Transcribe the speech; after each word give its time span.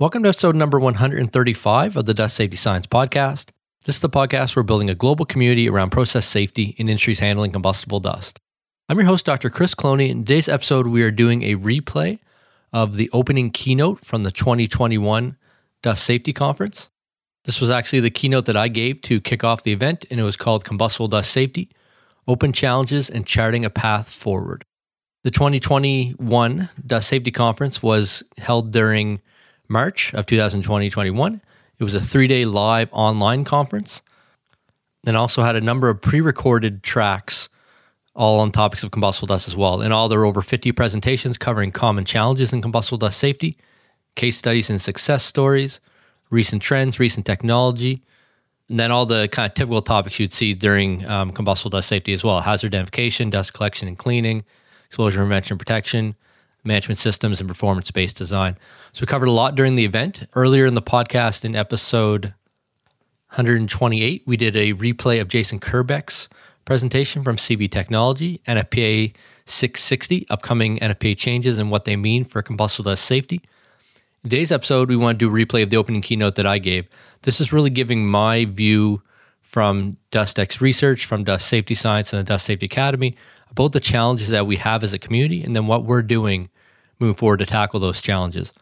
Welcome 0.00 0.22
to 0.22 0.28
episode 0.28 0.54
number 0.54 0.78
135 0.78 1.96
of 1.96 2.06
the 2.06 2.14
Dust 2.14 2.36
Safety 2.36 2.54
Science 2.54 2.86
Podcast. 2.86 3.50
This 3.84 3.96
is 3.96 4.00
the 4.00 4.08
podcast 4.08 4.54
where 4.54 4.62
we're 4.62 4.68
building 4.68 4.88
a 4.88 4.94
global 4.94 5.24
community 5.24 5.68
around 5.68 5.90
process 5.90 6.24
safety 6.24 6.76
in 6.78 6.88
industries 6.88 7.18
handling 7.18 7.50
combustible 7.50 7.98
dust. 7.98 8.38
I'm 8.88 8.96
your 8.96 9.08
host, 9.08 9.26
Dr. 9.26 9.50
Chris 9.50 9.74
Cloney. 9.74 10.08
In 10.08 10.18
today's 10.18 10.48
episode, 10.48 10.86
we 10.86 11.02
are 11.02 11.10
doing 11.10 11.42
a 11.42 11.56
replay 11.56 12.20
of 12.72 12.94
the 12.94 13.10
opening 13.12 13.50
keynote 13.50 14.04
from 14.04 14.22
the 14.22 14.30
2021 14.30 15.36
Dust 15.82 16.04
Safety 16.04 16.32
Conference. 16.32 16.90
This 17.42 17.60
was 17.60 17.72
actually 17.72 17.98
the 17.98 18.08
keynote 18.08 18.46
that 18.46 18.56
I 18.56 18.68
gave 18.68 19.02
to 19.02 19.20
kick 19.20 19.42
off 19.42 19.64
the 19.64 19.72
event, 19.72 20.06
and 20.12 20.20
it 20.20 20.22
was 20.22 20.36
called 20.36 20.64
Combustible 20.64 21.08
Dust 21.08 21.32
Safety 21.32 21.70
Open 22.28 22.52
Challenges 22.52 23.10
and 23.10 23.26
Charting 23.26 23.64
a 23.64 23.70
Path 23.70 24.14
Forward. 24.14 24.64
The 25.24 25.32
2021 25.32 26.68
Dust 26.86 27.08
Safety 27.08 27.32
Conference 27.32 27.82
was 27.82 28.22
held 28.36 28.70
during 28.70 29.20
March 29.68 30.14
of 30.14 30.26
2020-21. 30.26 31.40
It 31.78 31.84
was 31.84 31.94
a 31.94 32.00
three-day 32.00 32.44
live 32.44 32.88
online 32.92 33.44
conference, 33.44 34.02
and 35.06 35.16
also 35.16 35.42
had 35.42 35.56
a 35.56 35.60
number 35.60 35.88
of 35.88 36.00
pre-recorded 36.00 36.82
tracks, 36.82 37.48
all 38.14 38.40
on 38.40 38.50
topics 38.50 38.82
of 38.82 38.90
combustible 38.90 39.26
dust 39.26 39.46
as 39.46 39.56
well. 39.56 39.80
In 39.80 39.92
all, 39.92 40.08
there 40.08 40.18
were 40.18 40.24
over 40.24 40.42
50 40.42 40.72
presentations 40.72 41.38
covering 41.38 41.70
common 41.70 42.04
challenges 42.04 42.52
in 42.52 42.62
combustible 42.62 42.98
dust 42.98 43.18
safety, 43.18 43.56
case 44.16 44.36
studies 44.36 44.70
and 44.70 44.80
success 44.82 45.24
stories, 45.24 45.80
recent 46.30 46.60
trends, 46.60 46.98
recent 46.98 47.24
technology, 47.24 48.02
and 48.68 48.78
then 48.78 48.90
all 48.90 49.06
the 49.06 49.28
kind 49.28 49.50
of 49.50 49.54
typical 49.54 49.80
topics 49.80 50.18
you'd 50.18 50.32
see 50.32 50.52
during 50.52 51.06
um, 51.06 51.30
combustible 51.30 51.70
dust 51.70 51.88
safety 51.88 52.12
as 52.12 52.24
well: 52.24 52.40
hazard 52.40 52.74
identification, 52.74 53.30
dust 53.30 53.54
collection 53.54 53.88
and 53.88 53.96
cleaning, 53.96 54.44
exposure 54.86 55.18
prevention 55.18 55.54
and 55.54 55.60
protection, 55.60 56.16
management 56.64 56.98
systems, 56.98 57.40
and 57.40 57.48
performance 57.48 57.90
based 57.90 58.16
design. 58.16 58.56
So 58.92 59.02
we 59.02 59.06
covered 59.06 59.28
a 59.28 59.32
lot 59.32 59.54
during 59.54 59.76
the 59.76 59.84
event. 59.84 60.24
Earlier 60.34 60.66
in 60.66 60.74
the 60.74 60.82
podcast, 60.82 61.44
in 61.44 61.54
episode 61.54 62.34
128, 63.30 64.22
we 64.26 64.36
did 64.36 64.56
a 64.56 64.74
replay 64.74 65.20
of 65.20 65.28
Jason 65.28 65.60
Krbec's 65.60 66.28
presentation 66.64 67.22
from 67.22 67.36
CV 67.36 67.70
Technology, 67.70 68.40
NFPA 68.46 69.14
660, 69.46 70.26
upcoming 70.28 70.78
NFPA 70.78 71.16
changes 71.16 71.58
and 71.58 71.70
what 71.70 71.84
they 71.84 71.96
mean 71.96 72.24
for 72.24 72.42
combustible 72.42 72.90
dust 72.90 73.04
safety. 73.04 73.40
In 74.24 74.30
today's 74.30 74.52
episode, 74.52 74.88
we 74.88 74.96
want 74.96 75.18
to 75.18 75.24
do 75.24 75.34
a 75.34 75.46
replay 75.46 75.62
of 75.62 75.70
the 75.70 75.76
opening 75.76 76.02
keynote 76.02 76.34
that 76.34 76.46
I 76.46 76.58
gave. 76.58 76.88
This 77.22 77.40
is 77.40 77.52
really 77.52 77.70
giving 77.70 78.06
my 78.06 78.44
view 78.44 79.00
from 79.40 79.96
DustEx 80.10 80.60
Research, 80.60 81.06
from 81.06 81.24
Dust 81.24 81.48
Safety 81.48 81.74
Science, 81.74 82.12
and 82.12 82.20
the 82.20 82.24
Dust 82.24 82.44
Safety 82.44 82.66
Academy 82.66 83.16
about 83.50 83.72
the 83.72 83.80
challenges 83.80 84.28
that 84.28 84.46
we 84.46 84.56
have 84.56 84.82
as 84.82 84.92
a 84.92 84.98
community 84.98 85.42
and 85.42 85.54
then 85.54 85.66
what 85.66 85.84
we're 85.84 86.02
doing 86.02 86.50
moving 86.98 87.14
forward 87.14 87.38
to 87.38 87.46
tackle 87.46 87.80
those 87.80 88.02
challenges. 88.02 88.52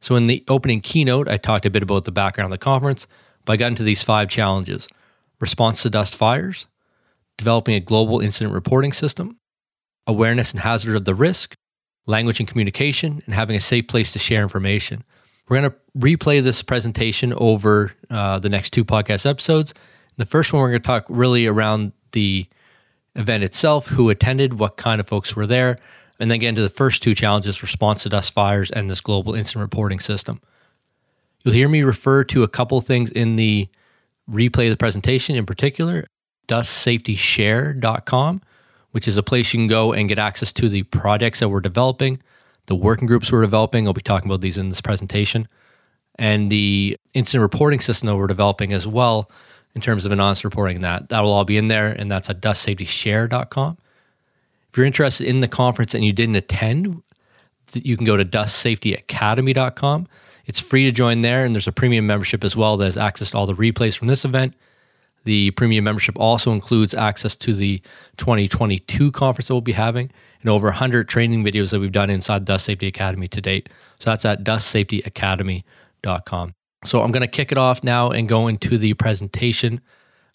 So, 0.00 0.14
in 0.14 0.26
the 0.26 0.44
opening 0.48 0.80
keynote, 0.80 1.28
I 1.28 1.36
talked 1.36 1.66
a 1.66 1.70
bit 1.70 1.82
about 1.82 2.04
the 2.04 2.12
background 2.12 2.52
of 2.52 2.58
the 2.58 2.64
conference, 2.64 3.06
but 3.44 3.54
I 3.54 3.56
got 3.56 3.68
into 3.68 3.82
these 3.82 4.02
five 4.02 4.28
challenges 4.28 4.88
response 5.40 5.82
to 5.82 5.90
dust 5.90 6.16
fires, 6.16 6.66
developing 7.36 7.74
a 7.74 7.80
global 7.80 8.20
incident 8.20 8.54
reporting 8.54 8.92
system, 8.92 9.38
awareness 10.06 10.52
and 10.52 10.60
hazard 10.60 10.96
of 10.96 11.04
the 11.04 11.14
risk, 11.14 11.56
language 12.06 12.40
and 12.40 12.48
communication, 12.48 13.22
and 13.26 13.34
having 13.34 13.56
a 13.56 13.60
safe 13.60 13.86
place 13.86 14.12
to 14.12 14.18
share 14.18 14.42
information. 14.42 15.04
We're 15.48 15.60
going 15.60 15.70
to 15.70 15.76
replay 15.96 16.42
this 16.42 16.62
presentation 16.62 17.32
over 17.34 17.90
uh, 18.10 18.38
the 18.38 18.48
next 18.48 18.70
two 18.70 18.84
podcast 18.84 19.28
episodes. 19.28 19.72
The 20.16 20.26
first 20.26 20.52
one, 20.52 20.60
we're 20.60 20.70
going 20.70 20.82
to 20.82 20.86
talk 20.86 21.06
really 21.08 21.46
around 21.46 21.92
the 22.12 22.46
event 23.18 23.44
itself, 23.44 23.88
who 23.88 24.08
attended, 24.08 24.58
what 24.58 24.78
kind 24.78 25.00
of 25.00 25.08
folks 25.08 25.36
were 25.36 25.46
there, 25.46 25.78
and 26.18 26.30
then 26.30 26.38
get 26.38 26.48
into 26.48 26.62
the 26.62 26.70
first 26.70 27.02
two 27.02 27.14
challenges 27.14 27.62
response 27.62 28.02
to 28.04 28.08
dust 28.08 28.32
fires 28.32 28.70
and 28.70 28.88
this 28.88 29.00
global 29.00 29.34
incident 29.34 29.62
reporting 29.62 30.00
system. 30.00 30.40
You'll 31.42 31.54
hear 31.54 31.68
me 31.68 31.82
refer 31.82 32.24
to 32.24 32.42
a 32.42 32.48
couple 32.48 32.80
things 32.80 33.10
in 33.10 33.36
the 33.36 33.68
replay 34.30 34.66
of 34.66 34.70
the 34.70 34.76
presentation, 34.76 35.36
in 35.36 35.46
particular, 35.46 36.06
dustsafetyshare.com, 36.48 38.42
which 38.92 39.06
is 39.06 39.16
a 39.16 39.22
place 39.22 39.52
you 39.52 39.58
can 39.58 39.68
go 39.68 39.92
and 39.92 40.08
get 40.08 40.18
access 40.18 40.52
to 40.54 40.68
the 40.68 40.82
projects 40.84 41.40
that 41.40 41.48
we're 41.48 41.60
developing, 41.60 42.20
the 42.66 42.74
working 42.74 43.06
groups 43.06 43.30
we're 43.30 43.42
developing. 43.42 43.86
I'll 43.86 43.92
be 43.92 44.00
talking 44.02 44.28
about 44.28 44.40
these 44.40 44.58
in 44.58 44.68
this 44.68 44.80
presentation, 44.80 45.46
and 46.18 46.50
the 46.50 46.96
incident 47.14 47.42
reporting 47.42 47.80
system 47.80 48.08
that 48.08 48.16
we're 48.16 48.26
developing 48.26 48.72
as 48.72 48.86
well 48.86 49.30
in 49.78 49.82
terms 49.82 50.04
of 50.04 50.10
anonymous 50.10 50.44
reporting 50.44 50.80
that. 50.80 51.08
That 51.08 51.20
will 51.20 51.32
all 51.32 51.44
be 51.44 51.56
in 51.56 51.68
there, 51.68 51.86
and 51.86 52.10
that's 52.10 52.28
at 52.28 52.40
dustsafetyshare.com. 52.40 53.78
If 54.70 54.76
you're 54.76 54.86
interested 54.86 55.28
in 55.28 55.38
the 55.38 55.46
conference 55.46 55.94
and 55.94 56.04
you 56.04 56.12
didn't 56.12 56.34
attend, 56.34 57.00
you 57.74 57.96
can 57.96 58.04
go 58.04 58.16
to 58.16 58.24
dustsafetyacademy.com. 58.24 60.08
It's 60.46 60.58
free 60.58 60.84
to 60.84 60.90
join 60.90 61.20
there, 61.20 61.44
and 61.44 61.54
there's 61.54 61.68
a 61.68 61.72
premium 61.72 62.08
membership 62.08 62.42
as 62.42 62.56
well 62.56 62.76
that 62.76 62.86
has 62.86 62.98
access 62.98 63.30
to 63.30 63.38
all 63.38 63.46
the 63.46 63.54
replays 63.54 63.96
from 63.96 64.08
this 64.08 64.24
event. 64.24 64.54
The 65.24 65.52
premium 65.52 65.84
membership 65.84 66.18
also 66.18 66.50
includes 66.50 66.92
access 66.92 67.36
to 67.36 67.54
the 67.54 67.80
2022 68.16 69.12
conference 69.12 69.46
that 69.46 69.54
we'll 69.54 69.60
be 69.60 69.70
having 69.72 70.10
and 70.40 70.50
over 70.50 70.66
100 70.66 71.08
training 71.08 71.44
videos 71.44 71.70
that 71.70 71.78
we've 71.78 71.92
done 71.92 72.10
inside 72.10 72.44
Dust 72.44 72.64
Safety 72.64 72.88
Academy 72.88 73.28
to 73.28 73.40
date. 73.40 73.68
So 74.00 74.10
that's 74.10 74.24
at 74.24 74.42
dustsafetyacademy.com. 74.42 76.54
So 76.84 77.02
I'm 77.02 77.10
going 77.10 77.22
to 77.22 77.28
kick 77.28 77.50
it 77.50 77.58
off 77.58 77.82
now 77.82 78.10
and 78.10 78.28
go 78.28 78.46
into 78.46 78.78
the 78.78 78.94
presentation. 78.94 79.80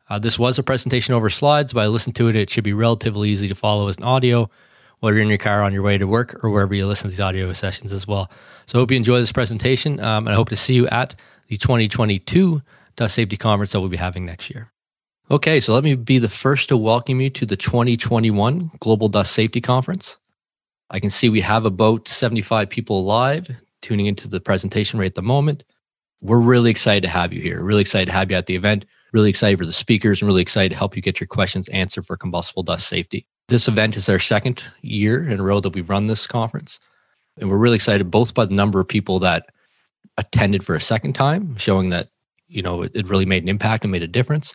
Uh, 0.10 0.20
this 0.20 0.38
was 0.38 0.60
a 0.60 0.64
presentation 0.64 1.14
over 1.14 1.30
slides, 1.30 1.74
but 1.74 1.82
I 1.82 1.88
listened 1.88 2.16
to 2.18 2.28
it. 2.28 2.36
It 2.36 2.50
should 2.50 2.64
be 2.64 2.74
relatively 2.74 3.30
easy 3.30 3.48
to 3.48 3.56
follow 3.56 3.88
as 3.88 3.98
an 3.98 4.04
audio, 4.04 4.50
whether 5.00 5.16
you're 5.16 5.24
in 5.24 5.30
your 5.30 5.38
car 5.38 5.64
on 5.64 5.74
your 5.74 5.84
way 5.84 5.98
to 5.98 6.06
work 6.06 6.44
or 6.44 6.50
wherever 6.50 6.76
you 6.76 6.86
listen 6.86 7.04
to 7.04 7.10
these 7.10 7.22
audio 7.22 7.52
sessions 7.54 7.94
as 7.94 8.08
well. 8.08 8.30
So 8.66 8.78
I 8.78 8.82
hope 8.82 8.92
you 8.92 8.98
enjoy 8.98 9.20
this 9.20 9.32
presentation, 9.32 10.00
um, 10.02 10.28
and 10.28 10.34
I 10.34 10.36
hope 10.36 10.50
to 10.50 10.56
see 10.56 10.74
you 10.74 10.88
at 10.88 11.16
the 11.48 11.58
2022 11.58 12.62
Dust 12.96 13.16
Safety 13.16 13.38
Conference 13.38 13.72
that 13.72 13.80
we'll 13.80 13.90
be 13.90 13.98
having 13.98 14.26
next 14.26 14.50
year. 14.50 14.72
Okay, 15.32 15.62
so 15.62 15.74
let 15.74 15.86
me 15.86 15.96
be 15.96 16.20
the 16.20 16.30
first 16.30 16.68
to 16.70 16.78
welcome 16.78 17.22
you 17.22 17.30
to 17.30 17.46
the 17.46 17.56
2021 17.56 18.72
Global 18.80 19.08
Dust 19.08 19.32
Safety 19.32 19.62
Conference. 19.62 20.18
I 20.90 21.00
can 21.00 21.10
see 21.10 21.30
we 21.30 21.42
have 21.42 21.66
about 21.66 22.08
75 22.08 22.70
people 22.70 23.06
live 23.06 23.50
tuning 23.82 24.06
into 24.06 24.28
the 24.28 24.42
presentation 24.42 25.00
right 25.00 25.08
at 25.08 25.16
the 25.16 25.22
moment. 25.22 25.64
We're 26.24 26.40
really 26.40 26.72
excited 26.72 27.04
to 27.04 27.10
have 27.10 27.32
you 27.32 27.42
here. 27.42 27.64
Really 27.64 27.82
excited 27.82 28.08
to 28.08 28.14
have 28.14 28.32
you 28.32 28.38
at 28.38 28.48
the 28.48 28.56
event 28.56 28.86
really 29.14 29.30
excited 29.30 29.60
for 29.60 29.66
the 29.66 29.72
speakers 29.72 30.22
and 30.22 30.28
really 30.28 30.42
excited 30.42 30.70
to 30.70 30.76
help 30.76 30.96
you 30.96 31.02
get 31.02 31.20
your 31.20 31.28
questions 31.28 31.70
answered 31.70 32.06
for 32.06 32.18
combustible 32.18 32.64
dust 32.64 32.88
safety. 32.88 33.26
This 33.48 33.68
event 33.68 33.96
is 33.96 34.10
our 34.10 34.20
second 34.20 34.64
year 34.82 35.30
in 35.30 35.40
a 35.40 35.44
row 35.44 35.60
that 35.60 35.70
we've 35.70 35.90
run 35.90 36.08
this 36.08 36.28
conference. 36.28 36.80
And 37.38 37.50
we're 37.50 37.58
really 37.58 37.76
excited 37.76 38.10
both 38.10 38.34
by 38.34 38.46
the 38.46 38.54
number 38.54 38.80
of 38.80 38.88
people 38.88 39.20
that 39.20 39.46
attended 40.18 40.66
for 40.66 40.76
a 40.76 40.82
second 40.82 41.14
time, 41.14 41.56
showing 41.58 41.90
that, 41.90 42.10
you 42.48 42.62
know, 42.62 42.82
it, 42.82 42.92
it 42.96 43.08
really 43.08 43.26
made 43.26 43.44
an 43.44 43.50
impact 43.50 43.84
and 43.84 43.92
made 43.92 44.04
a 44.04 44.08
difference, 44.08 44.54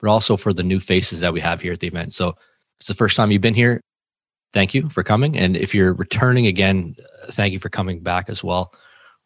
but 0.00 0.10
also 0.10 0.36
for 0.36 0.52
the 0.52 0.62
new 0.62 0.80
faces 0.80 1.20
that 1.20 1.32
we 1.32 1.40
have 1.40 1.60
here 1.60 1.72
at 1.72 1.80
the 1.80 1.86
event. 1.86 2.12
So 2.12 2.34
it's 2.78 2.88
the 2.88 2.94
first 2.94 3.16
time 3.16 3.30
you've 3.30 3.42
been 3.42 3.54
here, 3.54 3.80
thank 4.52 4.74
you 4.74 4.88
for 4.88 5.02
coming. 5.02 5.36
And 5.36 5.56
if 5.56 5.74
you're 5.74 5.94
returning 5.94 6.46
again, 6.46 6.96
thank 7.30 7.52
you 7.52 7.58
for 7.58 7.68
coming 7.68 8.00
back 8.00 8.28
as 8.28 8.44
well. 8.44 8.72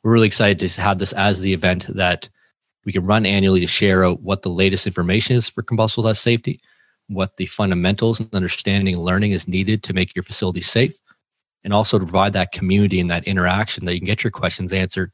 We're 0.03 0.13
really 0.13 0.27
excited 0.27 0.59
to 0.59 0.81
have 0.81 0.99
this 0.99 1.13
as 1.13 1.41
the 1.41 1.53
event 1.53 1.87
that 1.95 2.29
we 2.85 2.93
can 2.93 3.05
run 3.05 3.27
annually 3.27 3.61
to 3.61 3.67
share 3.67 4.05
out 4.05 4.23
what 4.23 4.43
the 4.43 4.49
latest 4.49 4.87
information 4.87 5.37
is 5.37 5.49
for 5.49 5.63
combustible 5.63 6.09
dust 6.09 6.23
safety, 6.23 6.61
what 7.09 7.37
the 7.37 7.47
fundamentals 7.47 8.21
and 8.21 8.35
understanding 8.35 8.95
and 8.95 9.05
learning 9.05 9.33
is 9.33 9.47
needed 9.47 9.83
to 9.83 9.93
make 9.93 10.15
your 10.17 10.23
facility 10.23 10.63
safe, 10.63 10.99
and 11.65 11.75
also 11.75 11.99
to 11.99 12.05
provide 12.05 12.33
that 12.33 12.53
community 12.53 13.01
and 13.01 13.11
that 13.11 13.25
interaction 13.25 13.85
that 13.85 13.95
you 13.95 14.01
can 14.01 14.07
get 14.07 14.25
your 14.25 14.31
questions 14.31 14.73
answered 14.73 15.13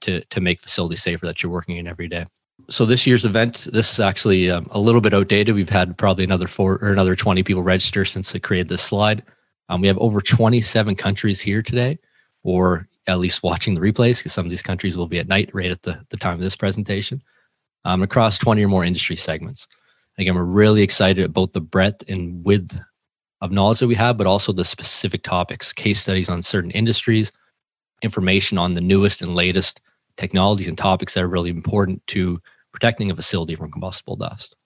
to, 0.00 0.24
to 0.26 0.40
make 0.40 0.62
facilities 0.62 1.02
safer 1.02 1.26
that 1.26 1.42
you're 1.42 1.52
working 1.52 1.76
in 1.76 1.86
every 1.86 2.08
day. 2.08 2.26
So 2.70 2.86
this 2.86 3.06
year's 3.06 3.24
event, 3.24 3.68
this 3.72 3.92
is 3.92 4.00
actually 4.00 4.50
um, 4.50 4.66
a 4.70 4.78
little 4.78 5.00
bit 5.00 5.12
outdated. 5.12 5.54
We've 5.54 5.68
had 5.68 5.98
probably 5.98 6.24
another 6.24 6.46
four 6.46 6.78
or 6.80 6.92
another 6.92 7.14
20 7.14 7.42
people 7.42 7.62
register 7.62 8.04
since 8.04 8.34
I 8.34 8.38
created 8.38 8.68
this 8.68 8.82
slide. 8.82 9.22
Um, 9.68 9.80
we 9.80 9.88
have 9.88 9.98
over 9.98 10.20
27 10.20 10.94
countries 10.96 11.40
here 11.40 11.62
today, 11.62 11.98
or 12.42 12.86
at 13.06 13.18
least 13.18 13.42
watching 13.42 13.74
the 13.74 13.80
replays 13.80 14.18
because 14.18 14.32
some 14.32 14.46
of 14.46 14.50
these 14.50 14.62
countries 14.62 14.96
will 14.96 15.08
be 15.08 15.18
at 15.18 15.28
night 15.28 15.50
right 15.52 15.70
at 15.70 15.82
the, 15.82 16.00
the 16.10 16.16
time 16.16 16.34
of 16.34 16.40
this 16.40 16.56
presentation 16.56 17.22
um, 17.84 18.02
across 18.02 18.38
20 18.38 18.64
or 18.64 18.68
more 18.68 18.84
industry 18.84 19.16
segments. 19.16 19.68
Again, 20.18 20.34
we're 20.34 20.44
really 20.44 20.82
excited 20.82 21.24
about 21.24 21.52
the 21.52 21.60
breadth 21.60 22.08
and 22.08 22.44
width 22.44 22.78
of 23.40 23.50
knowledge 23.50 23.80
that 23.80 23.88
we 23.88 23.94
have, 23.96 24.16
but 24.16 24.26
also 24.26 24.52
the 24.52 24.64
specific 24.64 25.22
topics, 25.22 25.72
case 25.72 26.00
studies 26.00 26.28
on 26.28 26.40
certain 26.40 26.70
industries, 26.70 27.32
information 28.02 28.58
on 28.58 28.74
the 28.74 28.80
newest 28.80 29.22
and 29.22 29.34
latest 29.34 29.80
technologies 30.16 30.68
and 30.68 30.78
topics 30.78 31.14
that 31.14 31.24
are 31.24 31.28
really 31.28 31.50
important 31.50 32.04
to 32.06 32.40
protecting 32.72 33.10
a 33.10 33.16
facility 33.16 33.54
from 33.54 33.70
combustible 33.70 34.16
dust. 34.16 34.56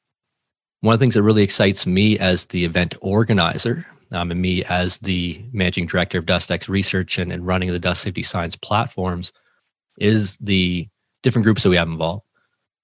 One 0.80 0.94
of 0.94 1.00
the 1.00 1.02
things 1.02 1.14
that 1.14 1.22
really 1.22 1.42
excites 1.42 1.86
me 1.86 2.18
as 2.18 2.46
the 2.46 2.64
event 2.64 2.94
organizer 3.00 3.86
um, 4.12 4.30
and 4.30 4.40
me 4.40 4.64
as 4.64 4.98
the 4.98 5.42
managing 5.52 5.86
director 5.86 6.18
of 6.18 6.26
DustEx 6.26 6.68
Research 6.68 7.18
and, 7.18 7.32
and 7.32 7.46
running 7.46 7.70
the 7.70 7.78
Dust 7.78 8.02
Safety 8.02 8.22
Science 8.22 8.56
platforms 8.56 9.32
is 9.98 10.36
the 10.38 10.88
different 11.22 11.44
groups 11.44 11.62
that 11.62 11.70
we 11.70 11.76
have 11.76 11.88
involved. 11.88 12.24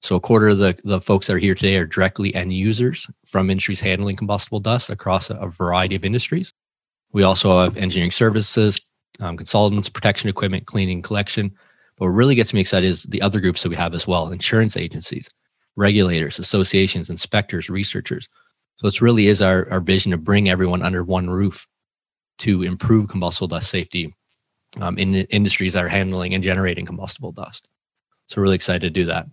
So 0.02 0.16
a 0.16 0.20
quarter 0.20 0.48
of 0.48 0.58
the, 0.58 0.76
the 0.84 1.00
folks 1.00 1.26
that 1.26 1.34
are 1.34 1.38
here 1.38 1.54
today 1.54 1.76
are 1.76 1.86
directly 1.86 2.34
end 2.34 2.52
users 2.52 3.08
from 3.24 3.48
industries 3.48 3.80
handling 3.80 4.16
combustible 4.16 4.60
dust 4.60 4.90
across 4.90 5.30
a, 5.30 5.34
a 5.36 5.48
variety 5.48 5.96
of 5.96 6.04
industries. 6.04 6.52
We 7.12 7.22
also 7.22 7.62
have 7.62 7.76
engineering 7.78 8.10
services, 8.10 8.78
um, 9.20 9.36
consultants, 9.36 9.88
protection 9.88 10.28
equipment, 10.28 10.66
cleaning, 10.66 11.00
collection, 11.00 11.54
But 11.96 12.06
what 12.06 12.10
really 12.10 12.34
gets 12.34 12.52
me 12.52 12.60
excited 12.60 12.88
is 12.88 13.04
the 13.04 13.22
other 13.22 13.40
groups 13.40 13.62
that 13.62 13.68
we 13.68 13.76
have 13.76 13.94
as 13.94 14.06
well 14.06 14.30
insurance 14.30 14.76
agencies, 14.76 15.30
regulators, 15.76 16.38
associations, 16.38 17.10
inspectors, 17.10 17.70
researchers. 17.70 18.28
So 18.76 18.88
it 18.88 19.00
really 19.00 19.28
is 19.28 19.40
our, 19.40 19.70
our 19.70 19.80
vision 19.80 20.12
to 20.12 20.18
bring 20.18 20.48
everyone 20.48 20.82
under 20.82 21.04
one 21.04 21.28
roof 21.30 21.66
to 22.38 22.62
improve 22.62 23.08
combustible 23.08 23.48
dust 23.48 23.70
safety 23.70 24.14
um, 24.80 24.98
in 24.98 25.14
industries 25.14 25.74
that 25.74 25.84
are 25.84 25.88
handling 25.88 26.34
and 26.34 26.42
generating 26.42 26.84
combustible 26.84 27.32
dust. 27.32 27.70
So 28.26 28.40
really 28.40 28.56
excited 28.56 28.80
to 28.80 28.90
do 28.90 29.04
that. 29.06 29.26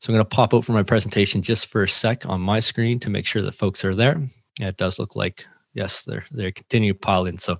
So 0.00 0.10
I'm 0.10 0.14
going 0.14 0.24
to 0.24 0.36
pop 0.36 0.54
out 0.54 0.64
for 0.64 0.72
my 0.72 0.82
presentation 0.82 1.42
just 1.42 1.66
for 1.66 1.82
a 1.82 1.88
sec 1.88 2.26
on 2.26 2.40
my 2.40 2.60
screen 2.60 2.98
to 3.00 3.10
make 3.10 3.26
sure 3.26 3.42
that 3.42 3.52
folks 3.52 3.84
are 3.84 3.94
there. 3.94 4.20
Yeah, 4.58 4.68
it 4.68 4.76
does 4.76 4.98
look 4.98 5.16
like 5.16 5.46
yes, 5.74 6.02
they're 6.04 6.24
they're 6.30 6.52
continuing 6.52 6.94
to 6.94 6.98
pile 6.98 7.26
in. 7.26 7.38
So 7.38 7.56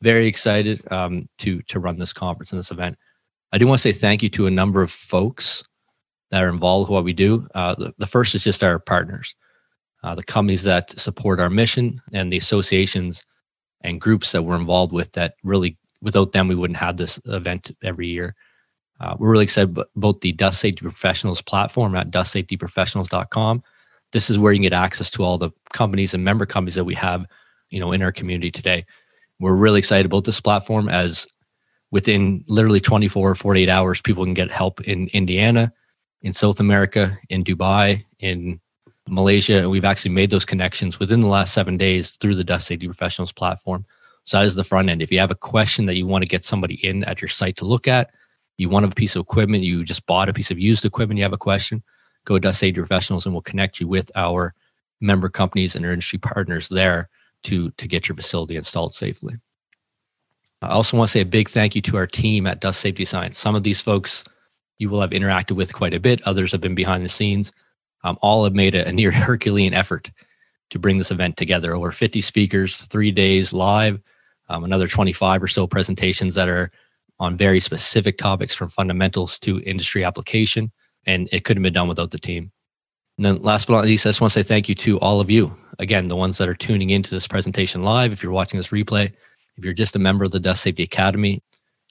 very 0.00 0.26
excited 0.26 0.80
um, 0.92 1.28
to 1.38 1.60
to 1.62 1.80
run 1.80 1.98
this 1.98 2.12
conference 2.12 2.52
and 2.52 2.58
this 2.58 2.70
event. 2.70 2.96
I 3.52 3.58
do 3.58 3.66
want 3.66 3.80
to 3.80 3.92
say 3.92 3.98
thank 3.98 4.22
you 4.22 4.30
to 4.30 4.46
a 4.46 4.50
number 4.50 4.82
of 4.82 4.90
folks 4.90 5.62
that 6.30 6.42
are 6.42 6.48
involved 6.48 6.88
with 6.88 6.94
what 6.94 7.04
we 7.04 7.12
do. 7.12 7.46
Uh, 7.54 7.74
the, 7.74 7.92
the, 7.98 8.06
first 8.06 8.34
is 8.34 8.42
just 8.42 8.64
our 8.64 8.78
partners, 8.78 9.34
uh, 10.02 10.14
the 10.14 10.22
companies 10.22 10.62
that 10.64 10.90
support 10.98 11.40
our 11.40 11.50
mission, 11.50 12.00
and 12.12 12.32
the 12.32 12.36
associations 12.36 13.24
and 13.82 14.00
groups 14.00 14.32
that 14.32 14.42
we're 14.42 14.56
involved 14.56 14.92
with. 14.92 15.12
That 15.12 15.34
really, 15.42 15.76
without 16.00 16.32
them, 16.32 16.48
we 16.48 16.54
wouldn't 16.54 16.78
have 16.78 16.96
this 16.96 17.20
event 17.26 17.70
every 17.82 18.08
year. 18.08 18.34
Uh, 19.00 19.16
we're 19.18 19.30
really 19.30 19.44
excited 19.44 19.76
about 19.96 20.20
the 20.20 20.32
Dust 20.32 20.60
Safety 20.60 20.82
Professionals 20.82 21.42
platform 21.42 21.94
at 21.96 22.10
dustsafetyprofessionals.com. 22.10 23.62
This 24.12 24.30
is 24.30 24.38
where 24.38 24.52
you 24.52 24.58
can 24.58 24.62
get 24.62 24.72
access 24.72 25.10
to 25.12 25.24
all 25.24 25.38
the 25.38 25.50
companies 25.72 26.14
and 26.14 26.22
member 26.24 26.46
companies 26.46 26.76
that 26.76 26.84
we 26.84 26.94
have, 26.94 27.26
you 27.70 27.80
know, 27.80 27.92
in 27.92 28.02
our 28.02 28.12
community 28.12 28.50
today. 28.50 28.84
We're 29.40 29.56
really 29.56 29.78
excited 29.78 30.06
about 30.06 30.24
this 30.24 30.40
platform 30.40 30.88
as 30.88 31.26
within 31.90 32.44
literally 32.48 32.80
24 32.80 33.30
or 33.30 33.34
48 33.34 33.70
hours, 33.70 34.00
people 34.00 34.24
can 34.24 34.34
get 34.34 34.50
help 34.50 34.80
in 34.82 35.08
Indiana, 35.08 35.72
in 36.22 36.32
South 36.32 36.58
America, 36.58 37.18
in 37.28 37.44
Dubai, 37.44 38.04
in 38.18 38.60
Malaysia. 39.08 39.58
And 39.58 39.70
we've 39.70 39.84
actually 39.84 40.12
made 40.12 40.30
those 40.30 40.44
connections 40.44 40.98
within 40.98 41.20
the 41.20 41.28
last 41.28 41.54
seven 41.54 41.76
days 41.76 42.12
through 42.12 42.34
the 42.34 42.44
Dust 42.44 42.66
Safety 42.66 42.86
Professionals 42.86 43.32
platform. 43.32 43.84
So 44.24 44.38
that 44.38 44.46
is 44.46 44.54
the 44.54 44.64
front 44.64 44.88
end. 44.88 45.02
If 45.02 45.10
you 45.10 45.18
have 45.18 45.30
a 45.30 45.36
question 45.36 45.86
that 45.86 45.96
you 45.96 46.06
want 46.06 46.22
to 46.22 46.28
get 46.28 46.44
somebody 46.44 46.74
in 46.86 47.04
at 47.04 47.20
your 47.20 47.28
site 47.28 47.56
to 47.56 47.64
look 47.64 47.88
at, 47.88 48.10
you 48.56 48.68
want 48.68 48.86
a 48.86 48.90
piece 48.90 49.16
of 49.16 49.20
equipment, 49.20 49.64
you 49.64 49.84
just 49.84 50.06
bought 50.06 50.28
a 50.28 50.32
piece 50.32 50.50
of 50.50 50.58
used 50.58 50.84
equipment, 50.84 51.18
you 51.18 51.24
have 51.24 51.32
a 51.32 51.38
question, 51.38 51.82
go 52.24 52.38
Dust 52.38 52.60
Safety 52.60 52.80
Professionals 52.80 53.26
and 53.26 53.34
we'll 53.34 53.42
connect 53.42 53.80
you 53.80 53.88
with 53.88 54.10
our 54.14 54.54
member 55.00 55.28
companies 55.28 55.74
and 55.74 55.84
our 55.84 55.92
industry 55.92 56.18
partners 56.18 56.68
there 56.68 57.08
to, 57.44 57.70
to 57.72 57.88
get 57.88 58.08
your 58.08 58.14
facility 58.14 58.56
installed 58.56 58.94
safely. 58.94 59.34
I 60.60 60.68
also 60.68 60.96
want 60.96 61.08
to 61.08 61.12
say 61.12 61.22
a 61.22 61.26
big 61.26 61.48
thank 61.48 61.74
you 61.74 61.82
to 61.82 61.96
our 61.96 62.06
team 62.06 62.46
at 62.46 62.60
Dust 62.60 62.80
Safety 62.80 63.04
Science. 63.04 63.36
Some 63.36 63.56
of 63.56 63.64
these 63.64 63.80
folks 63.80 64.22
you 64.78 64.88
will 64.88 65.00
have 65.00 65.10
interacted 65.10 65.56
with 65.56 65.72
quite 65.72 65.94
a 65.94 66.00
bit, 66.00 66.22
others 66.22 66.52
have 66.52 66.60
been 66.60 66.76
behind 66.76 67.04
the 67.04 67.08
scenes. 67.08 67.52
Um, 68.04 68.18
all 68.22 68.44
have 68.44 68.54
made 68.54 68.74
a, 68.74 68.86
a 68.88 68.92
near 68.92 69.10
Herculean 69.12 69.74
effort 69.74 70.10
to 70.70 70.78
bring 70.78 70.98
this 70.98 71.10
event 71.10 71.36
together. 71.36 71.74
Over 71.74 71.92
50 71.92 72.20
speakers, 72.20 72.80
three 72.82 73.12
days 73.12 73.52
live, 73.52 74.00
um, 74.48 74.64
another 74.64 74.88
25 74.88 75.42
or 75.42 75.48
so 75.48 75.66
presentations 75.66 76.34
that 76.34 76.48
are 76.48 76.70
on 77.20 77.36
very 77.36 77.60
specific 77.60 78.18
topics 78.18 78.54
from 78.54 78.68
fundamentals 78.68 79.38
to 79.40 79.60
industry 79.60 80.02
application. 80.02 80.72
And 81.06 81.28
it 81.32 81.44
couldn't 81.44 81.62
have 81.62 81.72
been 81.72 81.80
done 81.80 81.88
without 81.88 82.10
the 82.10 82.18
team. 82.18 82.50
And 83.18 83.24
then 83.24 83.42
last 83.42 83.66
but 83.66 83.74
not 83.74 83.84
least, 83.84 84.06
I 84.06 84.10
just 84.10 84.20
want 84.20 84.32
to 84.32 84.42
say 84.42 84.46
thank 84.46 84.68
you 84.68 84.74
to 84.76 84.98
all 85.00 85.20
of 85.20 85.30
you. 85.30 85.54
Again, 85.78 86.08
the 86.08 86.16
ones 86.16 86.38
that 86.38 86.48
are 86.48 86.54
tuning 86.54 86.90
into 86.90 87.10
this 87.10 87.28
presentation 87.28 87.82
live, 87.82 88.12
if 88.12 88.22
you're 88.22 88.32
watching 88.32 88.58
this 88.58 88.70
replay, 88.70 89.12
if 89.56 89.64
you're 89.64 89.74
just 89.74 89.96
a 89.96 89.98
member 89.98 90.24
of 90.24 90.30
the 90.30 90.40
Dust 90.40 90.62
Safety 90.62 90.82
Academy 90.82 91.42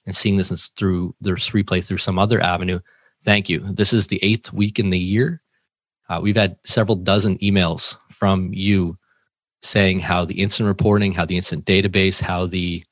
and 0.06 0.16
seeing 0.16 0.36
this 0.36 0.68
through 0.76 1.14
this 1.20 1.50
replay 1.50 1.84
through 1.84 1.98
some 1.98 2.18
other 2.18 2.40
avenue, 2.40 2.80
thank 3.24 3.48
you. 3.48 3.60
This 3.60 3.92
is 3.92 4.08
the 4.08 4.22
eighth 4.22 4.52
week 4.52 4.78
in 4.78 4.90
the 4.90 4.98
year. 4.98 5.40
Uh, 6.08 6.20
we've 6.22 6.36
had 6.36 6.56
several 6.64 6.96
dozen 6.96 7.38
emails 7.38 7.96
from 8.10 8.50
you 8.52 8.96
saying 9.62 10.00
how 10.00 10.24
the 10.24 10.40
incident 10.40 10.68
reporting, 10.68 11.12
how 11.12 11.24
the 11.24 11.36
incident 11.36 11.66
database, 11.66 12.20
how 12.20 12.46
the 12.46 12.84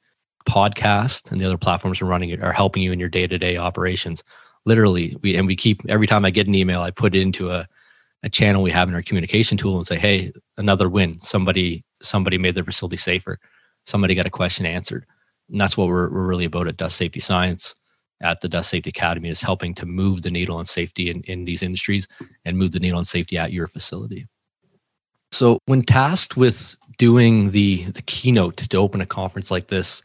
podcast 0.48 1.30
and 1.30 1.40
the 1.40 1.44
other 1.44 1.58
platforms 1.58 2.00
are 2.00 2.06
running 2.06 2.30
it 2.30 2.42
are 2.42 2.52
helping 2.52 2.82
you 2.82 2.92
in 2.92 3.00
your 3.00 3.08
day-to-day 3.08 3.56
operations. 3.56 4.22
Literally, 4.64 5.16
we 5.22 5.36
and 5.36 5.46
we 5.46 5.56
keep 5.56 5.82
every 5.88 6.06
time 6.06 6.24
I 6.24 6.30
get 6.30 6.46
an 6.46 6.54
email, 6.54 6.80
I 6.80 6.90
put 6.90 7.14
it 7.14 7.20
into 7.20 7.50
a 7.50 7.66
a 8.22 8.28
channel 8.28 8.62
we 8.62 8.70
have 8.70 8.88
in 8.88 8.94
our 8.94 9.02
communication 9.02 9.56
tool 9.56 9.78
and 9.78 9.86
say, 9.86 9.98
hey, 9.98 10.30
another 10.58 10.88
win. 10.88 11.18
Somebody 11.20 11.84
somebody 12.02 12.38
made 12.38 12.54
their 12.54 12.64
facility 12.64 12.96
safer 12.96 13.38
somebody 13.86 14.14
got 14.14 14.26
a 14.26 14.30
question 14.30 14.66
answered. 14.66 15.06
And 15.50 15.60
that's 15.60 15.76
what 15.76 15.88
we're, 15.88 16.10
we're 16.10 16.26
really 16.26 16.44
about 16.44 16.68
at 16.68 16.76
Dust 16.76 16.96
Safety 16.96 17.20
Science 17.20 17.74
at 18.22 18.40
the 18.40 18.48
Dust 18.48 18.70
Safety 18.70 18.90
Academy 18.90 19.28
is 19.28 19.40
helping 19.40 19.74
to 19.74 19.86
move 19.86 20.22
the 20.22 20.30
needle 20.30 20.56
on 20.56 20.66
safety 20.66 21.10
in, 21.10 21.22
in 21.22 21.44
these 21.44 21.62
industries 21.62 22.06
and 22.44 22.58
move 22.58 22.72
the 22.72 22.80
needle 22.80 22.98
on 22.98 23.04
safety 23.04 23.38
at 23.38 23.52
your 23.52 23.66
facility. 23.66 24.26
So 25.32 25.58
when 25.66 25.82
tasked 25.82 26.36
with 26.36 26.76
doing 26.98 27.50
the 27.50 27.84
the 27.84 28.02
keynote 28.02 28.56
to 28.58 28.76
open 28.76 29.00
a 29.00 29.06
conference 29.06 29.50
like 29.50 29.68
this, 29.68 30.02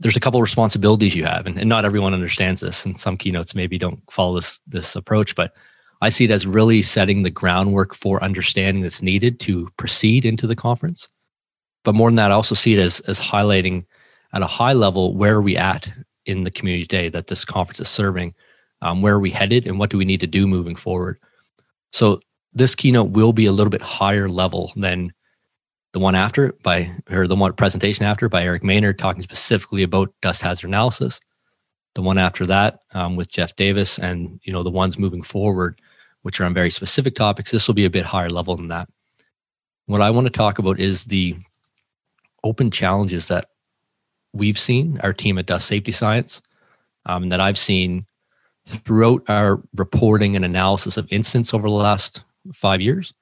there's 0.00 0.16
a 0.16 0.20
couple 0.20 0.38
of 0.38 0.42
responsibilities 0.42 1.14
you 1.14 1.24
have, 1.24 1.46
and, 1.46 1.58
and 1.58 1.68
not 1.68 1.84
everyone 1.84 2.14
understands 2.14 2.60
this. 2.60 2.86
And 2.86 2.98
some 2.98 3.16
keynotes 3.16 3.54
maybe 3.54 3.78
don't 3.78 4.00
follow 4.10 4.36
this 4.36 4.60
this 4.66 4.94
approach, 4.94 5.34
but 5.34 5.54
I 6.00 6.10
see 6.10 6.24
it 6.24 6.30
as 6.30 6.46
really 6.46 6.82
setting 6.82 7.22
the 7.22 7.30
groundwork 7.30 7.94
for 7.94 8.22
understanding 8.22 8.82
that's 8.82 9.02
needed 9.02 9.40
to 9.40 9.68
proceed 9.76 10.24
into 10.24 10.46
the 10.46 10.56
conference. 10.56 11.08
But 11.84 11.94
more 11.94 12.08
than 12.08 12.16
that, 12.16 12.30
I 12.30 12.34
also 12.34 12.54
see 12.54 12.74
it 12.74 12.80
as 12.80 13.00
as 13.00 13.18
highlighting 13.18 13.84
at 14.32 14.42
a 14.42 14.46
high 14.46 14.74
level 14.74 15.14
where 15.16 15.36
are 15.36 15.42
we 15.42 15.56
at 15.56 15.90
in 16.26 16.44
the 16.44 16.50
community 16.50 16.84
today 16.84 17.08
that 17.08 17.28
this 17.28 17.44
conference 17.44 17.80
is 17.80 17.88
serving, 17.88 18.34
um, 18.82 19.02
where 19.02 19.14
are 19.14 19.20
we 19.20 19.30
headed, 19.30 19.66
and 19.66 19.78
what 19.78 19.90
do 19.90 19.98
we 19.98 20.04
need 20.04 20.20
to 20.20 20.26
do 20.26 20.46
moving 20.46 20.76
forward. 20.76 21.18
So 21.92 22.20
this 22.52 22.74
keynote 22.74 23.10
will 23.10 23.32
be 23.32 23.46
a 23.46 23.52
little 23.52 23.70
bit 23.70 23.82
higher 23.82 24.28
level 24.28 24.72
than 24.76 25.12
the 25.92 26.00
one 26.00 26.14
after 26.14 26.52
by 26.62 26.90
or 27.10 27.26
the 27.26 27.36
one 27.36 27.52
presentation 27.54 28.04
after 28.04 28.28
by 28.28 28.42
Eric 28.42 28.62
Maynard 28.62 28.98
talking 28.98 29.22
specifically 29.22 29.82
about 29.82 30.12
dust 30.20 30.42
hazard 30.42 30.68
analysis. 30.68 31.20
The 31.94 32.02
one 32.02 32.18
after 32.18 32.44
that 32.46 32.80
um, 32.92 33.16
with 33.16 33.30
Jeff 33.30 33.56
Davis, 33.56 33.98
and 33.98 34.38
you 34.44 34.52
know 34.52 34.62
the 34.62 34.70
ones 34.70 34.98
moving 34.98 35.22
forward, 35.22 35.80
which 36.22 36.38
are 36.40 36.44
on 36.44 36.52
very 36.52 36.70
specific 36.70 37.14
topics. 37.14 37.50
This 37.50 37.66
will 37.66 37.74
be 37.74 37.86
a 37.86 37.90
bit 37.90 38.04
higher 38.04 38.28
level 38.28 38.56
than 38.56 38.68
that. 38.68 38.88
What 39.86 40.02
I 40.02 40.10
want 40.10 40.26
to 40.26 40.30
talk 40.30 40.58
about 40.58 40.78
is 40.78 41.04
the 41.04 41.36
open 42.44 42.70
challenges 42.70 43.28
that 43.28 43.48
we've 44.36 44.58
seen, 44.58 44.98
our 45.02 45.12
team 45.12 45.38
at 45.38 45.46
Dust 45.46 45.66
Safety 45.66 45.92
Science, 45.92 46.42
um, 47.06 47.28
that 47.28 47.40
I've 47.40 47.58
seen 47.58 48.06
throughout 48.66 49.22
our 49.28 49.62
reporting 49.76 50.36
and 50.36 50.44
analysis 50.44 50.96
of 50.96 51.10
incidents 51.12 51.54
over 51.54 51.68
the 51.68 51.74
last 51.74 52.24
five 52.52 52.80
years, 52.80 53.14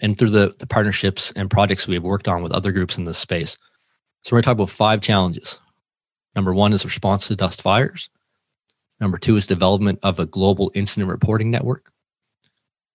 and 0.00 0.18
through 0.18 0.30
the, 0.30 0.54
the 0.58 0.66
partnerships 0.66 1.32
and 1.32 1.50
projects 1.50 1.86
we 1.86 1.94
have 1.94 2.02
worked 2.02 2.28
on 2.28 2.42
with 2.42 2.52
other 2.52 2.72
groups 2.72 2.98
in 2.98 3.04
this 3.04 3.18
space. 3.18 3.58
So 4.22 4.30
we're 4.34 4.36
going 4.36 4.42
to 4.42 4.46
talk 4.46 4.54
about 4.54 4.70
five 4.70 5.00
challenges. 5.00 5.60
Number 6.34 6.52
one 6.52 6.72
is 6.72 6.84
response 6.84 7.28
to 7.28 7.36
dust 7.36 7.62
fires. 7.62 8.10
Number 9.00 9.18
two 9.18 9.36
is 9.36 9.46
development 9.46 9.98
of 10.02 10.18
a 10.18 10.26
global 10.26 10.70
incident 10.74 11.10
reporting 11.10 11.50
network. 11.50 11.92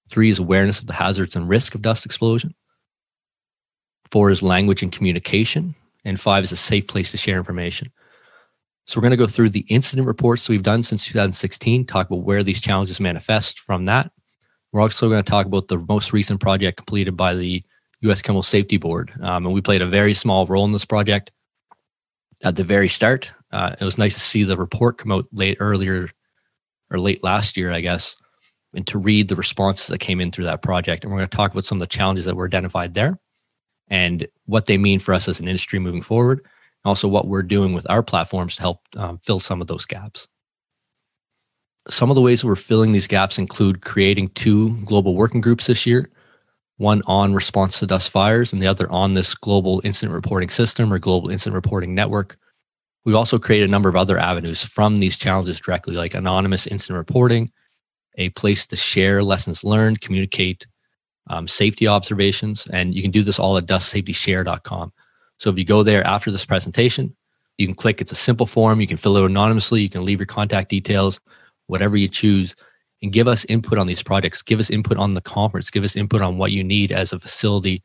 Three 0.10 0.30
is 0.30 0.40
awareness 0.40 0.80
of 0.80 0.88
the 0.88 0.94
hazards 0.94 1.36
and 1.36 1.48
risk 1.48 1.74
of 1.74 1.82
dust 1.82 2.06
explosion. 2.06 2.54
Four 4.12 4.30
is 4.30 4.44
language 4.44 4.84
and 4.84 4.92
communication. 4.92 5.74
And 6.04 6.20
five 6.20 6.44
is 6.44 6.52
a 6.52 6.58
safe 6.58 6.88
place 6.88 7.12
to 7.12 7.18
share 7.18 7.38
information. 7.38 7.92
So 8.86 8.98
we're 8.98 9.04
going 9.04 9.12
to 9.12 9.18
go 9.18 9.28
through 9.28 9.50
the 9.50 9.66
incident 9.70 10.08
reports 10.08 10.50
we've 10.50 10.64
done 10.64 10.84
since 10.84 11.06
2016, 11.06 11.86
talk 11.86 12.08
about 12.08 12.24
where 12.24 12.44
these 12.44 12.62
challenges 12.62 13.00
manifest 13.00 13.60
from 13.60 13.86
that. 13.86 14.12
We're 14.72 14.82
also 14.82 15.10
going 15.10 15.24
to 15.24 15.30
talk 15.30 15.46
about 15.46 15.68
the 15.68 15.78
most 15.78 16.14
recent 16.14 16.40
project 16.40 16.78
completed 16.78 17.16
by 17.16 17.36
the 17.36 17.64
U.S. 18.02 18.22
Chemical 18.22 18.44
Safety 18.44 18.78
Board. 18.78 19.12
Um, 19.22 19.46
and 19.46 19.54
we 19.54 19.62
played 19.62 19.82
a 19.82 19.88
very 19.88 20.14
small 20.14 20.48
role 20.48 20.66
in 20.66 20.72
this 20.72 20.86
project 20.86 21.32
at 22.44 22.56
the 22.56 22.64
very 22.64 22.90
start. 22.90 23.32
Uh, 23.52 23.76
it 23.80 23.84
was 23.84 23.98
nice 23.98 24.16
to 24.16 24.20
see 24.20 24.44
the 24.44 24.58
report 24.58 24.98
come 24.98 25.12
out 25.12 25.28
late 25.32 25.58
earlier 25.60 26.10
or 26.90 27.00
late 27.00 27.24
last 27.24 27.58
year, 27.58 27.72
I 27.72 27.82
guess, 27.82 28.16
and 28.74 28.88
to 28.88 28.98
read 28.98 29.28
the 29.28 29.36
responses 29.36 29.88
that 29.88 30.00
came 30.00 30.20
in 30.20 30.32
through 30.32 30.46
that 30.46 30.64
project. 30.64 31.04
And 31.04 31.12
we're 31.12 31.20
going 31.20 31.30
to 31.30 31.38
talk 31.38 31.52
about 31.52 31.66
some 31.66 31.78
of 31.78 31.82
the 31.82 31.96
challenges 31.96 32.26
that 32.26 32.36
were 32.36 32.46
identified 32.46 32.94
there 32.94 33.20
and 33.92 34.28
what 34.46 34.66
they 34.66 34.80
mean 34.80 35.00
for 35.00 35.14
us 35.14 35.28
as 35.28 35.40
an 35.40 35.48
industry 35.48 35.78
moving 35.78 36.02
forward. 36.02 36.40
And 36.40 36.90
also, 36.90 37.08
what 37.08 37.28
we're 37.28 37.44
doing 37.44 37.74
with 37.74 37.88
our 37.92 38.02
platforms 38.02 38.56
to 38.56 38.62
help 38.62 38.80
um, 38.98 39.20
fill 39.20 39.40
some 39.40 39.62
of 39.62 39.68
those 39.68 39.86
gaps. 39.86 40.28
Some 41.90 42.10
of 42.10 42.16
the 42.16 42.22
ways 42.22 42.44
we're 42.44 42.56
filling 42.56 42.92
these 42.92 43.08
gaps 43.08 43.38
include 43.38 43.82
creating 43.82 44.30
two 44.30 44.76
global 44.86 45.16
working 45.16 45.42
groups 45.42 45.68
this 45.68 45.86
year 45.86 46.10
one 46.82 47.04
on 47.06 47.36
response 47.36 47.78
to 47.78 47.86
dust 47.86 48.10
fires 48.10 48.52
and 48.52 48.62
the 48.62 48.66
other 48.66 48.92
on 48.92 49.14
this 49.14 49.36
global 49.36 49.82
incident 49.84 50.16
reporting 50.16 50.50
system 50.50 50.92
or 50.92 50.98
global 50.98 51.30
incident 51.30 51.54
reporting 51.54 51.94
network. 51.94 52.38
We've 53.06 53.16
also 53.16 53.38
created 53.38 53.70
a 53.70 53.72
number 53.72 53.88
of 53.88 53.96
other 53.96 54.18
avenues 54.18 54.66
from 54.66 54.98
these 54.98 55.18
challenges 55.18 55.60
directly, 55.60 55.96
like 55.96 56.16
anonymous 56.16 56.66
incident 56.66 56.98
reporting, 56.98 57.52
a 58.18 58.30
place 58.30 58.66
to 58.68 58.76
share 58.76 59.24
lessons 59.24 59.64
learned, 59.64 60.02
communicate 60.02 60.66
um, 61.28 61.48
safety 61.48 61.88
observations. 61.88 62.68
And 62.74 62.94
you 62.96 63.02
can 63.02 63.12
do 63.12 63.24
this 63.24 63.40
all 63.40 63.58
at 63.58 63.66
dustsafetyshare.com. 63.66 64.92
So 65.38 65.50
if 65.50 65.58
you 65.58 65.66
go 65.66 65.84
there 65.84 66.06
after 66.06 66.32
this 66.32 66.46
presentation, 66.46 67.16
You 67.58 67.68
can 67.68 67.76
click, 67.76 68.02
it's 68.02 68.12
a 68.12 68.16
simple 68.16 68.48
form. 68.48 68.82
You 68.82 68.88
can 68.88 68.98
fill 68.98 69.18
it 69.18 69.26
anonymously. 69.26 69.82
You 69.82 69.90
can 69.90 70.04
leave 70.04 70.20
your 70.20 70.26
contact 70.26 70.70
details, 70.70 71.20
whatever 71.68 71.96
you 71.96 72.08
choose, 72.08 72.56
and 73.04 73.12
give 73.12 73.28
us 73.28 73.46
input 73.46 73.78
on 73.78 73.88
these 73.88 74.04
projects. 74.04 74.42
Give 74.42 74.60
us 74.60 74.70
input 74.70 74.98
on 74.98 75.14
the 75.14 75.22
conference. 75.22 75.70
Give 75.70 75.84
us 75.84 75.96
input 75.96 76.22
on 76.22 76.38
what 76.38 76.52
you 76.52 76.64
need 76.64 76.92
as 76.92 77.14
a 77.14 77.20
facility 77.20 77.84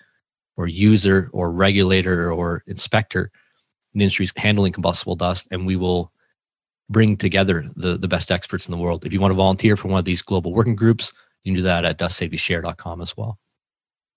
or 0.57 0.67
user 0.67 1.29
or 1.33 1.53
regulator 1.53 2.33
or 2.33 2.63
inspector 2.67 3.31
in 3.93 4.01
industries 4.01 4.33
handling 4.37 4.73
combustible 4.73 5.17
dust. 5.17 5.49
And 5.51 5.67
we 5.67 5.77
will 5.77 6.11
bring 6.89 7.17
together 7.17 7.65
the, 7.77 7.99
the 7.99 8.09
best 8.09 8.31
experts 8.31 8.67
in 8.67 8.73
the 8.73 8.79
world. 8.79 9.05
If 9.05 9.13
you 9.13 9.21
want 9.21 9.33
to 9.33 9.37
volunteer 9.37 9.77
for 9.77 9.89
one 9.89 9.99
of 9.99 10.05
these 10.05 10.23
global 10.23 10.55
working 10.55 10.77
groups, 10.77 11.13
you 11.47 11.53
can 11.53 11.57
do 11.57 11.63
that 11.63 11.85
at 11.85 11.99
dustsafetyshare.com 11.99 13.01
as 13.01 13.17
well. 13.17 13.39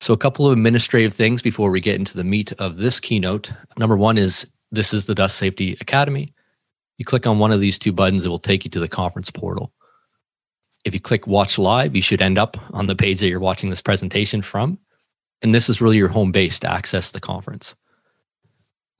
So, 0.02 0.14
a 0.14 0.18
couple 0.18 0.48
of 0.48 0.54
administrative 0.54 1.14
things 1.14 1.42
before 1.42 1.70
we 1.70 1.80
get 1.80 1.96
into 1.96 2.18
the 2.18 2.24
meat 2.24 2.52
of 2.54 2.78
this 2.78 3.00
keynote. 3.00 3.52
Number 3.78 3.96
one 3.98 4.18
is 4.18 4.48
this 4.72 4.94
is 4.94 5.06
the 5.06 5.16
Dust 5.16 5.38
Safety 5.38 5.78
Academy. 5.80 6.34
You 6.98 7.06
click 7.06 7.28
on 7.28 7.40
one 7.40 7.52
of 7.52 7.60
these 7.60 7.78
two 7.78 7.92
buttons, 7.92 8.26
it 8.26 8.30
will 8.30 8.40
take 8.40 8.66
you 8.66 8.72
to 8.72 8.80
the 8.80 8.88
conference 8.88 9.30
portal. 9.30 9.72
If 10.86 10.94
you 10.94 11.00
click 11.00 11.28
watch 11.28 11.58
live, 11.58 11.96
you 11.96 12.02
should 12.02 12.22
end 12.22 12.38
up 12.38 12.58
on 12.74 12.88
the 12.88 12.96
page 12.96 13.20
that 13.20 13.30
you're 13.30 13.40
watching 13.40 13.70
this 13.70 13.82
presentation 13.82 14.42
from. 14.42 14.80
And 15.42 15.54
this 15.54 15.70
is 15.70 15.82
really 15.82 15.98
your 15.98 16.08
home 16.08 16.32
base 16.32 16.60
to 16.62 16.72
access 16.72 17.12
the 17.12 17.20
conference. 17.20 17.76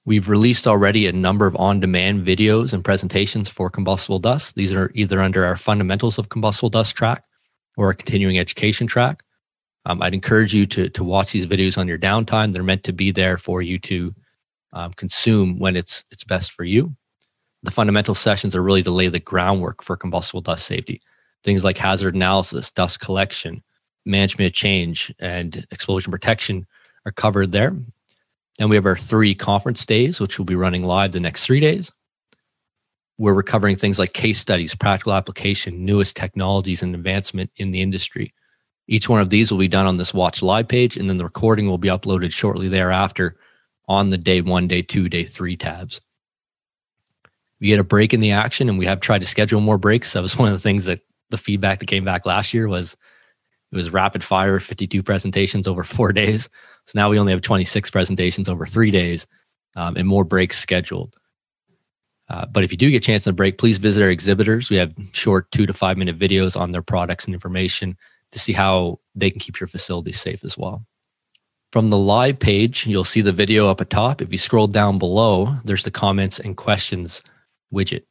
We've 0.06 0.30
released 0.30 0.68
already 0.68 1.08
a 1.08 1.12
number 1.12 1.46
of 1.46 1.56
on 1.58 1.80
demand 1.80 2.26
videos 2.26 2.74
and 2.74 2.84
presentations 2.84 3.50
for 3.50 3.70
combustible 3.70 4.20
dust. 4.20 4.56
These 4.56 4.74
are 4.74 4.92
either 4.96 5.22
under 5.22 5.46
our 5.46 5.58
fundamentals 5.58 6.18
of 6.18 6.30
combustible 6.30 6.70
dust 6.70 6.96
track 6.96 7.24
or 7.80 7.90
a 7.90 7.96
continuing 7.96 8.38
education 8.38 8.88
track. 8.88 9.24
Um, 9.86 10.02
I'd 10.02 10.14
encourage 10.14 10.54
you 10.54 10.66
to, 10.66 10.90
to 10.90 11.02
watch 11.02 11.32
these 11.32 11.46
videos 11.46 11.78
on 11.78 11.88
your 11.88 11.98
downtime. 11.98 12.52
They're 12.52 12.62
meant 12.62 12.84
to 12.84 12.92
be 12.92 13.10
there 13.12 13.38
for 13.38 13.62
you 13.62 13.80
to 13.80 14.14
um, 14.74 14.92
consume 14.94 15.60
when 15.60 15.78
it's, 15.78 16.04
it's 16.12 16.26
best 16.26 16.52
for 16.52 16.66
you. 16.66 16.94
The 17.64 17.72
fundamental 17.72 18.16
sessions 18.16 18.54
are 18.54 18.62
really 18.62 18.84
to 18.84 18.92
lay 18.92 19.08
the 19.08 19.22
groundwork 19.22 19.82
for 19.82 19.96
combustible 19.96 20.42
dust 20.42 20.66
safety. 20.66 21.02
Things 21.46 21.64
like 21.64 21.78
hazard 21.78 22.16
analysis, 22.16 22.70
dust 22.70 23.00
collection, 23.00 23.64
management 24.06 24.48
of 24.48 24.54
change, 24.54 25.14
and 25.20 25.66
explosion 25.72 26.12
protection 26.12 26.68
are 27.06 27.14
covered 27.14 27.54
there. 27.54 27.74
Then 28.58 28.68
we 28.68 28.76
have 28.76 28.86
our 28.86 28.98
three 28.98 29.34
conference 29.34 29.86
days, 29.86 30.20
which 30.20 30.38
will 30.38 30.46
be 30.46 30.56
running 30.56 30.84
live 30.84 31.14
the 31.14 31.22
next 31.22 31.46
three 31.46 31.62
days 31.62 31.94
we're 33.20 33.44
covering 33.44 33.76
things 33.76 34.00
like 34.00 34.14
case 34.14 34.40
studies, 34.40 34.74
practical 34.74 35.14
application, 35.14 35.84
newest 35.86 36.16
technologies, 36.16 36.82
and 36.82 36.96
advancement 36.96 37.52
in 37.58 37.72
the 37.72 37.82
industry. 37.82 38.34
Each 38.88 39.10
one 39.10 39.22
of 39.22 39.30
these 39.30 39.52
will 39.52 39.60
be 39.60 39.68
done 39.68 39.86
on 39.86 39.98
this 39.98 40.14
Watch 40.14 40.42
Live 40.42 40.68
page, 40.68 40.98
and 40.98 41.10
then 41.10 41.18
the 41.18 41.26
recording 41.26 41.68
will 41.68 41.78
be 41.78 41.90
uploaded 41.90 42.32
shortly 42.32 42.70
thereafter 42.70 43.36
on 43.88 44.10
the 44.10 44.18
day 44.18 44.42
one, 44.42 44.68
day 44.68 44.82
two, 44.82 45.10
day 45.10 45.24
three 45.24 45.58
tabs. 45.58 46.00
We 47.60 47.68
get 47.68 47.80
a 47.80 47.84
break 47.84 48.14
in 48.14 48.22
the 48.22 48.32
action, 48.32 48.70
and 48.70 48.80
we 48.80 48.86
have 48.86 49.02
tried 49.02 49.20
to 49.20 49.28
schedule 49.28 49.60
more 49.60 49.78
breaks. 49.78 50.14
That 50.14 50.24
was 50.24 50.38
one 50.40 50.48
of 50.48 50.54
the 50.54 50.60
things 50.64 50.86
that 50.86 51.02
the 51.30 51.38
feedback 51.38 51.80
that 51.80 51.88
came 51.88 52.06
back 52.06 52.26
last 52.26 52.54
year 52.54 52.68
was 52.68 52.96
it 53.72 53.76
was 53.76 53.92
rapid 53.92 54.24
fire, 54.24 54.60
52 54.60 55.04
presentations 55.04 55.68
over 55.68 55.84
four 55.84 56.14
days. 56.14 56.50
So 56.86 56.98
now 56.98 57.10
we 57.10 57.20
only 57.20 57.34
have 57.34 57.42
26 57.42 57.92
presentations 57.92 58.48
over 58.48 58.66
three 58.66 58.92
days 58.92 59.28
um, 59.76 59.98
and 59.98 60.08
more 60.08 60.24
breaks 60.24 60.58
scheduled. 60.58 61.19
Uh, 62.30 62.46
but 62.46 62.64
if 62.64 62.72
you 62.72 62.78
do 62.78 62.92
get 62.92 62.98
a 62.98 63.06
chance 63.06 63.24
to 63.24 63.34
break, 63.34 63.58
please 63.58 63.78
visit 63.78 64.04
our 64.04 64.10
exhibitors. 64.10 64.70
We 64.70 64.76
have 64.78 64.94
short 65.12 65.52
two 65.52 65.66
to 65.66 65.74
five 65.74 65.98
minute 65.98 66.18
videos 66.18 66.60
on 66.60 66.72
their 66.72 66.84
products 66.84 67.26
and 67.26 67.34
information 67.34 67.98
to 68.32 68.40
see 68.40 68.54
how 68.54 69.00
they 69.16 69.32
can 69.32 69.40
keep 69.40 69.60
your 69.60 69.68
facility 69.68 70.12
safe 70.12 70.44
as 70.44 70.58
well. 70.58 70.86
From 71.72 71.90
the 71.90 71.98
live 71.98 72.40
page, 72.40 72.86
you'll 72.88 73.04
see 73.04 73.22
the 73.22 73.32
video 73.32 73.68
up 73.68 73.82
at 73.82 73.90
top. 73.90 74.22
If 74.22 74.32
you 74.32 74.38
scroll 74.38 74.68
down 74.68 75.00
below, 75.00 75.56
there's 75.66 75.84
the 75.84 75.92
comments 75.92 76.40
and 76.40 76.58
questions 76.58 77.24
widget. 77.74 78.04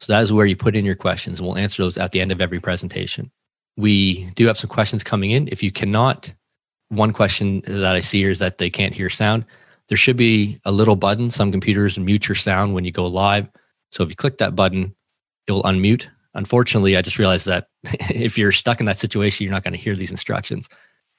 So 0.00 0.12
that 0.12 0.22
is 0.22 0.32
where 0.32 0.46
you 0.46 0.56
put 0.56 0.76
in 0.76 0.84
your 0.84 0.96
questions, 0.96 1.40
we'll 1.40 1.56
answer 1.56 1.82
those 1.82 1.96
at 1.96 2.12
the 2.12 2.20
end 2.20 2.32
of 2.32 2.40
every 2.40 2.60
presentation. 2.60 3.30
We 3.76 4.30
do 4.30 4.46
have 4.46 4.58
some 4.58 4.70
questions 4.70 5.02
coming 5.02 5.30
in. 5.30 5.48
If 5.48 5.62
you 5.62 5.72
cannot, 5.72 6.32
one 6.88 7.12
question 7.12 7.62
that 7.66 7.94
I 7.94 8.00
see 8.00 8.18
here 8.18 8.30
is 8.30 8.38
that 8.40 8.58
they 8.58 8.70
can't 8.70 8.94
hear 8.94 9.10
sound. 9.10 9.44
There 9.88 9.98
should 9.98 10.16
be 10.16 10.60
a 10.64 10.72
little 10.72 10.96
button. 10.96 11.30
Some 11.30 11.50
computers 11.52 11.98
mute 11.98 12.28
your 12.28 12.34
sound 12.36 12.74
when 12.74 12.84
you 12.84 12.92
go 12.92 13.06
live. 13.06 13.48
So 13.94 14.02
if 14.02 14.10
you 14.10 14.16
click 14.16 14.38
that 14.38 14.56
button, 14.56 14.92
it 15.46 15.52
will 15.52 15.62
unmute. 15.62 16.08
Unfortunately, 16.34 16.96
I 16.96 17.02
just 17.02 17.20
realized 17.20 17.46
that 17.46 17.68
if 17.84 18.36
you're 18.36 18.50
stuck 18.50 18.80
in 18.80 18.86
that 18.86 18.96
situation, 18.96 19.44
you're 19.44 19.54
not 19.54 19.62
going 19.62 19.72
to 19.72 19.78
hear 19.78 19.94
these 19.94 20.10
instructions. 20.10 20.68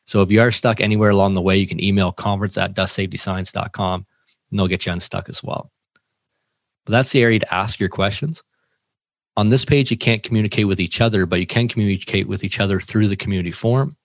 So 0.03 0.21
if 0.21 0.29
you 0.29 0.41
are 0.41 0.51
stuck 0.51 0.81
anywhere 0.81 1.09
along 1.09 1.35
the 1.35 1.41
way, 1.41 1.55
you 1.55 1.67
can 1.67 1.81
email 1.81 2.11
conference 2.11 2.57
at 2.57 2.75
dustsafetyscience.com 2.75 4.05
and 4.51 4.59
they'll 4.59 4.67
get 4.67 4.85
you 4.85 4.91
unstuck 4.91 5.29
as 5.29 5.41
well. 5.41 5.71
But 6.85 6.91
that's 6.91 7.13
the 7.13 7.23
area 7.23 7.39
to 7.39 7.53
ask 7.53 7.79
your 7.79 7.87
questions. 7.87 8.43
On 9.37 9.47
this 9.47 9.63
page, 9.63 9.89
you 9.89 9.97
can't 9.97 10.21
communicate 10.21 10.67
with 10.67 10.81
each 10.81 10.99
other, 10.99 11.25
but 11.25 11.39
you 11.39 11.47
can 11.47 11.69
communicate 11.69 12.27
with 12.27 12.43
each 12.43 12.59
other 12.59 12.81
through 12.81 13.07
the 13.07 13.15
community 13.15 13.51
forum 13.51 13.95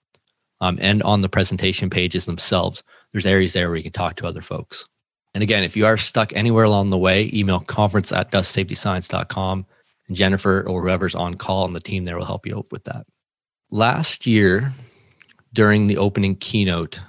um, 0.61 0.77
and 0.81 1.03
on 1.03 1.19
the 1.19 1.29
presentation 1.29 1.89
pages 1.89 2.25
themselves. 2.25 2.83
There's 3.11 3.25
areas 3.25 3.51
there 3.51 3.67
where 3.67 3.77
you 3.77 3.83
can 3.83 3.91
talk 3.91 4.15
to 4.15 4.27
other 4.27 4.41
folks. 4.41 4.87
And 5.33 5.41
again, 5.43 5.63
if 5.63 5.77
you 5.77 5.85
are 5.85 5.97
stuck 5.97 6.33
anywhere 6.33 6.65
along 6.65 6.89
the 6.89 6.97
way, 6.97 7.29
email 7.33 7.61
conference 7.61 8.11
at 8.11 8.31
dustsafetyscience.com 8.31 9.65
and 10.07 10.17
Jennifer 10.17 10.67
or 10.67 10.81
whoever's 10.81 11.15
on 11.15 11.35
call 11.35 11.63
on 11.63 11.73
the 11.73 11.79
team 11.79 12.03
there 12.03 12.17
will 12.17 12.25
help 12.25 12.45
you 12.45 12.65
with 12.71 12.83
that. 12.83 13.05
Last 13.69 14.25
year, 14.25 14.73
during 15.53 15.87
the 15.87 15.97
opening 15.97 16.35
keynote, 16.35 16.99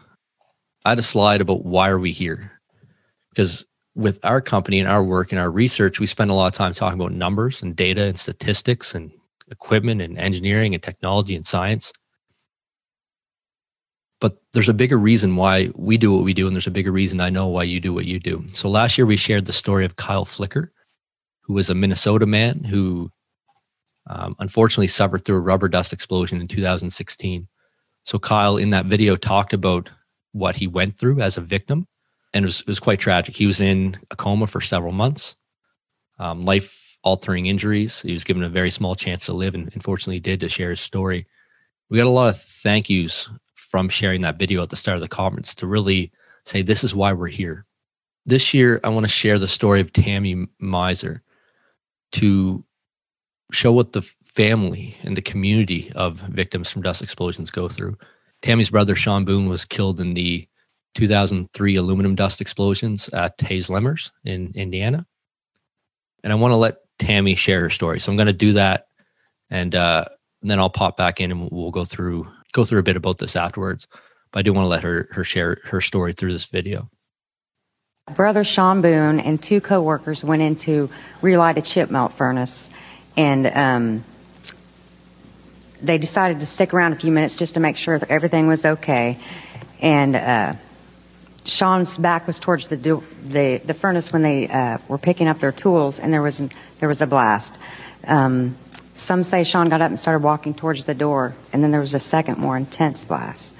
I 0.84 0.90
had 0.90 0.98
a 0.98 1.02
slide 1.02 1.40
about 1.40 1.64
why 1.64 1.88
are 1.88 1.98
we 1.98 2.12
here? 2.12 2.60
Because 3.30 3.64
with 3.94 4.20
our 4.24 4.40
company 4.40 4.78
and 4.78 4.88
our 4.88 5.02
work 5.02 5.32
and 5.32 5.40
our 5.40 5.50
research, 5.50 6.00
we 6.00 6.06
spend 6.06 6.30
a 6.30 6.34
lot 6.34 6.46
of 6.46 6.52
time 6.52 6.72
talking 6.72 7.00
about 7.00 7.12
numbers 7.12 7.62
and 7.62 7.74
data 7.74 8.04
and 8.04 8.18
statistics 8.18 8.94
and 8.94 9.10
equipment 9.50 10.00
and 10.00 10.16
engineering 10.18 10.74
and 10.74 10.82
technology 10.82 11.34
and 11.34 11.46
science 11.46 11.92
but 14.22 14.40
there's 14.52 14.68
a 14.68 14.74
bigger 14.74 14.98
reason 14.98 15.34
why 15.34 15.68
we 15.74 15.98
do 15.98 16.14
what 16.14 16.22
we 16.22 16.32
do 16.32 16.46
and 16.46 16.54
there's 16.54 16.68
a 16.68 16.70
bigger 16.70 16.92
reason 16.92 17.20
i 17.20 17.28
know 17.28 17.48
why 17.48 17.64
you 17.64 17.80
do 17.80 17.92
what 17.92 18.06
you 18.06 18.20
do. 18.20 18.42
So 18.54 18.68
last 18.68 18.96
year 18.96 19.04
we 19.04 19.16
shared 19.16 19.46
the 19.46 19.52
story 19.52 19.84
of 19.84 19.96
kyle 19.96 20.24
flicker 20.24 20.72
who 21.40 21.54
was 21.54 21.68
a 21.68 21.74
minnesota 21.74 22.24
man 22.24 22.64
who 22.64 23.10
um, 24.08 24.34
unfortunately 24.38 24.86
suffered 24.86 25.24
through 25.24 25.36
a 25.36 25.40
rubber 25.40 25.68
dust 25.68 25.92
explosion 25.92 26.40
in 26.40 26.48
2016 26.48 27.48
so 28.04 28.18
kyle 28.18 28.56
in 28.56 28.70
that 28.70 28.86
video 28.86 29.16
talked 29.16 29.52
about 29.52 29.90
what 30.32 30.56
he 30.56 30.66
went 30.66 30.96
through 30.96 31.20
as 31.20 31.36
a 31.36 31.42
victim 31.42 31.86
and 32.32 32.44
it 32.44 32.46
was, 32.46 32.60
it 32.60 32.66
was 32.66 32.80
quite 32.80 32.98
tragic. 32.98 33.36
He 33.36 33.46
was 33.46 33.60
in 33.60 33.98
a 34.10 34.16
coma 34.16 34.46
for 34.46 34.60
several 34.60 34.92
months 34.92 35.36
um, 36.18 36.44
life 36.44 36.96
altering 37.04 37.46
injuries. 37.46 38.00
He 38.02 38.12
was 38.12 38.24
given 38.24 38.44
a 38.44 38.48
very 38.48 38.70
small 38.70 38.94
chance 38.94 39.26
to 39.26 39.32
live 39.32 39.54
and 39.54 39.70
unfortunately 39.74 40.20
did 40.20 40.40
to 40.40 40.48
share 40.48 40.70
his 40.70 40.80
story. 40.80 41.26
We 41.90 41.98
got 41.98 42.06
a 42.06 42.10
lot 42.10 42.34
of 42.34 42.40
thank 42.40 42.88
yous 42.88 43.28
from 43.72 43.88
sharing 43.88 44.20
that 44.20 44.38
video 44.38 44.60
at 44.60 44.68
the 44.68 44.76
start 44.76 44.96
of 44.96 45.02
the 45.02 45.08
conference 45.08 45.54
to 45.54 45.66
really 45.66 46.12
say, 46.44 46.60
this 46.60 46.84
is 46.84 46.94
why 46.94 47.10
we're 47.10 47.26
here. 47.26 47.64
This 48.26 48.52
year, 48.52 48.78
I 48.84 48.90
want 48.90 49.06
to 49.06 49.10
share 49.10 49.38
the 49.38 49.48
story 49.48 49.80
of 49.80 49.94
Tammy 49.94 50.46
Miser 50.58 51.22
to 52.12 52.62
show 53.50 53.72
what 53.72 53.94
the 53.94 54.02
family 54.26 54.94
and 55.04 55.16
the 55.16 55.22
community 55.22 55.90
of 55.94 56.20
victims 56.20 56.70
from 56.70 56.82
dust 56.82 57.00
explosions 57.00 57.50
go 57.50 57.66
through. 57.66 57.96
Tammy's 58.42 58.68
brother, 58.68 58.94
Sean 58.94 59.24
Boone, 59.24 59.48
was 59.48 59.64
killed 59.64 60.00
in 60.00 60.12
the 60.12 60.46
2003 60.94 61.76
aluminum 61.76 62.14
dust 62.14 62.42
explosions 62.42 63.08
at 63.14 63.40
Hayes 63.40 63.68
Lemmerz 63.68 64.12
in 64.24 64.52
Indiana. 64.54 65.06
And 66.22 66.30
I 66.30 66.36
want 66.36 66.52
to 66.52 66.56
let 66.56 66.76
Tammy 66.98 67.34
share 67.34 67.60
her 67.60 67.70
story. 67.70 68.00
So 68.00 68.12
I'm 68.12 68.16
going 68.18 68.26
to 68.26 68.34
do 68.34 68.52
that. 68.52 68.88
And, 69.48 69.74
uh, 69.74 70.04
and 70.42 70.50
then 70.50 70.58
I'll 70.58 70.68
pop 70.68 70.98
back 70.98 71.22
in 71.22 71.30
and 71.30 71.48
we'll 71.50 71.70
go 71.70 71.86
through 71.86 72.28
go 72.52 72.64
through 72.64 72.78
a 72.78 72.82
bit 72.84 72.96
about 72.96 73.18
this 73.18 73.36
afterwards. 73.36 73.88
But 74.30 74.40
I 74.40 74.42
do 74.42 74.52
want 74.52 74.64
to 74.64 74.68
let 74.68 74.82
her 74.82 75.08
her 75.10 75.24
share 75.24 75.58
her 75.64 75.80
story 75.80 76.12
through 76.12 76.32
this 76.32 76.46
video. 76.46 76.88
Brother 78.14 78.44
Sean 78.44 78.82
Boone 78.82 79.20
and 79.20 79.42
two 79.42 79.60
coworkers 79.60 80.24
went 80.24 80.42
in 80.42 80.56
to 80.56 80.90
relight 81.20 81.56
a 81.56 81.62
chip 81.62 81.90
melt 81.90 82.12
furnace, 82.12 82.70
and 83.16 83.46
um, 83.46 84.04
they 85.80 85.98
decided 85.98 86.40
to 86.40 86.46
stick 86.46 86.74
around 86.74 86.92
a 86.92 86.96
few 86.96 87.12
minutes 87.12 87.36
just 87.36 87.54
to 87.54 87.60
make 87.60 87.76
sure 87.76 87.98
that 87.98 88.10
everything 88.10 88.46
was 88.48 88.64
okay. 88.64 89.18
And 89.80 90.16
uh, 90.16 90.54
Sean's 91.44 91.98
back 91.98 92.26
was 92.26 92.40
towards 92.40 92.68
the 92.68 92.76
the, 92.76 93.60
the 93.64 93.74
furnace 93.74 94.12
when 94.12 94.22
they 94.22 94.48
uh, 94.48 94.78
were 94.88 94.98
picking 94.98 95.28
up 95.28 95.38
their 95.38 95.52
tools, 95.52 95.98
and 95.98 96.12
there 96.12 96.22
was 96.22 96.42
there 96.80 96.88
was 96.88 97.02
a 97.02 97.06
blast. 97.06 97.58
Um, 98.06 98.56
some 98.94 99.22
say 99.22 99.44
Sean 99.44 99.68
got 99.68 99.80
up 99.80 99.88
and 99.88 99.98
started 99.98 100.22
walking 100.22 100.54
towards 100.54 100.84
the 100.84 100.94
door, 100.94 101.34
and 101.52 101.62
then 101.62 101.70
there 101.70 101.80
was 101.80 101.94
a 101.94 102.00
second, 102.00 102.38
more 102.38 102.56
intense 102.56 103.04
blast. 103.04 103.54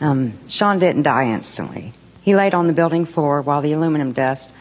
Um, 0.00 0.34
Sean 0.48 0.78
didn't 0.78 1.02
die 1.02 1.26
instantly. 1.26 1.92
He 2.22 2.34
laid 2.34 2.54
on 2.54 2.66
the 2.66 2.72
building 2.72 3.04
floor 3.04 3.42
while 3.42 3.60
the 3.60 3.72
aluminum 3.72 4.12
dust 4.12 4.54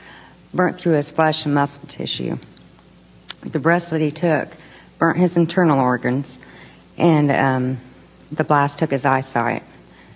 burnt 0.53 0.77
through 0.77 0.93
his 0.93 1.11
flesh 1.11 1.45
and 1.45 1.53
muscle 1.53 1.87
tissue. 1.87 2.37
The 3.41 3.59
breaths 3.59 3.89
that 3.91 4.01
he 4.01 4.11
took 4.11 4.49
burnt 4.97 5.17
his 5.17 5.37
internal 5.37 5.79
organs, 5.79 6.39
and 6.97 7.31
um, 7.31 7.77
the 8.31 8.43
blast 8.43 8.79
took 8.79 8.91
his 8.91 9.05
eyesight. 9.05 9.63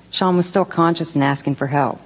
Sean 0.10 0.36
was 0.36 0.48
still 0.48 0.66
conscious 0.66 1.16
and 1.16 1.24
asking 1.24 1.56
for 1.56 1.68
help. 1.68 2.02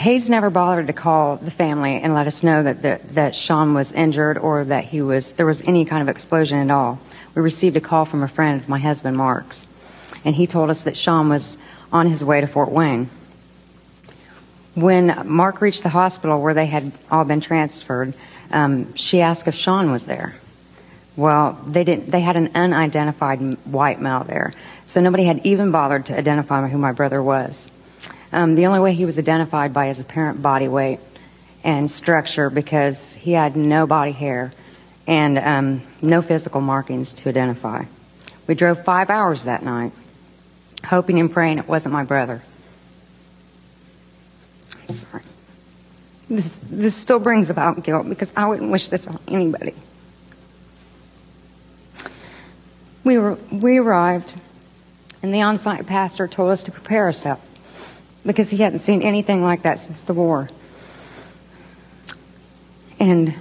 Hayes 0.00 0.30
never 0.30 0.48
bothered 0.48 0.86
to 0.86 0.94
call 0.94 1.36
the 1.36 1.50
family 1.50 2.00
and 2.00 2.14
let 2.14 2.26
us 2.26 2.42
know 2.42 2.62
that, 2.62 2.80
that, 2.80 3.06
that 3.10 3.34
Sean 3.34 3.74
was 3.74 3.92
injured 3.92 4.38
or 4.38 4.64
that 4.64 4.84
he 4.84 5.02
was, 5.02 5.34
there 5.34 5.44
was 5.44 5.60
any 5.64 5.84
kind 5.84 6.00
of 6.00 6.08
explosion 6.08 6.56
at 6.58 6.70
all. 6.70 6.98
We 7.34 7.42
received 7.42 7.76
a 7.76 7.82
call 7.82 8.06
from 8.06 8.22
a 8.22 8.28
friend 8.28 8.62
of 8.62 8.66
my 8.66 8.78
husband, 8.78 9.18
Mark's, 9.18 9.66
and 10.24 10.36
he 10.36 10.46
told 10.46 10.70
us 10.70 10.84
that 10.84 10.96
Sean 10.96 11.28
was 11.28 11.58
on 11.92 12.06
his 12.06 12.24
way 12.24 12.40
to 12.40 12.46
Fort 12.46 12.70
Wayne. 12.70 13.10
When 14.74 15.22
Mark 15.28 15.60
reached 15.60 15.82
the 15.82 15.90
hospital 15.90 16.40
where 16.40 16.54
they 16.54 16.66
had 16.66 16.92
all 17.10 17.26
been 17.26 17.42
transferred, 17.42 18.14
um, 18.50 18.94
she 18.94 19.20
asked 19.20 19.46
if 19.48 19.54
Sean 19.54 19.92
was 19.92 20.06
there. 20.06 20.36
Well, 21.14 21.62
they 21.66 21.84
didn't. 21.84 22.10
They 22.10 22.20
had 22.20 22.36
an 22.36 22.50
unidentified 22.54 23.40
white 23.66 24.00
male 24.00 24.24
there, 24.24 24.54
so 24.86 25.02
nobody 25.02 25.24
had 25.24 25.44
even 25.44 25.70
bothered 25.70 26.06
to 26.06 26.16
identify 26.16 26.66
who 26.68 26.78
my 26.78 26.92
brother 26.92 27.22
was. 27.22 27.70
Um, 28.32 28.54
the 28.54 28.66
only 28.66 28.80
way 28.80 28.94
he 28.94 29.04
was 29.04 29.18
identified 29.18 29.72
by 29.72 29.86
his 29.86 29.98
apparent 29.98 30.40
body 30.40 30.68
weight 30.68 31.00
and 31.64 31.90
structure 31.90 32.48
because 32.48 33.12
he 33.14 33.32
had 33.32 33.56
no 33.56 33.86
body 33.86 34.12
hair 34.12 34.52
and 35.06 35.38
um, 35.38 35.82
no 36.00 36.22
physical 36.22 36.60
markings 36.60 37.12
to 37.12 37.28
identify. 37.28 37.84
We 38.46 38.54
drove 38.54 38.84
five 38.84 39.10
hours 39.10 39.44
that 39.44 39.62
night, 39.62 39.92
hoping 40.86 41.18
and 41.18 41.30
praying 41.30 41.58
it 41.58 41.68
wasn't 41.68 41.92
my 41.92 42.04
brother. 42.04 42.42
Sorry. 44.86 45.22
This, 46.28 46.60
this 46.62 46.96
still 46.96 47.18
brings 47.18 47.50
about 47.50 47.82
guilt 47.82 48.08
because 48.08 48.32
I 48.36 48.46
wouldn't 48.46 48.70
wish 48.70 48.88
this 48.88 49.08
on 49.08 49.18
anybody. 49.26 49.74
We, 53.02 53.18
were, 53.18 53.34
we 53.50 53.78
arrived, 53.78 54.36
and 55.22 55.34
the 55.34 55.42
on 55.42 55.58
site 55.58 55.86
pastor 55.86 56.28
told 56.28 56.50
us 56.50 56.62
to 56.64 56.70
prepare 56.70 57.04
ourselves 57.04 57.42
because 58.24 58.50
he 58.50 58.58
hadn't 58.58 58.78
seen 58.80 59.02
anything 59.02 59.42
like 59.42 59.62
that 59.62 59.78
since 59.78 60.02
the 60.02 60.14
war. 60.14 60.50
And 62.98 63.34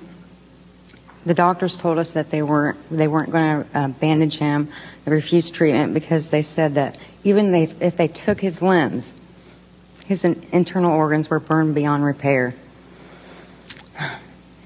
the 1.25 1.33
doctors 1.33 1.77
told 1.77 1.97
us 1.97 2.13
that 2.13 2.31
they 2.31 2.41
weren't 2.41 2.77
they 2.89 3.07
weren't 3.07 3.31
going 3.31 3.63
to 3.63 3.77
uh, 3.77 3.87
bandage 3.89 4.37
him. 4.37 4.69
They 5.05 5.11
refused 5.11 5.53
treatment 5.53 5.93
because 5.93 6.29
they 6.29 6.41
said 6.41 6.75
that 6.75 6.97
even 7.23 7.51
they, 7.51 7.63
if 7.63 7.97
they 7.97 8.07
took 8.07 8.39
his 8.39 8.61
limbs, 8.61 9.15
his 10.05 10.23
in, 10.23 10.41
internal 10.51 10.91
organs 10.91 11.29
were 11.29 11.39
burned 11.39 11.75
beyond 11.75 12.05
repair. 12.05 12.55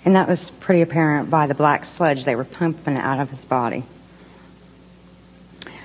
And 0.06 0.16
that 0.16 0.28
was 0.28 0.52
pretty 0.52 0.82
apparent 0.82 1.30
by 1.30 1.48
the 1.48 1.56
black 1.56 1.86
sludge 1.86 2.26
they 2.26 2.36
were 2.36 2.44
pumping 2.44 2.98
out 2.98 3.20
of 3.20 3.30
his 3.30 3.46
body. 3.46 3.84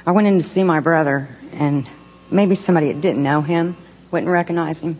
I 0.04 0.10
went 0.10 0.26
in 0.26 0.38
to 0.38 0.44
see 0.44 0.64
my 0.64 0.80
brother, 0.80 1.28
and 1.52 1.86
maybe 2.30 2.54
somebody 2.54 2.92
that 2.92 3.00
didn't 3.00 3.22
know 3.22 3.42
him 3.42 3.76
wouldn't 4.10 4.30
recognize 4.30 4.82
him. 4.82 4.98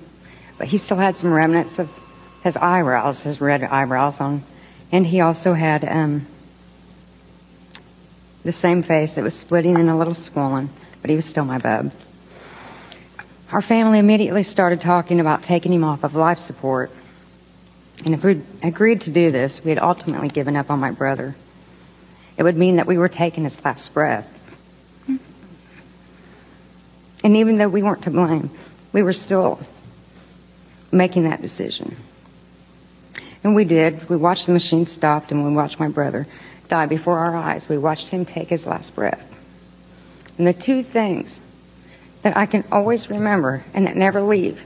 But 0.59 0.69
he 0.69 0.79
still 0.79 0.97
had 0.97 1.17
some 1.17 1.33
remnants 1.33 1.79
of 1.79 1.91
his 2.43 2.57
eyebrows, 2.57 3.23
his 3.23 3.41
red 3.41 3.63
eyebrows 3.65 4.21
on. 4.21 4.43
And 4.91 5.07
he 5.07 5.21
also 5.21 5.55
had 5.55 5.85
um, 5.85 6.27
the 8.43 8.53
same 8.53 8.83
face. 8.83 9.19
It 9.19 9.23
was 9.23 9.39
splitting 9.39 9.77
and 9.77 9.89
a 9.89 9.97
little 9.97 10.15
swollen, 10.15 10.71
but 11.01 11.11
he 11.11 11.17
was 11.17 11.27
still 11.27 11.45
my 11.45 11.59
bub. 11.59 11.93
Our 13.53 13.63
family 13.63 13.99
immediately 13.99 14.43
started 14.43 14.81
talking 14.81 15.21
about 15.21 15.43
taking 15.43 15.73
him 15.73 15.85
off 15.85 16.05
of 16.05 16.15
life 16.15 16.39
support. 16.39 16.91
And 18.05 18.15
if 18.15 18.23
we 18.23 18.43
agreed 18.63 19.01
to 19.03 19.11
do 19.11 19.31
this, 19.31 19.65
we 19.65 19.71
had 19.71 19.79
ultimately 19.79 20.29
given 20.29 20.55
up 20.57 20.71
on 20.71 20.79
my 20.79 20.91
brother. 20.91 21.35
It 22.37 22.43
would 22.43 22.57
mean 22.57 22.77
that 22.77 22.87
we 22.87 22.99
were 22.99 23.09
taking 23.09 23.45
his 23.45 23.65
last 23.65 23.93
breath. 23.93 24.35
And 27.25 27.37
even 27.37 27.57
though 27.57 27.69
we 27.69 27.83
weren't 27.83 28.03
to 28.05 28.11
blame, 28.11 28.51
we 28.93 29.03
were 29.03 29.13
still 29.13 29.61
making 30.91 31.25
that 31.25 31.41
decision. 31.43 31.97
And 33.45 33.55
we 33.55 33.65
did. 33.65 34.09
We 34.09 34.17
watched 34.17 34.47
the 34.47 34.53
machine 34.53 34.85
stop 34.85 35.31
and 35.31 35.45
we 35.45 35.53
watched 35.53 35.79
my 35.79 35.89
brother 35.89 36.27
die 36.69 36.87
before 36.87 37.19
our 37.19 37.37
eyes. 37.37 37.69
We 37.69 37.79
watched 37.79 38.11
him 38.11 38.25
take 38.25 38.49
his 38.49 38.67
last 38.67 38.95
breath. 38.95 39.35
And 40.37 40.47
the 40.47 40.53
two 40.53 40.83
things 40.83 41.41
that 42.23 42.37
I 42.37 42.47
can 42.47 42.65
always 42.71 43.11
remember 43.11 43.65
and 43.75 43.87
that 43.87 43.97
never 43.97 44.21
leave 44.23 44.65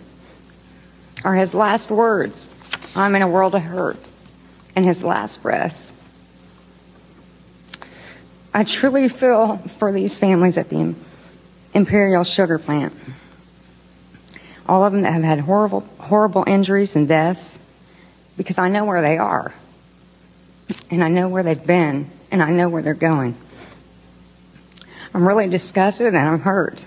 are 1.25 1.35
his 1.35 1.55
last 1.55 1.91
words 1.91 2.51
I'm 2.95 3.15
in 3.15 3.23
a 3.23 3.29
world 3.29 3.55
of 3.55 3.63
hurt, 3.63 4.11
and 4.77 4.85
his 4.85 5.03
last 5.03 5.43
breaths. 5.43 5.95
I 8.53 8.65
truly 8.65 9.09
feel 9.09 9.57
for 9.57 9.93
these 9.93 10.19
families 10.19 10.59
at 10.59 10.69
the 10.69 10.95
Imperial 11.73 12.23
Sugar 12.23 12.59
Plant 12.59 12.93
all 14.73 14.85
of 14.85 14.93
them 14.95 15.03
that 15.03 15.13
have 15.13 15.23
had 15.23 15.41
horrible, 15.41 15.81
horrible 15.99 16.45
injuries 16.47 16.97
and 16.97 17.07
deaths, 17.07 17.59
because 18.39 18.59
I 18.59 18.71
know 18.71 18.87
where 18.87 19.03
they 19.03 19.19
are, 19.19 19.53
and 20.91 21.05
I 21.05 21.09
know 21.09 21.29
where 21.29 21.43
they've 21.43 21.67
been, 21.67 22.11
and 22.31 22.43
I 22.43 22.51
know 22.53 22.71
where 22.71 22.81
they're 22.81 22.95
going. 22.95 23.37
I'm 25.13 25.29
really 25.29 25.47
disgusted 25.47 26.07
and 26.07 26.17
I'm 26.17 26.41
hurt. 26.41 26.87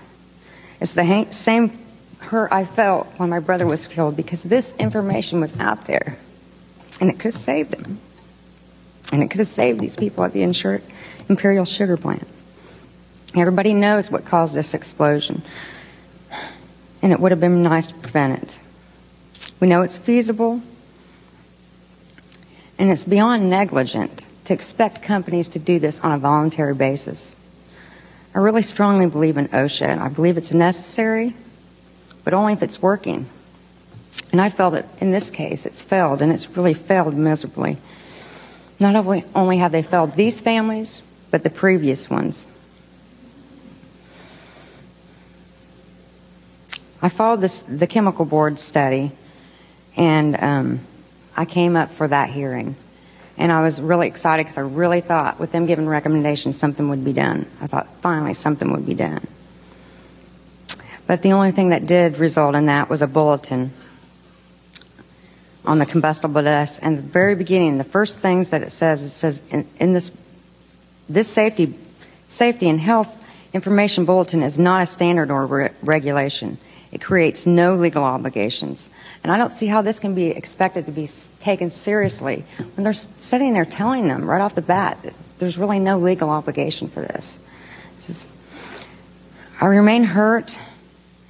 It's 0.80 0.94
the 0.94 1.28
same 1.30 1.78
hurt 2.18 2.50
I 2.50 2.64
felt 2.64 3.06
when 3.18 3.30
my 3.30 3.38
brother 3.38 3.68
was 3.68 3.86
killed 3.86 4.16
because 4.16 4.42
this 4.42 4.74
information 4.80 5.40
was 5.40 5.56
out 5.60 5.84
there, 5.84 6.18
and 7.00 7.08
it 7.08 7.20
could 7.20 7.34
have 7.34 7.34
saved 7.34 7.72
him, 7.72 8.00
and 9.12 9.22
it 9.22 9.30
could 9.30 9.38
have 9.38 9.46
saved 9.46 9.78
these 9.78 9.96
people 9.96 10.24
at 10.24 10.32
the 10.32 10.42
Imperial 10.42 11.64
Sugar 11.64 11.96
Plant. 11.96 12.26
Everybody 13.36 13.74
knows 13.74 14.10
what 14.10 14.24
caused 14.24 14.56
this 14.56 14.74
explosion 14.74 15.42
and 17.02 17.12
it 17.12 17.20
would 17.20 17.32
have 17.32 17.40
been 17.40 17.62
nice 17.62 17.88
to 17.88 17.94
prevent 17.94 18.42
it. 18.42 18.58
We 19.60 19.68
know 19.68 19.82
it's 19.82 19.98
feasible, 19.98 20.62
and 22.78 22.90
it's 22.90 23.04
beyond 23.04 23.48
negligent 23.48 24.26
to 24.44 24.54
expect 24.54 25.02
companies 25.02 25.48
to 25.50 25.58
do 25.58 25.78
this 25.78 26.00
on 26.00 26.12
a 26.12 26.18
voluntary 26.18 26.74
basis. 26.74 27.36
I 28.34 28.38
really 28.38 28.62
strongly 28.62 29.06
believe 29.06 29.36
in 29.36 29.48
OSHA, 29.48 29.86
and 29.86 30.00
I 30.00 30.08
believe 30.08 30.36
it's 30.36 30.52
necessary, 30.52 31.34
but 32.22 32.34
only 32.34 32.52
if 32.52 32.62
it's 32.62 32.82
working. 32.82 33.26
And 34.30 34.40
I 34.40 34.50
felt 34.50 34.74
that 34.74 34.86
in 35.00 35.10
this 35.10 35.30
case, 35.30 35.64
it's 35.64 35.80
failed, 35.80 36.20
and 36.20 36.30
it's 36.32 36.50
really 36.50 36.74
failed 36.74 37.14
miserably. 37.14 37.78
Not 38.78 38.94
only 39.34 39.56
have 39.56 39.72
they 39.72 39.82
failed 39.82 40.12
these 40.12 40.40
families, 40.40 41.02
but 41.30 41.42
the 41.42 41.50
previous 41.50 42.10
ones. 42.10 42.46
I 47.06 47.08
followed 47.08 47.40
this, 47.40 47.60
the 47.60 47.86
chemical 47.86 48.24
board 48.24 48.58
study, 48.58 49.12
and 49.96 50.36
um, 50.42 50.80
I 51.36 51.44
came 51.44 51.76
up 51.76 51.92
for 51.92 52.08
that 52.08 52.30
hearing. 52.30 52.74
And 53.38 53.52
I 53.52 53.62
was 53.62 53.80
really 53.80 54.08
excited 54.08 54.42
because 54.42 54.58
I 54.58 54.62
really 54.62 55.00
thought, 55.00 55.38
with 55.38 55.52
them 55.52 55.66
giving 55.66 55.86
recommendations, 55.86 56.58
something 56.58 56.88
would 56.88 57.04
be 57.04 57.12
done. 57.12 57.48
I 57.60 57.68
thought 57.68 57.86
finally 57.98 58.34
something 58.34 58.72
would 58.72 58.86
be 58.86 58.94
done. 58.94 59.24
But 61.06 61.22
the 61.22 61.30
only 61.30 61.52
thing 61.52 61.68
that 61.68 61.86
did 61.86 62.18
result 62.18 62.56
in 62.56 62.66
that 62.66 62.90
was 62.90 63.02
a 63.02 63.06
bulletin 63.06 63.70
on 65.64 65.78
the 65.78 65.86
combustible 65.86 66.42
dust. 66.42 66.80
And 66.82 66.98
the 66.98 67.02
very 67.02 67.36
beginning, 67.36 67.78
the 67.78 67.84
first 67.84 68.18
things 68.18 68.50
that 68.50 68.62
it 68.62 68.70
says, 68.72 69.04
it 69.04 69.10
says 69.10 69.42
in, 69.50 69.64
in 69.78 69.92
this 69.92 70.10
this 71.08 71.28
safety 71.28 71.78
safety 72.26 72.68
and 72.68 72.80
health 72.80 73.24
information 73.52 74.06
bulletin 74.06 74.42
is 74.42 74.58
not 74.58 74.82
a 74.82 74.86
standard 74.86 75.30
or 75.30 75.46
re- 75.46 75.70
regulation. 75.84 76.58
It 76.92 77.00
creates 77.00 77.46
no 77.46 77.74
legal 77.74 78.04
obligations. 78.04 78.90
And 79.22 79.32
I 79.32 79.38
don't 79.38 79.52
see 79.52 79.66
how 79.66 79.82
this 79.82 79.98
can 79.98 80.14
be 80.14 80.28
expected 80.28 80.86
to 80.86 80.92
be 80.92 81.08
taken 81.40 81.68
seriously 81.70 82.44
when 82.74 82.84
they're 82.84 82.92
sitting 82.92 83.52
there 83.52 83.64
telling 83.64 84.08
them 84.08 84.28
right 84.28 84.40
off 84.40 84.54
the 84.54 84.62
bat 84.62 85.02
that 85.02 85.14
there's 85.38 85.58
really 85.58 85.78
no 85.78 85.98
legal 85.98 86.30
obligation 86.30 86.88
for 86.88 87.00
this. 87.00 87.40
this 87.96 88.10
is, 88.10 88.28
I 89.60 89.66
remain 89.66 90.04
hurt 90.04 90.58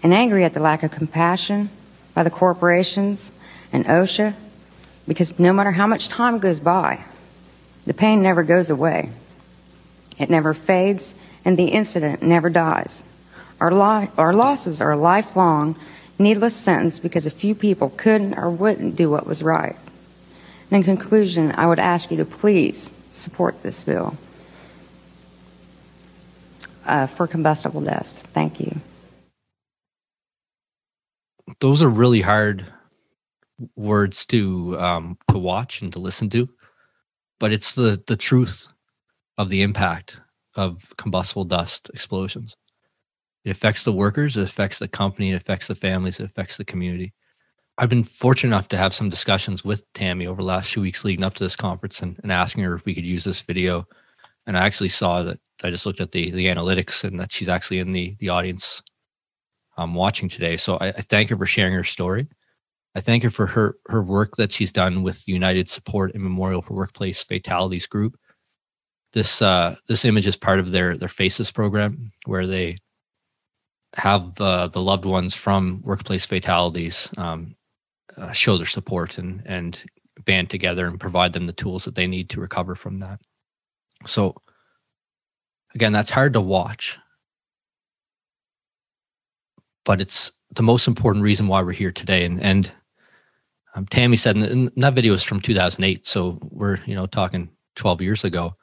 and 0.03 0.13
angry 0.13 0.45
at 0.45 0.55
the 0.55 0.61
lack 0.61 0.83
of 0.83 0.91
compassion 0.91 1.71
by 2.15 2.23
the 2.23 2.31
corporations 2.31 3.33
and 3.73 3.85
OSHA 3.87 4.35
because 5.09 5.39
no 5.39 5.53
matter 5.53 5.73
how 5.73 5.87
much 5.87 6.09
time 6.09 6.39
goes 6.39 6.61
by, 6.61 7.05
the 7.87 7.95
pain 7.95 8.23
never 8.23 8.43
goes 8.43 8.71
away. 8.71 9.11
It 10.19 10.31
never 10.31 10.55
fades, 10.55 11.15
and 11.45 11.57
the 11.57 11.69
incident 11.69 12.23
never 12.23 12.51
dies. 12.51 13.05
Our, 13.61 13.73
lo- 13.73 14.09
our 14.19 14.35
losses 14.35 14.83
are 14.83 14.93
a 14.93 14.97
lifelong, 14.97 15.77
needless 16.19 16.55
sentence 16.55 17.01
because 17.01 17.27
a 17.27 17.31
few 17.31 17.55
people 17.55 17.91
couldn't 17.97 18.39
or 18.39 18.51
wouldn't 18.51 18.97
do 18.97 19.11
what 19.11 19.27
was 19.27 19.43
right. 19.43 19.77
And 20.71 20.79
in 20.79 20.83
conclusion, 20.83 21.53
I 21.53 21.67
would 21.67 21.79
ask 21.79 22.11
you 22.11 22.17
to 22.19 22.25
please 22.25 22.93
support 23.11 23.63
this 23.63 23.85
bill 23.85 24.17
uh, 26.85 27.07
for 27.07 27.27
combustible 27.27 27.81
dust. 27.81 28.23
Thank 28.23 28.61
you. 28.61 28.81
Those 31.61 31.83
are 31.83 31.89
really 31.89 32.21
hard 32.21 32.67
words 33.77 34.27
to 34.27 34.79
um, 34.79 35.19
to 35.31 35.39
watch 35.39 35.81
and 35.81 35.93
to 35.93 35.99
listen 35.99 36.29
to, 36.31 36.49
but 37.39 37.53
it's 37.53 37.75
the 37.75 38.03
the 38.07 38.17
truth 38.17 38.69
of 39.39 39.49
the 39.49 39.63
impact 39.63 40.21
of 40.55 40.93
combustible 40.97 41.45
dust 41.45 41.91
explosions. 41.95 42.57
It 43.47 43.51
affects 43.51 43.85
the 43.85 43.93
workers, 43.93 44.37
it 44.37 44.43
affects 44.43 44.81
the 44.81 44.89
company, 44.89 45.31
it 45.31 45.37
affects 45.37 45.69
the 45.69 45.77
families, 45.77 46.19
it 46.19 46.25
affects 46.25 46.57
the 46.57 46.65
community. 46.65 47.15
I've 47.79 47.89
been 47.89 48.03
fortunate 48.03 48.49
enough 48.49 48.67
to 48.69 48.77
have 48.77 48.93
some 48.93 49.09
discussions 49.09 49.65
with 49.65 49.85
Tammy 49.93 50.27
over 50.27 50.43
the 50.43 50.49
last 50.49 50.73
few 50.73 50.83
weeks 50.83 51.05
leading 51.05 51.25
up 51.25 51.35
to 51.35 51.45
this 51.45 51.55
conference 51.55 52.03
and, 52.03 52.19
and 52.25 52.33
asking 52.33 52.65
her 52.65 52.75
if 52.75 52.85
we 52.85 52.93
could 52.93 53.05
use 53.05 53.23
this 53.23 53.43
video. 53.43 53.87
And 54.49 54.59
I 54.59 54.67
actually 54.67 54.89
saw 54.89 55.23
that 55.23 55.39
I 55.63 55.71
just 55.71 55.87
looked 55.87 56.01
at 56.01 56.11
the 56.11 56.33
the 56.33 56.47
analytics 56.47 57.05
and 57.05 57.21
that 57.21 57.31
she's 57.31 57.49
actually 57.49 57.79
in 57.79 57.93
the 57.93 58.17
the 58.19 58.31
audience 58.31 58.83
um, 59.77 59.95
watching 59.95 60.29
today. 60.29 60.57
So 60.57 60.77
I, 60.79 60.89
I 60.89 61.01
thank 61.03 61.31
her 61.31 61.37
for 61.37 61.47
sharing 61.47 61.73
her 61.75 61.85
story. 61.85 62.27
I 62.97 63.01
thank 63.01 63.23
her 63.23 63.31
for 63.31 63.47
her 63.47 63.77
her 63.87 64.03
work 64.03 64.35
that 64.39 64.51
she's 64.51 64.73
done 64.73 65.05
with 65.05 65.29
United 65.29 65.69
Support 65.69 66.15
and 66.15 66.23
Memorial 66.23 66.63
for 66.63 66.75
Workplace 66.75 67.23
Fatalities 67.23 67.87
Group. 67.87 68.17
This 69.13 69.41
uh, 69.41 69.77
this 69.87 70.05
image 70.05 70.27
is 70.27 70.37
part 70.37 70.59
of 70.59 70.73
their 70.73 70.99
their 70.99 71.09
Faces 71.09 71.53
program, 71.53 72.11
where 72.25 72.49
they 72.49 72.79
have 73.97 74.39
uh, 74.41 74.69
the 74.69 74.81
loved 74.81 75.07
ones 75.07 75.35
from 75.35 75.81
workplace 75.83 76.27
fatalities 76.27 77.11
um, 77.17 77.57
uh, 78.17 78.31
show 78.33 78.57
their 78.57 78.67
support 78.67 79.19
and 79.19 79.43
and 79.47 79.85
band 80.25 80.51
together 80.51 80.87
and 80.87 81.01
provide 81.01 81.33
them 81.33 81.47
the 81.47 81.53
tools 81.53 81.85
that 81.85 81.95
they 81.95 82.07
need 82.07 82.29
to 82.31 82.41
recover 82.41 82.75
from 82.75 83.01
that. 83.01 83.21
So 84.07 84.35
again, 85.75 85.93
that's 85.93 86.11
hard 86.11 86.35
to 86.35 86.41
watch, 86.41 86.99
but 89.85 90.01
it's 90.01 90.33
the 90.55 90.63
most 90.63 90.89
important 90.89 91.25
reason 91.25 91.49
why 91.49 91.63
we're 91.63 91.73
here 91.73 91.93
today. 91.93 92.25
And 92.25 92.41
and 92.43 92.71
um, 93.75 93.87
Tammy 93.87 94.17
said, 94.17 94.37
and 94.37 94.71
that 94.77 94.95
video 94.95 95.15
is 95.15 95.23
from 95.23 95.41
2008, 95.41 96.07
so 96.07 96.39
we're 96.43 96.79
you 96.85 96.95
know 96.95 97.07
talking 97.07 97.49
12 97.77 98.03
years 98.03 98.25
ago. 98.25 98.55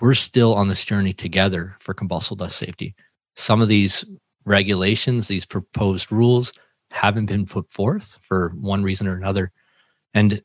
We're 0.00 0.14
still 0.14 0.54
on 0.54 0.68
this 0.68 0.84
journey 0.84 1.12
together 1.12 1.76
for 1.80 1.92
combustible 1.92 2.36
dust 2.36 2.56
safety. 2.56 2.94
Some 3.36 3.60
of 3.60 3.68
these 3.68 4.04
regulations, 4.50 5.28
these 5.28 5.46
proposed 5.46 6.10
rules, 6.12 6.52
haven't 6.90 7.26
been 7.26 7.46
put 7.46 7.70
forth 7.70 8.18
for 8.22 8.50
one 8.60 8.82
reason 8.82 9.06
or 9.06 9.16
another. 9.16 9.52
And 10.12 10.42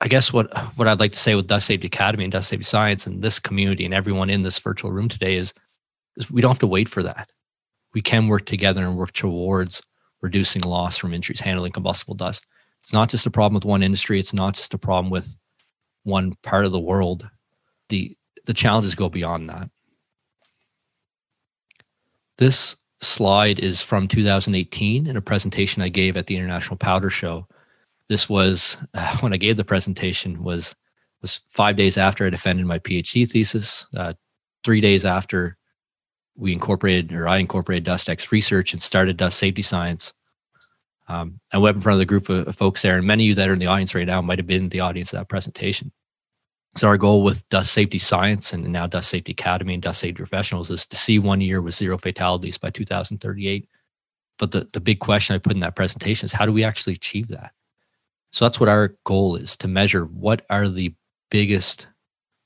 I 0.00 0.08
guess 0.08 0.32
what 0.32 0.52
what 0.76 0.88
I'd 0.88 1.00
like 1.00 1.12
to 1.12 1.18
say 1.18 1.34
with 1.34 1.48
Dust 1.48 1.66
Safety 1.66 1.86
Academy 1.86 2.24
and 2.24 2.32
Dust 2.32 2.48
Safety 2.48 2.64
Science 2.64 3.06
and 3.06 3.20
this 3.20 3.38
community 3.38 3.84
and 3.84 3.92
everyone 3.92 4.30
in 4.30 4.42
this 4.42 4.58
virtual 4.58 4.90
room 4.90 5.08
today 5.08 5.36
is, 5.36 5.52
is 6.16 6.30
we 6.30 6.40
don't 6.40 6.50
have 6.50 6.58
to 6.60 6.66
wait 6.66 6.88
for 6.88 7.02
that. 7.02 7.30
We 7.94 8.00
can 8.00 8.28
work 8.28 8.46
together 8.46 8.82
and 8.82 8.96
work 8.96 9.12
towards 9.12 9.82
reducing 10.22 10.62
loss 10.62 10.96
from 10.96 11.14
injuries 11.14 11.40
handling 11.40 11.72
combustible 11.72 12.14
dust. 12.14 12.46
It's 12.82 12.92
not 12.92 13.10
just 13.10 13.26
a 13.26 13.30
problem 13.30 13.54
with 13.54 13.64
one 13.64 13.82
industry. 13.82 14.18
It's 14.18 14.32
not 14.32 14.54
just 14.54 14.72
a 14.72 14.78
problem 14.78 15.10
with 15.10 15.36
one 16.04 16.32
part 16.42 16.64
of 16.64 16.72
the 16.72 16.80
world. 16.80 17.28
The 17.90 18.16
the 18.46 18.54
challenges 18.54 18.94
go 18.94 19.10
beyond 19.10 19.50
that. 19.50 19.68
This 22.38 22.76
slide 23.00 23.58
is 23.58 23.82
from 23.82 24.08
2018 24.08 25.06
in 25.06 25.16
a 25.16 25.20
presentation 25.20 25.82
I 25.82 25.88
gave 25.88 26.16
at 26.16 26.26
the 26.26 26.36
International 26.36 26.76
Powder 26.76 27.10
Show. 27.10 27.46
This 28.08 28.28
was 28.28 28.78
uh, 28.94 29.18
when 29.20 29.32
I 29.32 29.36
gave 29.36 29.56
the 29.56 29.64
presentation 29.64 30.42
was 30.42 30.74
was 31.20 31.40
five 31.48 31.76
days 31.76 31.98
after 31.98 32.24
I 32.24 32.30
defended 32.30 32.64
my 32.64 32.78
PhD 32.78 33.28
thesis, 33.28 33.86
uh, 33.96 34.12
three 34.64 34.80
days 34.80 35.04
after 35.04 35.56
we 36.36 36.52
incorporated 36.52 37.12
or 37.12 37.26
I 37.26 37.38
incorporated 37.38 37.84
DustEx 37.84 38.30
research 38.30 38.72
and 38.72 38.80
started 38.80 39.16
Dust 39.16 39.36
Safety 39.36 39.62
Science. 39.62 40.14
Um, 41.08 41.40
I 41.52 41.58
went 41.58 41.74
in 41.74 41.82
front 41.82 41.94
of 41.94 41.98
the 41.98 42.06
group 42.06 42.28
of, 42.28 42.54
folks 42.54 42.82
there, 42.82 42.98
and 42.98 43.06
many 43.06 43.24
of 43.24 43.28
you 43.30 43.34
that 43.34 43.48
are 43.48 43.52
in 43.54 43.58
the 43.58 43.66
audience 43.66 43.96
right 43.96 44.06
now 44.06 44.22
might 44.22 44.38
have 44.38 44.46
been 44.46 44.68
the 44.68 44.78
audience 44.78 45.12
of 45.12 45.18
that 45.18 45.28
presentation. 45.28 45.90
So 46.76 46.86
our 46.86 46.98
goal 46.98 47.24
with 47.24 47.48
Dust 47.48 47.72
Safety 47.72 47.98
Science 47.98 48.52
and 48.52 48.64
now 48.68 48.86
Dust 48.86 49.10
Safety 49.10 49.32
Academy 49.32 49.74
and 49.74 49.82
Dust 49.82 50.00
Safety 50.00 50.16
Professionals 50.16 50.70
is 50.70 50.86
to 50.86 50.96
see 50.96 51.18
one 51.18 51.40
year 51.40 51.60
with 51.60 51.74
zero 51.74 51.98
fatalities 51.98 52.58
by 52.58 52.70
2038. 52.70 53.68
But 54.38 54.52
the, 54.52 54.68
the 54.72 54.80
big 54.80 55.00
question 55.00 55.34
I 55.34 55.38
put 55.38 55.54
in 55.54 55.60
that 55.60 55.74
presentation 55.74 56.26
is 56.26 56.32
how 56.32 56.46
do 56.46 56.52
we 56.52 56.62
actually 56.62 56.92
achieve 56.92 57.28
that? 57.28 57.52
So 58.30 58.44
that's 58.44 58.60
what 58.60 58.68
our 58.68 58.94
goal 59.04 59.36
is 59.36 59.56
to 59.56 59.68
measure 59.68 60.04
what 60.04 60.44
are 60.50 60.68
the 60.68 60.94
biggest 61.30 61.88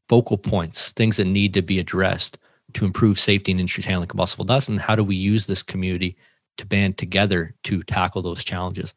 focal 0.09 0.39
points, 0.39 0.93
things 0.93 1.17
that 1.17 1.25
need 1.27 1.55
to 1.55 1.63
be 1.63 1.79
addressed 1.79 2.39
to 2.75 2.85
improve 2.85 3.19
safety 3.19 3.53
in 3.53 3.61
industries 3.61 3.87
handling 3.87 4.09
combustible 4.09 4.45
dust, 4.45 4.69
and 4.69 4.81
how 4.81 4.97
do 4.97 5.05
we 5.05 5.17
use 5.17 5.47
this 5.47 5.63
community 5.63 6.17
to 6.57 6.67
band 6.67 6.99
together 6.99 7.55
to 7.65 7.83
tackle 7.83 8.23
those 8.23 8.45
challenges? 8.45 8.95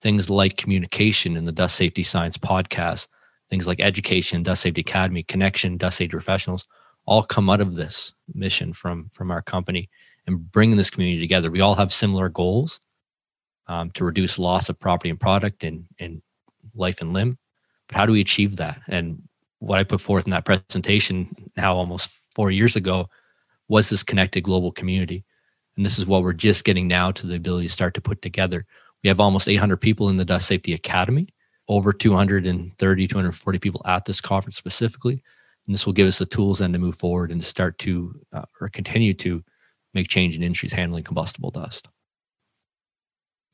Things 0.00 0.30
like 0.30 0.56
communication 0.56 1.36
in 1.36 1.44
the 1.44 1.52
Dust 1.52 1.76
Safety 1.76 2.02
Science 2.02 2.38
podcast, 2.38 3.08
things 3.52 3.66
like 3.66 3.80
education, 3.80 4.42
Dust 4.42 4.62
Safety 4.62 4.80
Academy, 4.80 5.22
Connection, 5.24 5.76
Dust 5.76 5.98
Safety 5.98 6.12
Professionals, 6.12 6.66
all 7.04 7.22
come 7.22 7.50
out 7.50 7.60
of 7.60 7.74
this 7.74 8.14
mission 8.32 8.72
from 8.72 9.10
from 9.12 9.30
our 9.30 9.42
company 9.42 9.90
and 10.26 10.50
bringing 10.50 10.78
this 10.78 10.88
community 10.88 11.20
together. 11.20 11.50
We 11.50 11.60
all 11.60 11.74
have 11.74 11.92
similar 11.92 12.30
goals 12.30 12.80
um, 13.66 13.90
to 13.90 14.06
reduce 14.06 14.38
loss 14.38 14.70
of 14.70 14.80
property 14.80 15.10
and 15.10 15.20
product 15.20 15.64
and 15.64 15.84
and 15.98 16.22
life 16.74 17.02
and 17.02 17.12
limb. 17.12 17.36
But 17.88 17.96
how 17.98 18.06
do 18.06 18.12
we 18.12 18.22
achieve 18.22 18.56
that? 18.56 18.80
And 18.88 19.22
what 19.58 19.78
I 19.78 19.84
put 19.84 20.00
forth 20.00 20.24
in 20.24 20.30
that 20.30 20.46
presentation 20.46 21.36
now 21.54 21.76
almost 21.76 22.10
four 22.34 22.50
years 22.50 22.74
ago 22.74 23.10
was 23.68 23.90
this 23.90 24.02
connected 24.02 24.44
global 24.44 24.72
community. 24.72 25.26
And 25.76 25.84
this 25.84 25.98
is 25.98 26.06
what 26.06 26.22
we're 26.22 26.32
just 26.32 26.64
getting 26.64 26.88
now 26.88 27.12
to 27.12 27.26
the 27.26 27.36
ability 27.36 27.66
to 27.66 27.72
start 27.72 27.92
to 27.94 28.00
put 28.00 28.22
together. 28.22 28.64
We 29.04 29.08
have 29.08 29.20
almost 29.20 29.46
800 29.46 29.76
people 29.76 30.08
in 30.08 30.16
the 30.16 30.24
Dust 30.24 30.46
Safety 30.46 30.72
Academy 30.72 31.28
over 31.68 31.92
230, 31.92 33.08
240 33.08 33.58
people 33.58 33.82
at 33.84 34.04
this 34.04 34.20
conference 34.20 34.56
specifically. 34.56 35.22
And 35.66 35.74
this 35.74 35.86
will 35.86 35.92
give 35.92 36.08
us 36.08 36.18
the 36.18 36.26
tools 36.26 36.58
then 36.58 36.72
to 36.72 36.78
move 36.78 36.96
forward 36.96 37.30
and 37.30 37.40
to 37.40 37.46
start 37.46 37.78
to 37.78 38.20
uh, 38.32 38.44
or 38.60 38.68
continue 38.68 39.14
to 39.14 39.42
make 39.94 40.08
change 40.08 40.36
in 40.36 40.42
industries 40.42 40.72
handling 40.72 41.04
combustible 41.04 41.50
dust. 41.50 41.88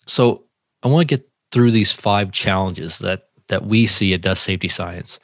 So 0.07 0.45
I 0.83 0.89
want 0.89 1.09
to 1.09 1.17
get 1.17 1.29
through 1.53 1.71
these 1.71 1.93
five 1.93 2.33
challenges 2.33 2.99
that 2.99 3.25
that 3.49 3.65
we 3.65 3.87
see 3.87 4.13
at 4.13 4.21
Dust 4.21 4.43
Safety 4.43 4.69
Science 4.69 5.19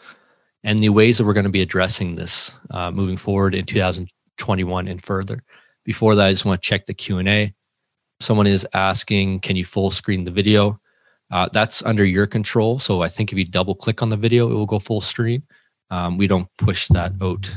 and 0.62 0.78
the 0.78 0.88
ways 0.88 1.18
that 1.18 1.24
we're 1.24 1.34
going 1.34 1.44
to 1.44 1.50
be 1.50 1.62
addressing 1.62 2.14
this 2.14 2.58
uh, 2.70 2.90
moving 2.90 3.18
forward 3.18 3.54
in 3.54 3.66
2021 3.66 4.88
and 4.88 5.04
further. 5.04 5.40
Before 5.84 6.14
that, 6.14 6.26
I 6.26 6.32
just 6.32 6.46
want 6.46 6.60
to 6.62 6.66
check 6.66 6.86
the 6.86 6.94
Q&A. 6.94 7.54
Someone 8.20 8.46
is 8.46 8.66
asking, 8.72 9.40
can 9.40 9.56
you 9.56 9.64
full 9.66 9.90
screen 9.90 10.24
the 10.24 10.30
video? 10.30 10.80
Uh, 11.30 11.48
that's 11.52 11.82
under 11.82 12.04
your 12.04 12.26
control. 12.26 12.78
So 12.78 13.02
I 13.02 13.08
think 13.08 13.32
if 13.32 13.38
you 13.38 13.44
double 13.44 13.74
click 13.74 14.02
on 14.02 14.08
the 14.08 14.16
video, 14.16 14.50
it 14.50 14.54
will 14.54 14.66
go 14.66 14.78
full 14.78 15.00
screen. 15.00 15.42
Um, 15.90 16.18
we 16.18 16.26
don't 16.26 16.48
push 16.58 16.88
that 16.88 17.12
out 17.20 17.50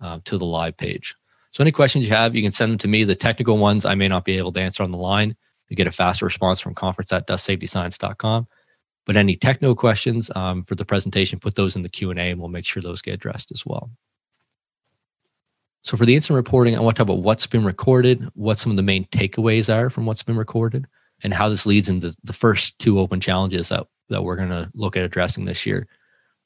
uh, 0.00 0.20
to 0.24 0.38
the 0.38 0.46
live 0.46 0.76
page. 0.76 1.14
So 1.52 1.62
any 1.62 1.72
questions 1.72 2.06
you 2.06 2.14
have, 2.14 2.34
you 2.34 2.42
can 2.42 2.52
send 2.52 2.72
them 2.72 2.78
to 2.78 2.88
me. 2.88 3.04
The 3.04 3.14
technical 3.14 3.58
ones 3.58 3.84
I 3.84 3.94
may 3.94 4.08
not 4.08 4.24
be 4.24 4.38
able 4.38 4.52
to 4.52 4.60
answer 4.60 4.82
on 4.82 4.92
the 4.92 4.98
line. 4.98 5.36
You 5.68 5.76
get 5.76 5.86
a 5.86 5.92
faster 5.92 6.24
response 6.24 6.60
from 6.60 6.74
conference 6.74 7.12
at 7.12 7.26
dustsafetyscience.com. 7.26 8.48
But 9.06 9.16
any 9.16 9.36
technical 9.36 9.74
questions 9.74 10.30
um, 10.34 10.64
for 10.64 10.74
the 10.74 10.84
presentation, 10.84 11.38
put 11.38 11.54
those 11.54 11.74
in 11.74 11.82
the 11.82 11.88
Q&A 11.88 12.14
and 12.14 12.40
we'll 12.40 12.48
make 12.48 12.66
sure 12.66 12.82
those 12.82 13.02
get 13.02 13.14
addressed 13.14 13.50
as 13.50 13.64
well. 13.66 13.90
So 15.82 15.96
for 15.96 16.04
the 16.04 16.14
incident 16.14 16.36
reporting, 16.36 16.76
I 16.76 16.80
want 16.80 16.96
to 16.96 17.00
talk 17.00 17.08
about 17.08 17.22
what's 17.22 17.46
been 17.46 17.64
recorded, 17.64 18.28
what 18.34 18.58
some 18.58 18.70
of 18.70 18.76
the 18.76 18.82
main 18.82 19.06
takeaways 19.06 19.72
are 19.72 19.90
from 19.90 20.06
what's 20.06 20.22
been 20.22 20.36
recorded 20.36 20.86
and 21.22 21.34
how 21.34 21.48
this 21.48 21.66
leads 21.66 21.88
into 21.88 22.14
the 22.24 22.32
first 22.32 22.78
two 22.78 22.98
open 22.98 23.20
challenges 23.20 23.68
that, 23.68 23.86
that 24.08 24.22
we're 24.22 24.36
going 24.36 24.50
to 24.50 24.70
look 24.74 24.96
at 24.96 25.04
addressing 25.04 25.44
this 25.44 25.66
year. 25.66 25.86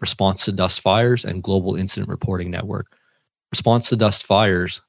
Response 0.01 0.45
to 0.45 0.53
dust 0.53 0.81
fires 0.81 1.25
and 1.25 1.43
global 1.43 1.77
incident 1.77 2.09
reporting 2.09 2.51
network. 2.51 2.89
Response 3.53 3.89
to 3.89 3.97
dust 3.97 4.25
fires 4.25 4.83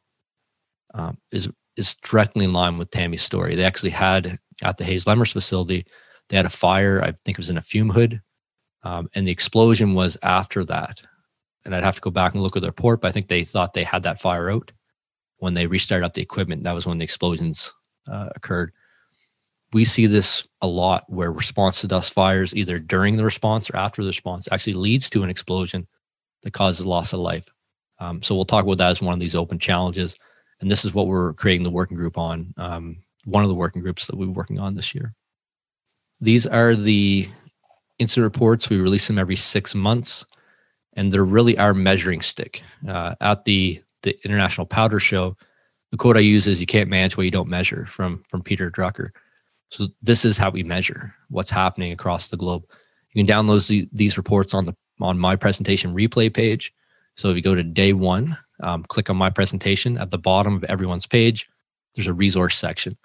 um, 0.94 1.18
is 1.32 1.50
is 1.78 1.96
directly 1.98 2.46
in 2.46 2.54
line 2.54 2.78
with 2.78 2.90
tammy's 2.90 3.22
story. 3.22 3.56
They 3.56 3.66
actually 3.66 3.90
had 3.90 4.40
at 4.64 4.78
the 4.78 4.86
Hayes-Lemmerz 4.86 5.34
facility 5.34 5.86
they 6.30 6.38
had 6.38 6.46
a 6.46 6.50
fire 6.50 7.02
i 7.04 7.14
think 7.24 7.36
it 7.36 7.38
was 7.38 7.50
in 7.50 7.58
a 7.58 7.62
fume 7.62 7.90
hood 7.90 8.22
um, 8.84 9.10
and 9.14 9.28
the 9.28 9.32
explosion 9.32 9.94
was 9.94 10.18
after 10.24 10.64
that. 10.66 11.04
And 11.66 11.76
i'd 11.76 11.84
have 11.84 11.96
to 11.96 12.02
go 12.02 12.12
back 12.12 12.34
and 12.34 12.42
look 12.42 12.56
at 12.56 12.62
the 12.62 12.70
report 12.70 13.02
but 13.02 13.10
i 13.10 13.12
think 13.12 13.28
they 13.28 13.44
thought 13.44 13.74
they 13.74 13.84
had 13.84 14.04
that 14.04 14.22
fire 14.22 14.50
out 14.50 14.72
when 15.38 15.54
they 15.54 15.68
restarted 15.68 16.06
up 16.06 16.14
the 16.14 16.22
equipment. 16.22 16.64
That 16.64 16.76
was 16.76 16.86
when 16.86 16.98
the 16.98 17.04
explosions 17.04 17.74
uh, 18.08 18.30
occurred 18.36 18.72
we 19.76 19.84
see 19.84 20.06
this 20.06 20.48
a 20.62 20.68
lot 20.68 21.04
where 21.10 21.34
response 21.34 21.82
to 21.82 21.88
dust 21.88 22.14
fires, 22.14 22.56
either 22.56 22.80
during 22.80 23.18
the 23.18 23.26
response 23.26 23.70
or 23.70 23.76
after 23.76 24.02
the 24.02 24.08
response, 24.08 24.48
actually 24.50 24.72
leads 24.72 25.10
to 25.10 25.22
an 25.22 25.30
explosion 25.30 25.86
that 26.44 26.54
causes 26.54 26.86
loss 26.86 27.12
of 27.12 27.20
life. 27.20 27.50
Um, 28.00 28.22
so 28.22 28.36
we'll 28.36 28.46
talk 28.46 28.64
about 28.64 28.78
that 28.78 28.92
as 28.92 29.02
one 29.02 29.14
of 29.14 29.20
these 29.20 29.36
open 29.36 29.60
challenges. 29.60 30.16
And 30.62 30.72
this 30.72 30.86
is 30.86 30.94
what 30.94 31.08
we're 31.08 31.34
creating 31.34 31.64
the 31.66 31.72
working 31.72 31.98
group 31.98 32.18
on, 32.18 32.54
um, 32.56 32.96
one 33.26 33.44
of 33.44 33.50
the 33.50 33.56
working 33.56 33.82
groups 33.82 34.08
that 34.08 34.16
we're 34.16 34.30
working 34.30 34.60
on 34.60 34.76
this 34.76 34.96
year. 34.96 35.14
These 36.22 36.48
are 36.48 36.74
the 36.74 37.28
incident 38.00 38.34
reports. 38.34 38.70
We 38.70 38.78
release 38.78 39.08
them 39.08 39.20
every 39.20 39.36
six 39.36 39.76
months, 39.76 40.26
and 40.94 41.12
they're 41.12 41.26
really 41.26 41.58
our 41.58 41.74
measuring 41.74 42.22
stick. 42.22 42.64
Uh, 42.88 43.16
at 43.20 43.44
the, 43.44 43.84
the 44.04 44.18
International 44.24 44.66
Powder 44.66 45.02
Show, 45.02 45.36
the 45.92 45.98
quote 45.98 46.16
I 46.16 46.22
use 46.22 46.48
is 46.48 46.62
"You 46.62 46.66
can't 46.66 46.90
manage 46.90 47.18
what 47.18 47.26
you 47.26 47.32
don't 47.32 47.50
measure." 47.50 47.86
From 47.88 48.24
from 48.30 48.42
Peter 48.42 48.72
Drucker. 48.72 49.10
So 49.70 49.88
this 50.02 50.26
is 50.26 50.38
how 50.38 50.52
we 50.52 50.64
measure 50.64 51.14
what's 51.30 51.50
happening 51.50 51.92
across 51.92 52.30
the 52.30 52.38
globe. 52.38 52.64
You 53.12 53.26
can 53.26 53.34
download 53.34 53.68
the, 53.68 53.90
these 53.92 54.18
reports 54.18 54.54
on 54.54 54.66
the 54.66 54.76
on 55.02 55.20
my 55.20 55.36
presentation 55.36 55.94
replay 55.94 56.34
page. 56.34 56.74
So 57.18 57.30
if 57.30 57.36
you 57.36 57.42
go 57.42 57.56
to 57.56 57.64
day 57.64 57.94
one, 57.94 58.38
um, 58.62 58.84
click 58.84 59.10
on 59.10 59.18
my 59.18 59.30
presentation 59.30 59.98
at 59.98 60.12
the 60.12 60.18
bottom 60.18 60.56
of 60.56 60.64
everyone's 60.66 61.08
page. 61.08 61.50
There's 61.96 62.08
a 62.08 62.14
resource 62.14 62.58
section. 62.58 62.98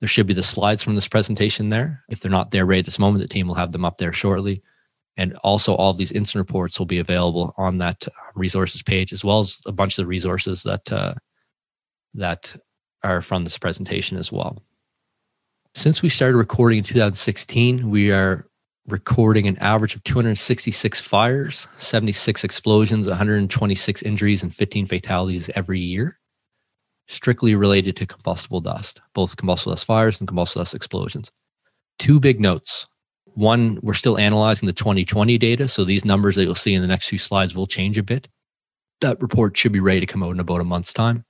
There 0.00 0.08
should 0.08 0.26
be 0.26 0.34
the 0.34 0.42
slides 0.42 0.82
from 0.82 0.94
this 0.94 1.08
presentation 1.08 1.70
there. 1.70 2.04
If 2.08 2.20
they're 2.20 2.30
not 2.30 2.50
there 2.50 2.66
right 2.66 2.78
at 2.78 2.84
this 2.84 2.98
moment, 2.98 3.22
the 3.22 3.28
team 3.28 3.48
will 3.48 3.54
have 3.54 3.72
them 3.72 3.84
up 3.84 3.98
there 3.98 4.12
shortly. 4.12 4.62
And 5.16 5.34
also, 5.42 5.74
all 5.74 5.92
these 5.92 6.12
incident 6.12 6.48
reports 6.48 6.78
will 6.78 6.86
be 6.86 7.00
available 7.00 7.52
on 7.56 7.78
that 7.78 8.06
resources 8.36 8.82
page, 8.82 9.12
as 9.12 9.24
well 9.24 9.40
as 9.40 9.60
a 9.66 9.72
bunch 9.72 9.98
of 9.98 10.04
the 10.04 10.06
resources 10.06 10.62
that 10.62 10.92
uh, 10.92 11.14
that 12.14 12.54
are 13.02 13.20
from 13.22 13.42
this 13.42 13.58
presentation 13.58 14.16
as 14.16 14.30
well. 14.30 14.62
Since 15.74 16.02
we 16.02 16.08
started 16.08 16.36
recording 16.36 16.78
in 16.78 16.84
2016, 16.84 17.88
we 17.88 18.10
are 18.10 18.46
recording 18.88 19.46
an 19.46 19.58
average 19.58 19.94
of 19.94 20.02
266 20.04 21.00
fires, 21.00 21.68
76 21.76 22.42
explosions, 22.42 23.06
126 23.06 24.02
injuries, 24.02 24.42
and 24.42 24.54
15 24.54 24.86
fatalities 24.86 25.50
every 25.54 25.78
year, 25.78 26.18
strictly 27.06 27.54
related 27.54 27.96
to 27.96 28.06
combustible 28.06 28.60
dust, 28.60 29.00
both 29.14 29.36
combustible 29.36 29.72
dust 29.72 29.84
fires 29.84 30.20
and 30.20 30.26
combustible 30.26 30.62
dust 30.62 30.74
explosions. 30.74 31.30
Two 31.98 32.18
big 32.18 32.40
notes. 32.40 32.86
One, 33.34 33.78
we're 33.82 33.94
still 33.94 34.18
analyzing 34.18 34.66
the 34.66 34.72
2020 34.72 35.38
data, 35.38 35.68
so 35.68 35.84
these 35.84 36.04
numbers 36.04 36.34
that 36.36 36.44
you'll 36.44 36.54
see 36.54 36.74
in 36.74 36.82
the 36.82 36.88
next 36.88 37.08
few 37.08 37.18
slides 37.18 37.54
will 37.54 37.66
change 37.66 37.98
a 37.98 38.02
bit. 38.02 38.26
That 39.00 39.20
report 39.20 39.56
should 39.56 39.72
be 39.72 39.80
ready 39.80 40.00
to 40.00 40.06
come 40.06 40.24
out 40.24 40.32
in 40.32 40.40
about 40.40 40.60
a 40.60 40.64
month's 40.64 40.92
time. 40.92 41.24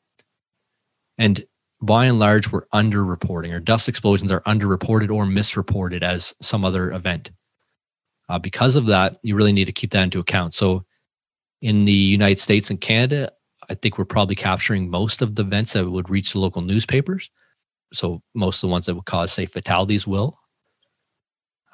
And 1.18 1.44
by 1.80 2.06
and 2.06 2.18
large, 2.18 2.50
we're 2.50 2.66
underreporting, 2.66 3.52
or 3.52 3.60
dust 3.60 3.88
explosions 3.88 4.32
are 4.32 4.40
underreported 4.42 5.14
or 5.14 5.26
misreported 5.26 6.02
as 6.02 6.34
some 6.42 6.64
other 6.64 6.90
event. 6.92 7.30
Uh, 8.28 8.38
because 8.38 8.76
of 8.76 8.86
that, 8.86 9.18
you 9.22 9.36
really 9.36 9.52
need 9.52 9.66
to 9.66 9.72
keep 9.72 9.90
that 9.92 10.02
into 10.02 10.18
account. 10.18 10.54
So, 10.54 10.84
in 11.60 11.84
the 11.84 11.92
United 11.92 12.38
States 12.38 12.70
and 12.70 12.80
Canada, 12.80 13.32
I 13.68 13.74
think 13.74 13.98
we're 13.98 14.04
probably 14.04 14.34
capturing 14.34 14.90
most 14.90 15.22
of 15.22 15.34
the 15.34 15.42
events 15.42 15.72
that 15.72 15.90
would 15.90 16.10
reach 16.10 16.32
the 16.32 16.38
local 16.38 16.62
newspapers. 16.62 17.30
So, 17.92 18.22
most 18.34 18.62
of 18.62 18.68
the 18.68 18.72
ones 18.72 18.86
that 18.86 18.94
would 18.94 19.06
cause, 19.06 19.32
say, 19.32 19.46
fatalities 19.46 20.06
will. 20.06 20.38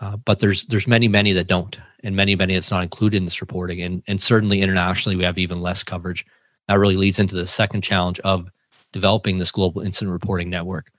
Uh, 0.01 0.17
but 0.19 0.39
there's 0.39 0.67
there's 0.67 0.89
many 0.89 1.09
many 1.09 1.33
that 1.33 1.47
don't, 1.47 1.79
and 2.03 2.17
many 2.17 2.35
many 2.35 2.55
that's 2.55 2.71
not 2.71 2.83
included 2.83 3.17
in 3.17 3.25
this 3.25 3.41
reporting, 3.41 3.81
and 3.81 4.03
and 4.07 4.21
certainly 4.21 4.61
internationally 4.61 5.17
we 5.17 5.25
have 5.25 5.39
even 5.39 5.61
less 5.61 5.83
coverage. 5.83 6.27
That 6.69 6.79
really 6.79 6.97
leads 6.97 7.19
into 7.19 7.37
the 7.37 7.47
second 7.47 7.83
challenge 7.83 8.19
of 8.21 8.51
developing 8.95 9.39
this 9.39 9.51
global 9.51 9.83
incident 9.83 10.13
reporting 10.13 10.49
network. 10.49 10.91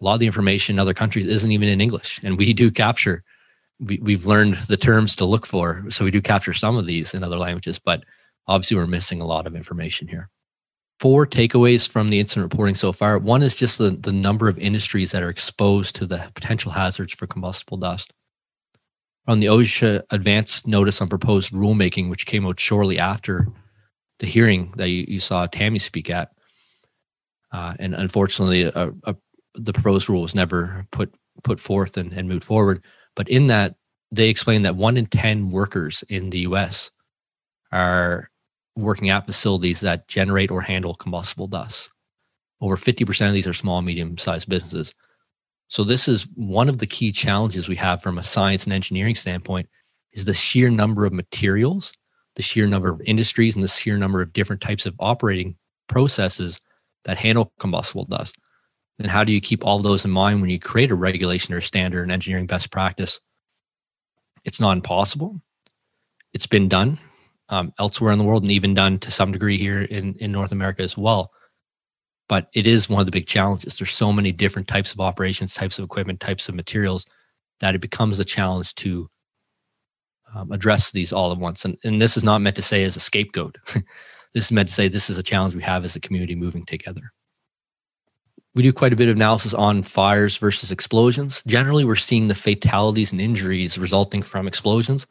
A 0.00 0.04
lot 0.04 0.14
of 0.14 0.20
the 0.20 0.26
information 0.26 0.76
in 0.76 0.78
other 0.78 0.92
countries 0.92 1.26
isn't 1.26 1.50
even 1.50 1.66
in 1.68 1.80
English, 1.80 2.20
and 2.22 2.36
we 2.36 2.52
do 2.52 2.70
capture. 2.70 3.24
We, 3.80 3.98
we've 4.02 4.26
learned 4.26 4.54
the 4.68 4.76
terms 4.76 5.16
to 5.16 5.24
look 5.24 5.46
for, 5.46 5.84
so 5.88 6.04
we 6.04 6.10
do 6.10 6.20
capture 6.20 6.52
some 6.52 6.76
of 6.76 6.84
these 6.84 7.14
in 7.14 7.24
other 7.24 7.38
languages, 7.38 7.78
but 7.78 8.04
obviously 8.46 8.76
we're 8.76 8.86
missing 8.86 9.22
a 9.22 9.26
lot 9.26 9.46
of 9.46 9.56
information 9.56 10.06
here. 10.08 10.28
Four 11.00 11.26
takeaways 11.26 11.88
from 11.88 12.10
the 12.10 12.20
incident 12.20 12.52
reporting 12.52 12.74
so 12.74 12.92
far. 12.92 13.18
One 13.18 13.40
is 13.40 13.56
just 13.56 13.78
the, 13.78 13.92
the 13.92 14.12
number 14.12 14.48
of 14.48 14.58
industries 14.58 15.12
that 15.12 15.22
are 15.22 15.30
exposed 15.30 15.96
to 15.96 16.06
the 16.06 16.30
potential 16.34 16.70
hazards 16.70 17.14
for 17.14 17.26
combustible 17.26 17.78
dust. 17.78 18.12
On 19.26 19.40
the 19.40 19.46
OSHA 19.46 20.02
advanced 20.10 20.66
notice 20.66 21.00
on 21.00 21.08
proposed 21.08 21.52
rulemaking, 21.52 22.10
which 22.10 22.26
came 22.26 22.46
out 22.46 22.60
shortly 22.60 22.98
after 22.98 23.46
the 24.18 24.26
hearing 24.26 24.72
that 24.76 24.90
you, 24.90 25.06
you 25.08 25.20
saw 25.20 25.46
Tammy 25.46 25.78
speak 25.78 26.10
at, 26.10 26.32
uh, 27.52 27.74
and 27.78 27.94
unfortunately, 27.94 28.64
a, 28.64 28.92
a, 29.04 29.16
the 29.54 29.72
proposed 29.72 30.08
rule 30.08 30.22
was 30.22 30.34
never 30.34 30.86
put 30.90 31.14
put 31.44 31.60
forth 31.60 31.96
and, 31.96 32.12
and 32.12 32.28
moved 32.28 32.44
forward. 32.44 32.84
But 33.14 33.28
in 33.28 33.46
that, 33.46 33.76
they 34.10 34.28
explain 34.28 34.62
that 34.62 34.76
one 34.76 34.96
in 34.96 35.06
ten 35.06 35.50
workers 35.50 36.04
in 36.08 36.30
the 36.30 36.40
U.S. 36.40 36.90
are 37.72 38.28
working 38.76 39.10
at 39.10 39.26
facilities 39.26 39.80
that 39.80 40.08
generate 40.08 40.50
or 40.50 40.60
handle 40.60 40.94
combustible 40.94 41.48
dust. 41.48 41.90
Over 42.60 42.76
50% 42.76 43.28
of 43.28 43.34
these 43.34 43.46
are 43.46 43.52
small, 43.52 43.82
medium 43.82 44.16
sized 44.18 44.48
businesses. 44.48 44.94
So 45.68 45.84
this 45.84 46.08
is 46.08 46.26
one 46.34 46.68
of 46.68 46.78
the 46.78 46.86
key 46.86 47.12
challenges 47.12 47.68
we 47.68 47.76
have 47.76 48.02
from 48.02 48.18
a 48.18 48.22
science 48.22 48.64
and 48.64 48.72
engineering 48.72 49.14
standpoint 49.14 49.68
is 50.12 50.24
the 50.24 50.34
sheer 50.34 50.70
number 50.70 51.04
of 51.04 51.12
materials, 51.12 51.92
the 52.36 52.42
sheer 52.42 52.66
number 52.66 52.88
of 52.88 53.02
industries, 53.04 53.54
and 53.54 53.62
the 53.62 53.68
sheer 53.68 53.98
number 53.98 54.22
of 54.22 54.32
different 54.32 54.62
types 54.62 54.86
of 54.86 54.94
operating 55.00 55.56
processes 55.88 56.60
that 57.04 57.18
handle 57.18 57.52
combustible 57.58 58.04
dust. 58.04 58.36
And 58.98 59.08
how 59.08 59.22
do 59.24 59.32
you 59.32 59.40
keep 59.40 59.64
all 59.64 59.80
those 59.80 60.04
in 60.04 60.10
mind 60.10 60.40
when 60.40 60.50
you 60.50 60.58
create 60.58 60.90
a 60.90 60.96
regulation 60.96 61.54
or 61.54 61.60
standard 61.60 62.02
and 62.02 62.12
engineering 62.12 62.46
best 62.46 62.70
practice? 62.70 63.20
It's 64.44 64.60
not 64.60 64.76
impossible. 64.76 65.40
It's 66.32 66.46
been 66.46 66.68
done 66.68 66.98
um, 67.48 67.72
elsewhere 67.78 68.12
in 68.12 68.18
the 68.18 68.24
world 68.24 68.42
and 68.42 68.52
even 68.52 68.74
done 68.74 68.98
to 69.00 69.10
some 69.10 69.32
degree 69.32 69.56
here 69.56 69.82
in, 69.82 70.14
in 70.16 70.32
North 70.32 70.52
America 70.52 70.82
as 70.82 70.96
well. 70.96 71.30
But 72.28 72.48
it 72.54 72.66
is 72.66 72.90
one 72.90 73.00
of 73.00 73.06
the 73.06 73.12
big 73.12 73.26
challenges. 73.26 73.78
There's 73.78 73.94
so 73.94 74.12
many 74.12 74.32
different 74.32 74.68
types 74.68 74.92
of 74.92 75.00
operations, 75.00 75.54
types 75.54 75.78
of 75.78 75.84
equipment, 75.84 76.20
types 76.20 76.48
of 76.48 76.54
materials 76.54 77.06
that 77.60 77.74
it 77.74 77.80
becomes 77.80 78.18
a 78.18 78.24
challenge 78.24 78.74
to 78.76 79.08
um, 80.34 80.52
address 80.52 80.90
these 80.90 81.12
all 81.12 81.32
at 81.32 81.38
once. 81.38 81.64
And, 81.64 81.78
and 81.84 82.00
this 82.00 82.16
is 82.16 82.24
not 82.24 82.42
meant 82.42 82.56
to 82.56 82.62
say 82.62 82.82
as 82.84 82.96
a 82.96 83.00
scapegoat. 83.00 83.56
This 84.34 84.46
is 84.46 84.52
meant 84.52 84.68
to 84.68 84.74
say 84.74 84.88
this 84.88 85.10
is 85.10 85.18
a 85.18 85.22
challenge 85.22 85.54
we 85.54 85.62
have 85.62 85.84
as 85.84 85.96
a 85.96 86.00
community 86.00 86.34
moving 86.34 86.64
together. 86.64 87.12
We 88.54 88.62
do 88.62 88.72
quite 88.72 88.92
a 88.92 88.96
bit 88.96 89.08
of 89.08 89.16
analysis 89.16 89.54
on 89.54 89.82
fires 89.82 90.36
versus 90.36 90.72
explosions. 90.72 91.42
Generally, 91.46 91.84
we're 91.84 91.96
seeing 91.96 92.28
the 92.28 92.34
fatalities 92.34 93.12
and 93.12 93.20
injuries 93.20 93.78
resulting 93.78 94.22
from 94.22 94.48
explosions, 94.48 95.06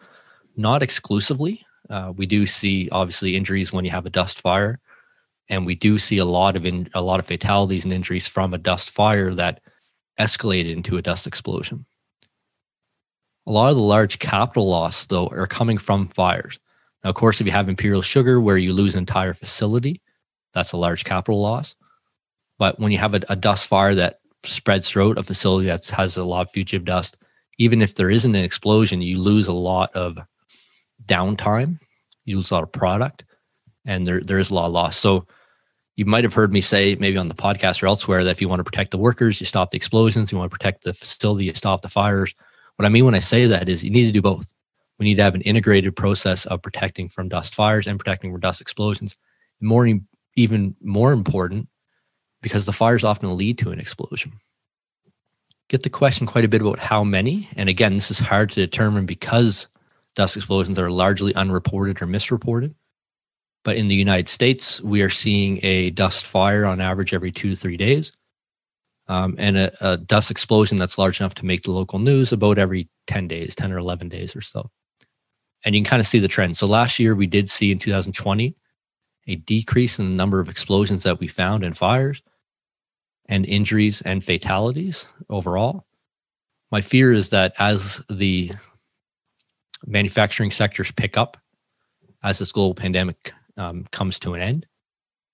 not 0.55 0.83
exclusively. 0.83 1.65
Uh, 1.89 2.11
we 2.15 2.25
do 2.25 2.45
see 2.45 2.89
obviously 2.91 3.35
injuries 3.35 3.71
when 3.71 3.85
you 3.85 3.91
have 3.91 4.05
a 4.05 4.09
dust 4.09 4.41
fire, 4.41 4.79
and 5.49 5.65
we 5.65 5.75
do 5.75 5.97
see 5.97 6.17
a 6.17 6.25
lot 6.25 6.55
of 6.55 6.65
in, 6.65 6.89
a 6.93 7.01
lot 7.01 7.19
of 7.19 7.25
fatalities 7.25 7.85
and 7.85 7.93
injuries 7.93 8.27
from 8.27 8.53
a 8.53 8.57
dust 8.57 8.89
fire 8.89 9.33
that 9.33 9.61
escalated 10.19 10.73
into 10.73 10.97
a 10.97 11.01
dust 11.01 11.25
explosion. 11.25 11.85
A 13.45 13.51
lot 13.51 13.69
of 13.69 13.77
the 13.77 13.81
large 13.81 14.19
capital 14.19 14.67
loss, 14.67 15.05
though, 15.05 15.27
are 15.27 15.47
coming 15.47 15.77
from 15.77 16.09
fires. 16.09 16.59
Now, 17.07 17.11
of 17.11 17.15
course, 17.15 17.39
if 17.39 17.47
you 17.47 17.53
have 17.53 17.69
imperial 17.69 18.01
sugar 18.01 18.41
where 18.41 18.57
you 18.57 18.73
lose 18.73 18.93
an 18.95 18.99
entire 18.99 19.33
facility, 19.33 20.01
that's 20.53 20.73
a 20.73 20.77
large 20.77 21.05
capital 21.05 21.39
loss. 21.39 21.73
But 22.59 22.81
when 22.81 22.91
you 22.91 22.97
have 22.97 23.13
a, 23.13 23.21
a 23.29 23.35
dust 23.37 23.69
fire 23.69 23.95
that 23.95 24.19
spreads 24.43 24.89
throughout 24.89 25.17
a 25.17 25.23
facility 25.23 25.67
that 25.67 25.87
has 25.87 26.17
a 26.17 26.25
lot 26.25 26.47
of 26.47 26.51
fugitive 26.51 26.83
dust, 26.83 27.15
even 27.59 27.81
if 27.81 27.95
there 27.95 28.09
isn't 28.09 28.35
an 28.35 28.43
explosion, 28.43 29.01
you 29.01 29.19
lose 29.19 29.47
a 29.47 29.53
lot 29.53 29.95
of 29.95 30.17
downtime, 31.05 31.79
you 32.25 32.35
lose 32.35 32.51
a 32.51 32.55
lot 32.55 32.63
of 32.63 32.73
product, 32.73 33.23
and 33.85 34.05
there, 34.05 34.19
there 34.19 34.39
is 34.39 34.49
a 34.49 34.53
lot 34.53 34.65
of 34.65 34.73
loss. 34.73 34.97
So 34.97 35.25
you 35.95 36.03
might 36.03 36.25
have 36.25 36.33
heard 36.33 36.51
me 36.51 36.59
say, 36.59 36.97
maybe 36.99 37.15
on 37.15 37.29
the 37.29 37.35
podcast 37.35 37.81
or 37.81 37.85
elsewhere, 37.87 38.25
that 38.25 38.31
if 38.31 38.41
you 38.41 38.49
want 38.49 38.59
to 38.59 38.65
protect 38.65 38.91
the 38.91 38.97
workers, 38.97 39.39
you 39.39 39.45
stop 39.45 39.71
the 39.71 39.77
explosions. 39.77 40.29
You 40.29 40.39
want 40.39 40.51
to 40.51 40.57
protect 40.57 40.83
the 40.83 40.93
facility, 40.93 41.45
you 41.45 41.53
stop 41.53 41.83
the 41.83 41.89
fires. 41.89 42.35
What 42.75 42.85
I 42.85 42.89
mean 42.89 43.05
when 43.05 43.15
I 43.15 43.19
say 43.19 43.45
that 43.45 43.69
is 43.69 43.81
you 43.81 43.91
need 43.91 44.07
to 44.07 44.11
do 44.11 44.21
both 44.21 44.53
we 44.99 45.05
need 45.05 45.15
to 45.15 45.23
have 45.23 45.35
an 45.35 45.41
integrated 45.41 45.95
process 45.95 46.45
of 46.45 46.61
protecting 46.61 47.07
from 47.09 47.29
dust 47.29 47.53
fires 47.53 47.87
and 47.87 47.99
protecting 47.99 48.31
from 48.31 48.41
dust 48.41 48.61
explosions. 48.61 49.17
More, 49.61 49.87
even 50.35 50.75
more 50.81 51.11
important, 51.11 51.67
because 52.41 52.65
the 52.65 52.73
fires 52.73 53.03
often 53.03 53.35
lead 53.37 53.57
to 53.59 53.71
an 53.71 53.79
explosion. 53.79 54.33
Get 55.69 55.83
the 55.83 55.89
question 55.89 56.25
quite 56.25 56.45
a 56.45 56.47
bit 56.47 56.61
about 56.61 56.79
how 56.79 57.03
many. 57.03 57.49
And 57.55 57.69
again, 57.69 57.93
this 57.93 58.09
is 58.09 58.19
hard 58.19 58.49
to 58.51 58.61
determine 58.61 59.05
because 59.05 59.67
dust 60.15 60.35
explosions 60.35 60.79
are 60.79 60.89
largely 60.89 61.35
unreported 61.35 62.01
or 62.01 62.07
misreported. 62.07 62.73
But 63.63 63.75
in 63.75 63.89
the 63.89 63.95
United 63.95 64.29
States, 64.29 64.81
we 64.81 65.01
are 65.01 65.09
seeing 65.09 65.59
a 65.63 65.89
dust 65.91 66.25
fire 66.25 66.65
on 66.65 66.79
average 66.79 67.13
every 67.13 67.31
two 67.31 67.49
to 67.49 67.55
three 67.55 67.77
days. 67.77 68.13
Um, 69.09 69.35
and 69.37 69.57
a, 69.57 69.71
a, 69.93 69.97
dust 69.97 70.31
explosion 70.31 70.77
that's 70.77 70.97
large 70.97 71.21
enough 71.21 71.35
to 71.35 71.45
make 71.45 71.63
the 71.63 71.71
local 71.71 71.97
news 71.97 72.33
about 72.33 72.57
every 72.57 72.89
10 73.07 73.29
days, 73.29 73.55
10 73.55 73.71
or 73.71 73.77
11 73.77 74.09
days 74.09 74.35
or 74.35 74.41
so 74.41 74.69
and 75.65 75.75
you 75.75 75.81
can 75.81 75.89
kind 75.89 75.99
of 75.99 76.07
see 76.07 76.19
the 76.19 76.27
trend. 76.27 76.57
So 76.57 76.67
last 76.67 76.99
year 76.99 77.15
we 77.15 77.27
did 77.27 77.49
see 77.49 77.71
in 77.71 77.79
2020 77.79 78.55
a 79.27 79.35
decrease 79.35 79.99
in 79.99 80.05
the 80.05 80.15
number 80.15 80.39
of 80.39 80.49
explosions 80.49 81.03
that 81.03 81.19
we 81.19 81.27
found 81.27 81.63
and 81.63 81.77
fires 81.77 82.21
and 83.27 83.45
injuries 83.45 84.01
and 84.01 84.23
fatalities 84.23 85.07
overall. 85.29 85.85
My 86.71 86.81
fear 86.81 87.13
is 87.13 87.29
that 87.29 87.53
as 87.59 88.01
the 88.09 88.51
manufacturing 89.85 90.51
sectors 90.51 90.91
pick 90.91 91.17
up, 91.17 91.37
as 92.23 92.39
this 92.39 92.51
global 92.51 92.75
pandemic 92.75 93.33
um, 93.57 93.85
comes 93.91 94.19
to 94.19 94.33
an 94.33 94.41
end, 94.41 94.65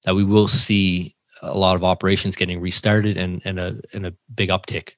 that 0.06 0.16
we 0.16 0.24
will 0.24 0.48
see 0.48 1.16
a 1.42 1.58
lot 1.58 1.76
of 1.76 1.84
operations 1.84 2.36
getting 2.36 2.60
restarted 2.60 3.18
and, 3.18 3.42
and 3.46 3.60
a 3.60 3.80
and 3.94 4.06
a 4.06 4.14
big 4.36 4.50
uptick 4.50 4.94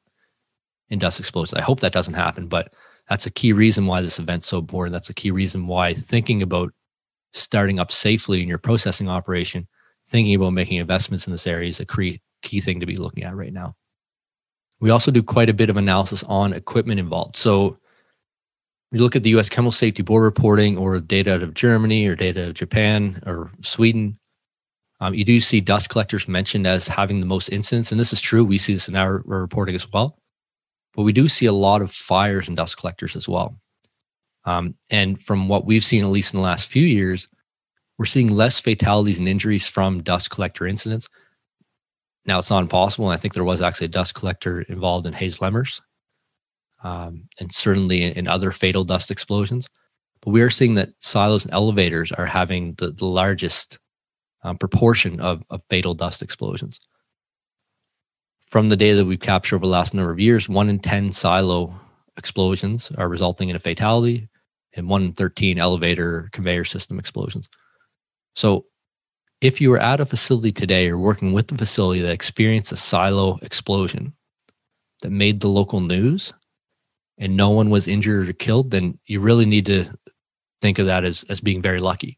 in 0.90 1.00
dust 1.00 1.20
explosions. 1.20 1.58
I 1.58 1.62
hope 1.62 1.80
that 1.80 1.94
doesn't 1.94 2.14
happen, 2.14 2.48
but 2.48 2.74
that's 3.10 3.26
a 3.26 3.32
key 3.32 3.54
reason 3.54 3.86
why 3.86 4.02
this 4.02 4.20
event's 4.20 4.48
so 4.48 4.60
important. 4.60 4.94
That's 4.94 5.10
a 5.10 5.14
key 5.14 5.32
reason 5.32 5.68
why 5.68 5.94
thinking 5.94 6.42
about 6.42 6.74
starting 7.34 7.80
up 7.80 7.92
safely 7.92 8.42
in 8.42 8.48
your 8.48 8.58
processing 8.58 9.10
operation, 9.10 9.68
thinking 10.08 10.36
about 10.36 10.52
making 10.52 10.78
investments 10.78 11.28
in 11.28 11.32
this 11.32 11.48
area 11.48 11.70
is 11.70 11.80
a 11.80 11.86
key, 11.86 12.20
thing 12.62 12.80
to 12.80 12.86
be 12.86 12.98
looking 12.98 13.24
at 13.24 13.36
right 13.36 13.54
now. 13.54 13.76
We 14.80 14.90
also 14.90 15.12
do 15.12 15.24
quite 15.24 15.50
a 15.50 15.54
bit 15.54 15.70
of 15.70 15.78
analysis 15.78 16.24
on 16.24 16.54
equipment 16.54 17.00
involved. 17.00 17.38
So 17.38 17.78
you 18.92 19.00
look 19.00 19.16
at 19.16 19.24
the 19.24 19.32
US 19.32 19.50
Chemical 19.50 19.72
Safety 19.72 20.04
Board 20.04 20.24
reporting 20.24 20.78
or 20.78 21.00
data 21.00 21.34
out 21.36 21.44
of 21.44 21.54
Germany 21.54 22.08
or 22.08 22.16
data 22.16 22.50
of 22.50 22.54
Japan 22.54 23.22
or 23.26 23.52
Sweden, 23.62 24.18
Um, 25.02 25.14
you 25.14 25.26
do 25.26 25.42
see 25.42 25.60
dust 25.60 25.90
collectors 25.90 26.28
mentioned 26.28 26.66
as 26.66 26.88
having 26.88 27.20
the 27.20 27.26
most 27.26 27.50
incidents, 27.50 27.92
and 27.92 28.00
this 28.00 28.14
is 28.14 28.22
true. 28.22 28.46
We 28.46 28.58
see 28.58 28.74
this 28.74 28.88
in 28.88 28.96
our 28.96 29.22
reporting 29.26 29.76
as 29.76 29.92
well. 29.92 30.18
But 30.96 31.04
we 31.04 31.14
do 31.14 31.28
see 31.28 31.46
a 31.46 31.54
lot 31.54 31.82
of 31.82 31.92
fires 31.92 32.48
and 32.48 32.56
dust 32.56 32.78
collectors 32.78 33.16
as 33.16 33.28
well. 33.28 33.60
Um, 34.46 34.76
and 34.90 35.22
from 35.22 35.50
what 35.50 35.66
we've 35.66 35.84
seen, 35.84 36.04
at 36.04 36.10
least 36.10 36.34
in 36.34 36.40
the 36.40 36.46
last 36.46 36.70
few 36.70 36.86
years, 36.86 37.28
we're 37.98 38.06
seeing 38.06 38.30
less 38.30 38.60
fatalities 38.60 39.20
and 39.20 39.28
injuries 39.28 39.68
from 39.68 40.04
dust 40.04 40.30
collector 40.30 40.68
incidents. 40.68 41.10
Now, 42.26 42.40
it's 42.40 42.50
not 42.50 42.64
impossible. 42.64 43.10
I 43.10 43.18
think 43.18 43.34
there 43.34 43.44
was 43.44 43.62
actually 43.62 43.86
a 43.86 43.90
dust 43.90 44.16
collector 44.16 44.62
involved 44.64 45.06
in 45.06 45.14
Hayes 45.14 45.40
Lemmerz 45.40 45.82
um, 46.84 47.28
and 47.40 47.54
certainly 47.54 48.04
in, 48.04 48.14
in, 48.14 48.28
other 48.28 48.52
fatal 48.52 48.84
dust 48.84 49.12
explosions. 49.12 49.70
But 50.22 50.32
we 50.32 50.42
are 50.42 50.50
seeing 50.50 50.76
that 50.76 50.90
silos 51.00 51.46
and 51.46 51.54
elevators 51.54 52.12
are 52.12 52.26
having 52.26 52.74
the, 52.76 52.92
the 52.92 53.06
largest 53.06 53.80
um, 54.44 54.58
proportion 54.58 55.20
of, 55.20 55.44
of 55.50 55.62
fatal 55.70 55.94
dust 55.94 56.22
explosions. 56.22 56.80
From 58.48 58.70
the 58.70 58.78
data 58.78 58.98
that 58.98 59.06
we've 59.06 59.20
captured 59.20 59.58
over 59.58 59.66
the 59.66 59.72
last 59.72 59.94
number 59.94 60.12
of 60.12 60.20
years, 60.20 60.48
one 60.48 60.70
in 60.70 60.80
10 60.80 61.12
silo 61.12 61.74
explosions 62.18 62.92
are 62.98 63.10
resulting 63.10 63.50
in 63.50 63.56
a 63.56 63.60
fatality, 63.60 64.30
and 64.76 64.88
one 64.88 65.04
in 65.04 65.14
13 65.14 65.58
elevator 65.58 66.30
conveyor 66.32 66.66
system 66.66 67.00
explosions. 67.00 67.50
So, 68.36 68.66
if 69.42 69.60
you 69.60 69.70
were 69.70 69.80
at 69.80 70.00
a 70.00 70.06
facility 70.06 70.52
today 70.52 70.88
or 70.88 70.98
working 70.98 71.34
with 71.34 71.48
the 71.48 71.58
facility 71.58 72.02
that 72.02 72.12
experienced 72.12 72.72
a 72.72 72.78
silo 72.78 73.38
explosion 73.42 74.14
that 75.02 75.12
made 75.12 75.42
the 75.42 75.50
local 75.50 75.82
news 75.82 76.34
and 77.18 77.36
no 77.36 77.50
one 77.50 77.70
was 77.70 77.88
injured 77.88 78.30
or 78.30 78.34
killed, 78.34 78.72
then 78.72 78.98
you 79.06 79.20
really 79.20 79.46
need 79.46 79.66
to 79.66 79.86
think 80.62 80.80
of 80.80 80.86
that 80.86 81.04
as, 81.04 81.26
as 81.30 81.42
being 81.42 81.62
very 81.62 81.80
lucky. 81.80 82.18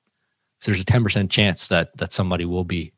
So 0.62 0.72
there's 0.72 0.82
a 0.82 0.86
10% 0.86 1.30
chance 1.30 1.68
that 1.68 1.96
that 1.98 2.12
somebody 2.12 2.46
will 2.46 2.64
be 2.64 2.94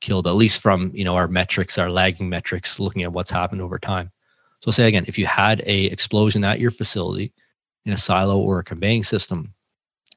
killed, 0.00 0.26
at 0.26 0.32
least 0.32 0.60
from 0.60 0.90
you 0.94 1.04
know 1.04 1.16
our 1.16 1.28
metrics, 1.28 1.78
our 1.78 1.90
lagging 1.90 2.28
metrics, 2.28 2.80
looking 2.80 3.02
at 3.02 3.12
what's 3.12 3.30
happened 3.30 3.60
over 3.60 3.78
time. 3.78 4.10
So 4.62 4.70
say 4.70 4.88
again, 4.88 5.04
if 5.06 5.18
you 5.18 5.26
had 5.26 5.62
a 5.66 5.84
explosion 5.84 6.44
at 6.44 6.60
your 6.60 6.70
facility 6.70 7.32
in 7.84 7.92
a 7.92 7.96
silo 7.96 8.38
or 8.38 8.58
a 8.58 8.64
conveying 8.64 9.04
system 9.04 9.54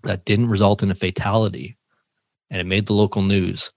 that 0.04 0.26
didn't 0.26 0.50
result 0.50 0.84
in 0.84 0.92
a 0.92 0.96
fatality 0.96 1.78
and 2.50 2.60
it 2.60 2.66
made 2.66 2.88
the 2.88 2.94
local 2.94 3.22
news, 3.22 3.72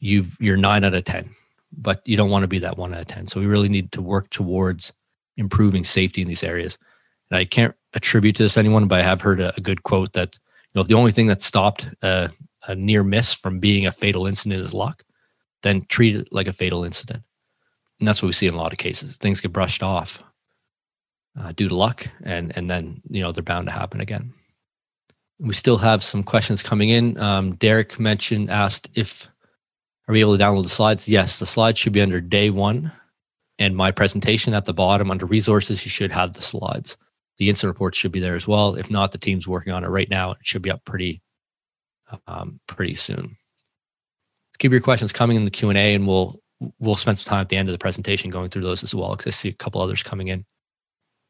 you 0.00 0.26
you're 0.40 0.56
nine 0.56 0.84
out 0.84 0.94
of 0.94 1.04
ten. 1.04 1.30
But 1.76 2.02
you 2.04 2.16
don't 2.16 2.30
want 2.30 2.42
to 2.42 2.48
be 2.48 2.60
that 2.60 2.78
one 2.78 2.94
out 2.94 3.00
of 3.00 3.06
ten. 3.08 3.26
So 3.26 3.40
we 3.40 3.46
really 3.46 3.68
need 3.68 3.90
to 3.92 4.02
work 4.02 4.30
towards 4.30 4.92
improving 5.36 5.84
safety 5.84 6.22
in 6.22 6.28
these 6.28 6.44
areas. 6.44 6.78
And 7.30 7.38
I 7.38 7.44
can't 7.44 7.74
attribute 7.94 8.36
to 8.36 8.44
this 8.44 8.56
anyone, 8.56 8.86
but 8.86 9.00
I 9.00 9.02
have 9.02 9.20
heard 9.20 9.40
a, 9.40 9.52
a 9.56 9.60
good 9.60 9.82
quote 9.82 10.12
that 10.12 10.38
you 10.72 10.80
know 10.80 10.84
the 10.84 10.94
only 10.94 11.12
thing 11.12 11.26
that 11.28 11.42
stopped 11.42 11.88
uh, 12.02 12.28
a 12.66 12.74
near 12.74 13.02
miss 13.02 13.34
from 13.34 13.58
being 13.58 13.86
a 13.86 13.92
fatal 13.92 14.26
incident 14.26 14.62
is 14.62 14.74
luck, 14.74 15.04
then 15.62 15.86
treat 15.88 16.16
it 16.16 16.28
like 16.32 16.46
a 16.46 16.52
fatal 16.52 16.84
incident. 16.84 17.22
And 17.98 18.08
that's 18.08 18.22
what 18.22 18.26
we 18.26 18.32
see 18.32 18.46
in 18.46 18.54
a 18.54 18.58
lot 18.58 18.72
of 18.72 18.78
cases. 18.78 19.16
Things 19.16 19.40
get 19.40 19.52
brushed 19.52 19.82
off 19.82 20.22
uh, 21.38 21.52
due 21.52 21.68
to 21.68 21.74
luck, 21.74 22.06
and 22.22 22.56
and 22.56 22.70
then 22.70 23.00
you 23.08 23.22
know 23.22 23.32
they're 23.32 23.42
bound 23.42 23.68
to 23.68 23.72
happen 23.72 24.00
again. 24.00 24.32
We 25.38 25.54
still 25.54 25.76
have 25.78 26.04
some 26.04 26.22
questions 26.22 26.62
coming 26.62 26.90
in. 26.90 27.18
Um, 27.18 27.56
Derek 27.56 27.98
mentioned 27.98 28.50
asked 28.50 28.88
if 28.94 29.28
are 30.06 30.12
we 30.12 30.20
able 30.20 30.36
to 30.36 30.42
download 30.42 30.64
the 30.64 30.68
slides? 30.68 31.08
Yes, 31.08 31.38
the 31.38 31.46
slides 31.46 31.78
should 31.78 31.92
be 31.92 32.02
under 32.02 32.20
day 32.20 32.50
one, 32.50 32.92
and 33.58 33.76
my 33.76 33.90
presentation 33.90 34.54
at 34.54 34.64
the 34.64 34.74
bottom 34.74 35.10
under 35.10 35.26
resources. 35.26 35.84
You 35.84 35.90
should 35.90 36.12
have 36.12 36.34
the 36.34 36.42
slides. 36.42 36.96
The 37.38 37.48
incident 37.48 37.74
report 37.74 37.94
should 37.94 38.12
be 38.12 38.20
there 38.20 38.36
as 38.36 38.46
well. 38.46 38.76
If 38.76 38.90
not, 38.90 39.10
the 39.10 39.18
team's 39.18 39.48
working 39.48 39.72
on 39.72 39.82
it 39.82 39.88
right 39.88 40.08
now. 40.08 40.32
It 40.32 40.38
should 40.42 40.62
be 40.62 40.70
up 40.70 40.84
pretty 40.84 41.20
um, 42.26 42.60
pretty 42.66 42.94
soon. 42.94 43.36
Keep 44.58 44.72
your 44.72 44.80
questions 44.80 45.12
coming 45.12 45.36
in 45.36 45.44
the 45.44 45.50
Q 45.50 45.68
and 45.68 45.78
A, 45.78 45.94
and 45.94 46.06
we'll 46.06 46.40
we'll 46.78 46.96
spend 46.96 47.18
some 47.18 47.28
time 47.28 47.40
at 47.40 47.48
the 47.48 47.56
end 47.56 47.68
of 47.68 47.72
the 47.72 47.78
presentation 47.78 48.30
going 48.30 48.50
through 48.50 48.62
those 48.62 48.82
as 48.82 48.94
well 48.94 49.10
because 49.10 49.26
I 49.26 49.30
see 49.30 49.48
a 49.48 49.54
couple 49.54 49.80
others 49.80 50.02
coming 50.02 50.28
in. 50.28 50.44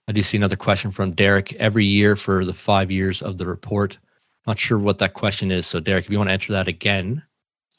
I 0.06 0.12
do 0.12 0.22
see 0.22 0.36
another 0.36 0.56
question 0.56 0.90
from 0.90 1.12
Derek. 1.12 1.54
Every 1.54 1.84
year 1.84 2.14
for 2.16 2.44
the 2.44 2.54
five 2.54 2.90
years 2.90 3.22
of 3.22 3.38
the 3.38 3.46
report. 3.46 3.98
Not 4.46 4.58
sure 4.58 4.78
what 4.78 4.98
that 4.98 5.14
question 5.14 5.50
is. 5.50 5.66
So 5.66 5.80
Derek, 5.80 6.04
if 6.04 6.10
you 6.10 6.18
want 6.18 6.28
to 6.28 6.34
answer 6.34 6.52
that 6.52 6.68
again, 6.68 7.22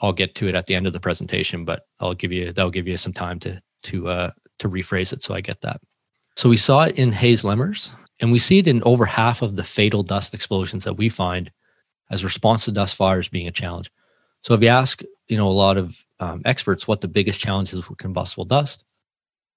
I'll 0.02 0.14
get 0.14 0.34
to 0.36 0.48
it 0.48 0.56
at 0.56 0.66
the 0.66 0.76
end 0.76 0.88
of 0.88 0.94
the 0.94 1.00
presentation, 1.00 1.64
but 1.64 1.84
I'll 2.00 2.16
give 2.16 2.32
you 2.32 2.52
that'll 2.52 2.72
give 2.72 2.88
you 2.88 2.98
some 2.98 3.14
time 3.14 3.40
to 3.42 3.62
to 3.84 4.08
uh, 4.08 4.32
to 4.60 4.70
rephrase 4.70 5.14
it 5.14 5.22
so 5.22 5.34
I 5.34 5.42
get 5.42 5.62
that. 5.62 5.80
So 6.36 6.50
we 6.50 6.58
saw 6.58 6.84
it 6.84 6.98
in 6.98 7.12
Hayes 7.12 7.44
Lemmerz, 7.44 7.92
and 8.20 8.32
we 8.32 8.40
see 8.40 8.60
it 8.60 8.68
in 8.68 8.84
over 8.84 9.06
half 9.06 9.42
of 9.42 9.56
the 9.56 9.64
fatal 9.64 10.04
dust 10.04 10.34
explosions 10.34 10.84
that 10.84 10.98
we 10.98 11.08
find 11.08 11.52
as 12.12 12.24
response 12.24 12.66
to 12.66 12.72
dust 12.72 12.96
fires 12.96 13.30
being 13.30 13.48
a 13.48 13.52
challenge. 13.52 13.92
So 14.42 14.54
if 14.54 14.62
you 14.62 14.68
ask, 14.68 15.02
you 15.28 15.38
know, 15.38 15.48
a 15.48 15.50
lot 15.50 15.78
of 15.78 16.06
um, 16.20 16.42
experts 16.46 16.88
what 16.88 17.02
the 17.02 17.08
biggest 17.08 17.40
challenge 17.40 17.74
is 17.74 17.90
with 17.90 17.98
combustible 17.98 18.46
dust, 18.46 18.84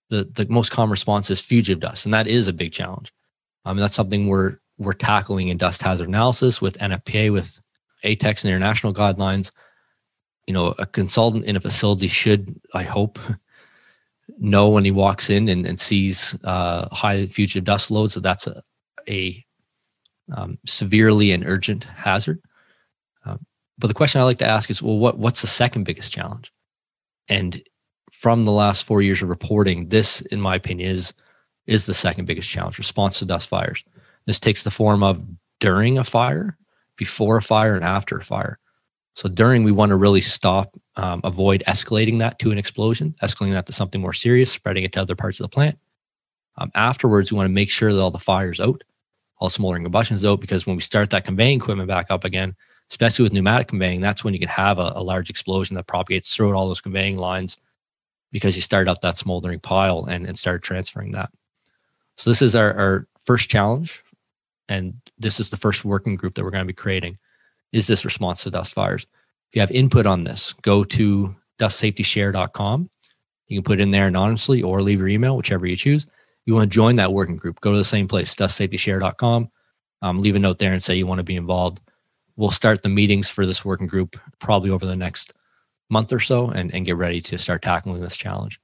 the 0.09 0.25
the 0.25 0.47
most 0.49 0.71
common 0.71 0.91
response 0.91 1.31
is 1.31 1.41
fugitive 1.41 1.81
dust, 1.81 2.05
and 2.05 2.15
that 2.15 2.27
is 2.27 2.49
a 2.49 2.53
big 2.53 2.73
challenge. 2.73 3.13
I 3.65 3.71
um, 3.71 3.77
mean, 3.77 3.83
that's 3.83 3.95
something 3.95 4.29
we're 4.29 4.57
we're 4.79 4.95
tackling 4.95 5.49
in 5.49 5.59
dust 5.59 5.83
hazard 5.83 6.09
analysis 6.09 6.63
with 6.63 6.79
NFPA, 6.79 7.33
with 7.33 7.61
ATEX 8.05 8.45
and 8.45 8.53
international 8.53 8.95
guidelines. 8.95 9.51
You 10.47 10.55
know, 10.55 10.75
a 10.79 10.87
consultant 10.87 11.45
in 11.45 11.57
a 11.57 11.61
facility 11.61 12.09
should, 12.09 12.59
I 12.73 12.85
hope, 12.85 13.19
know 14.39 14.69
when 14.71 14.85
he 14.85 14.91
walks 14.91 15.31
in 15.31 15.49
and, 15.49 15.67
and 15.67 15.79
sees 15.79 16.39
uh, 16.45 16.89
high 16.95 17.27
fugitive 17.27 17.65
dust 17.65 17.91
loads 17.91 18.15
that 18.15 18.23
that's 18.23 18.47
a, 18.47 18.63
a 19.09 19.45
um, 20.33 20.59
severely 20.67 21.33
and 21.33 21.47
urgent 21.47 21.85
hazard. 21.85 22.41
Uh, 23.25 23.37
but 23.79 23.89
the 23.89 23.95
question 23.95 24.21
I 24.21 24.25
like 24.25 24.39
to 24.39 24.47
ask 24.47 24.71
is, 24.71 24.83
well, 24.83 24.99
what 24.99 25.19
what's 25.19 25.43
the 25.43 25.47
second 25.47 25.85
biggest 25.85 26.13
challenge? 26.13 26.53
And 27.29 27.63
from 28.13 28.45
the 28.45 28.53
last 28.53 28.85
four 28.85 29.03
years 29.03 29.23
of 29.23 29.29
reporting, 29.29 29.89
this, 29.89 30.21
in 30.23 30.41
my 30.41 30.57
opinion, 30.57 30.91
is 30.91 31.15
is 31.67 31.87
the 31.87 31.95
second 31.95 32.27
biggest 32.27 32.49
challenge: 32.49 32.79
response 32.79 33.19
to 33.19 33.27
dust 33.27 33.49
fires. 33.49 33.85
This 34.27 34.41
takes 34.41 34.65
the 34.65 34.71
form 34.71 35.03
of 35.03 35.23
during 35.61 35.99
a 35.99 36.05
fire, 36.05 36.57
before 36.97 37.39
a 37.39 37.43
fire, 37.43 37.75
and 37.75 37.85
after 37.85 38.17
a 38.17 38.25
fire. 38.25 38.59
So 39.15 39.29
during, 39.29 39.65
we 39.65 39.73
want 39.73 39.91
to 39.91 39.97
really 39.97 40.21
stop, 40.21 40.79
um, 40.95 41.21
avoid 41.25 41.65
escalating 41.67 42.21
that 42.21 42.39
to 42.39 42.53
an 42.53 42.59
explosion, 42.59 43.17
escalating 43.21 43.53
that 43.53 43.67
to 43.67 43.73
something 43.73 44.01
more 44.01 44.13
serious, 44.13 44.53
spreading 44.53 44.85
it 44.85 44.93
to 44.93 45.01
other 45.01 45.17
parts 45.17 45.41
of 45.41 45.45
the 45.45 45.49
plant. 45.49 45.77
Um, 46.57 46.71
afterwards, 46.75 47.33
we 47.33 47.37
want 47.37 47.47
to 47.47 47.53
make 47.53 47.71
sure 47.71 47.93
that 47.93 48.01
all 48.01 48.13
the 48.13 48.19
fire's 48.21 48.61
out 48.61 48.85
all 49.39 49.51
smoldering 49.51 49.85
combustions 49.85 50.23
though, 50.23 50.37
because 50.37 50.67
when 50.67 50.77
we 50.77 50.83
start 50.83 51.11
that 51.11 51.25
conveying 51.25 51.59
equipment 51.59 51.89
back 51.89 52.11
up 52.11 52.25
again, 52.25 52.55
especially 52.91 53.23
with 53.23 53.33
pneumatic 53.33 53.69
conveying, 53.69 54.01
that's 54.01 54.25
when 54.25 54.35
you 54.35 54.41
can 54.41 54.49
have 54.49 54.79
a, 54.79 54.93
a 54.95 55.03
large 55.03 55.31
explosion 55.31 55.77
that 55.77 55.87
propagates 55.87 56.35
throughout 56.35 56.55
all 56.55 56.69
those 56.69 56.81
conveying 56.81 57.17
lines 57.17 57.59
because 58.33 58.57
you 58.57 58.63
start 58.63 58.89
up 58.89 59.01
that 59.01 59.17
smoldering 59.17 59.61
pile 59.61 60.05
and, 60.07 60.27
and 60.27 60.39
start 60.39 60.63
transferring 60.63 61.13
that. 61.13 61.31
So 62.17 62.31
this 62.31 62.43
is 62.43 62.57
our, 62.57 62.75
our 62.75 63.09
first 63.25 63.49
challenge. 63.49 64.03
And 64.69 64.95
this 65.19 65.41
is 65.41 65.51
the 65.51 65.57
first 65.57 65.85
working 65.85 66.17
group 66.17 66.35
that 66.35 66.45
we're 66.45 66.51
going 66.51 66.65
to 66.65 66.67
be 66.67 66.75
creating 66.75 67.19
is 67.73 67.87
this 67.87 68.05
response 68.05 68.43
to 68.43 68.51
dust 68.51 68.75
fires. 68.75 69.07
If 69.51 69.57
you 69.57 69.61
have 69.61 69.71
input 69.71 70.07
on 70.07 70.25
this, 70.25 70.53
go 70.63 70.85
to 70.85 71.35
dustsafetyshare.com. 71.59 72.91
You 73.47 73.57
can 73.57 73.65
put 73.65 73.81
it 73.81 73.83
in 73.83 73.91
there 73.91 74.09
anonymously 74.09 74.63
or 74.63 74.83
leave 74.83 74.99
your 74.99 75.09
email, 75.09 75.37
whichever 75.37 75.67
you 75.67 75.77
choose 75.77 76.07
you 76.49 76.55
want 76.55 76.65
to 76.65 76.75
join 76.75 76.95
that 76.95 77.13
working 77.13 77.37
group, 77.37 77.61
go 77.61 77.73
to 77.73 77.77
the 77.77 77.85
same 77.85 78.09
place, 78.09 78.35
dustsafetyshare.com. 78.35 79.51
Um, 80.01 80.21
leave 80.23 80.35
a 80.35 80.39
note 80.39 80.59
there 80.59 80.73
and 80.73 80.83
say 80.83 80.97
you 80.97 81.07
want 81.07 81.19
to 81.19 81.25
be 81.25 81.37
involved. 81.37 81.83
We'll 82.37 82.51
start 82.51 82.83
the 82.83 82.89
meetings 82.89 83.29
for 83.29 83.45
this 83.45 83.67
working 83.67 83.87
group 83.87 84.17
probably 84.39 84.71
over 84.71 84.87
the 84.87 84.97
next 84.97 85.35
month 85.91 86.11
or 86.11 86.21
so 86.21 86.49
and, 86.49 86.73
and 86.73 86.87
get 86.87 86.97
ready 86.97 87.21
to 87.21 87.37
start 87.37 87.61
tackling 87.61 88.01
this 88.01 88.17
challenge. 88.17 88.59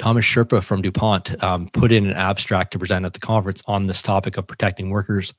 Thomas 0.00 0.24
Sherpa 0.24 0.64
from 0.64 0.82
DuPont 0.82 1.40
um, 1.44 1.68
put 1.68 1.92
in 1.92 2.06
an 2.06 2.14
abstract 2.14 2.72
to 2.72 2.78
present 2.80 3.04
at 3.04 3.12
the 3.12 3.20
conference 3.20 3.62
on 3.66 3.86
this 3.86 4.02
topic 4.02 4.36
of 4.36 4.48
protecting 4.48 4.90
workers 4.90 5.32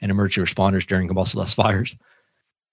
and 0.00 0.12
emergency 0.12 0.48
responders 0.48 0.86
during 0.86 1.08
combustible 1.08 1.42
dust 1.42 1.56
fires. 1.56 1.96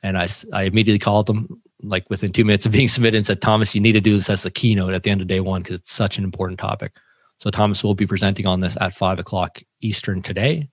And 0.04 0.16
I, 0.16 0.28
I 0.54 0.64
immediately 0.64 1.00
called 1.00 1.26
them 1.26 1.60
like 1.82 2.10
within 2.10 2.32
two 2.32 2.46
minutes 2.46 2.66
of 2.66 2.72
being 2.72 2.88
submitted 2.90 3.18
and 3.18 3.26
said, 3.26 3.42
Thomas, 3.42 3.74
you 3.74 3.82
need 3.82 3.94
to 3.94 4.02
do 4.02 4.16
this 4.16 4.30
as 4.30 4.44
the 4.44 4.52
keynote 4.52 4.94
at 4.94 5.04
the 5.04 5.10
end 5.10 5.22
of 5.22 5.28
day 5.28 5.40
one 5.40 5.62
because 5.62 5.80
it's 5.80 5.92
such 5.92 6.18
an 6.18 6.24
important 6.24 6.60
topic. 6.60 6.94
So 7.40 7.50
Thomas 7.50 7.84
will 7.84 7.96
be 7.96 8.08
presenting 8.08 8.46
on 8.48 8.60
this 8.60 8.78
at 8.82 8.94
five 8.94 9.20
o'clock 9.20 9.62
Eastern 9.82 10.22
today 10.22 10.70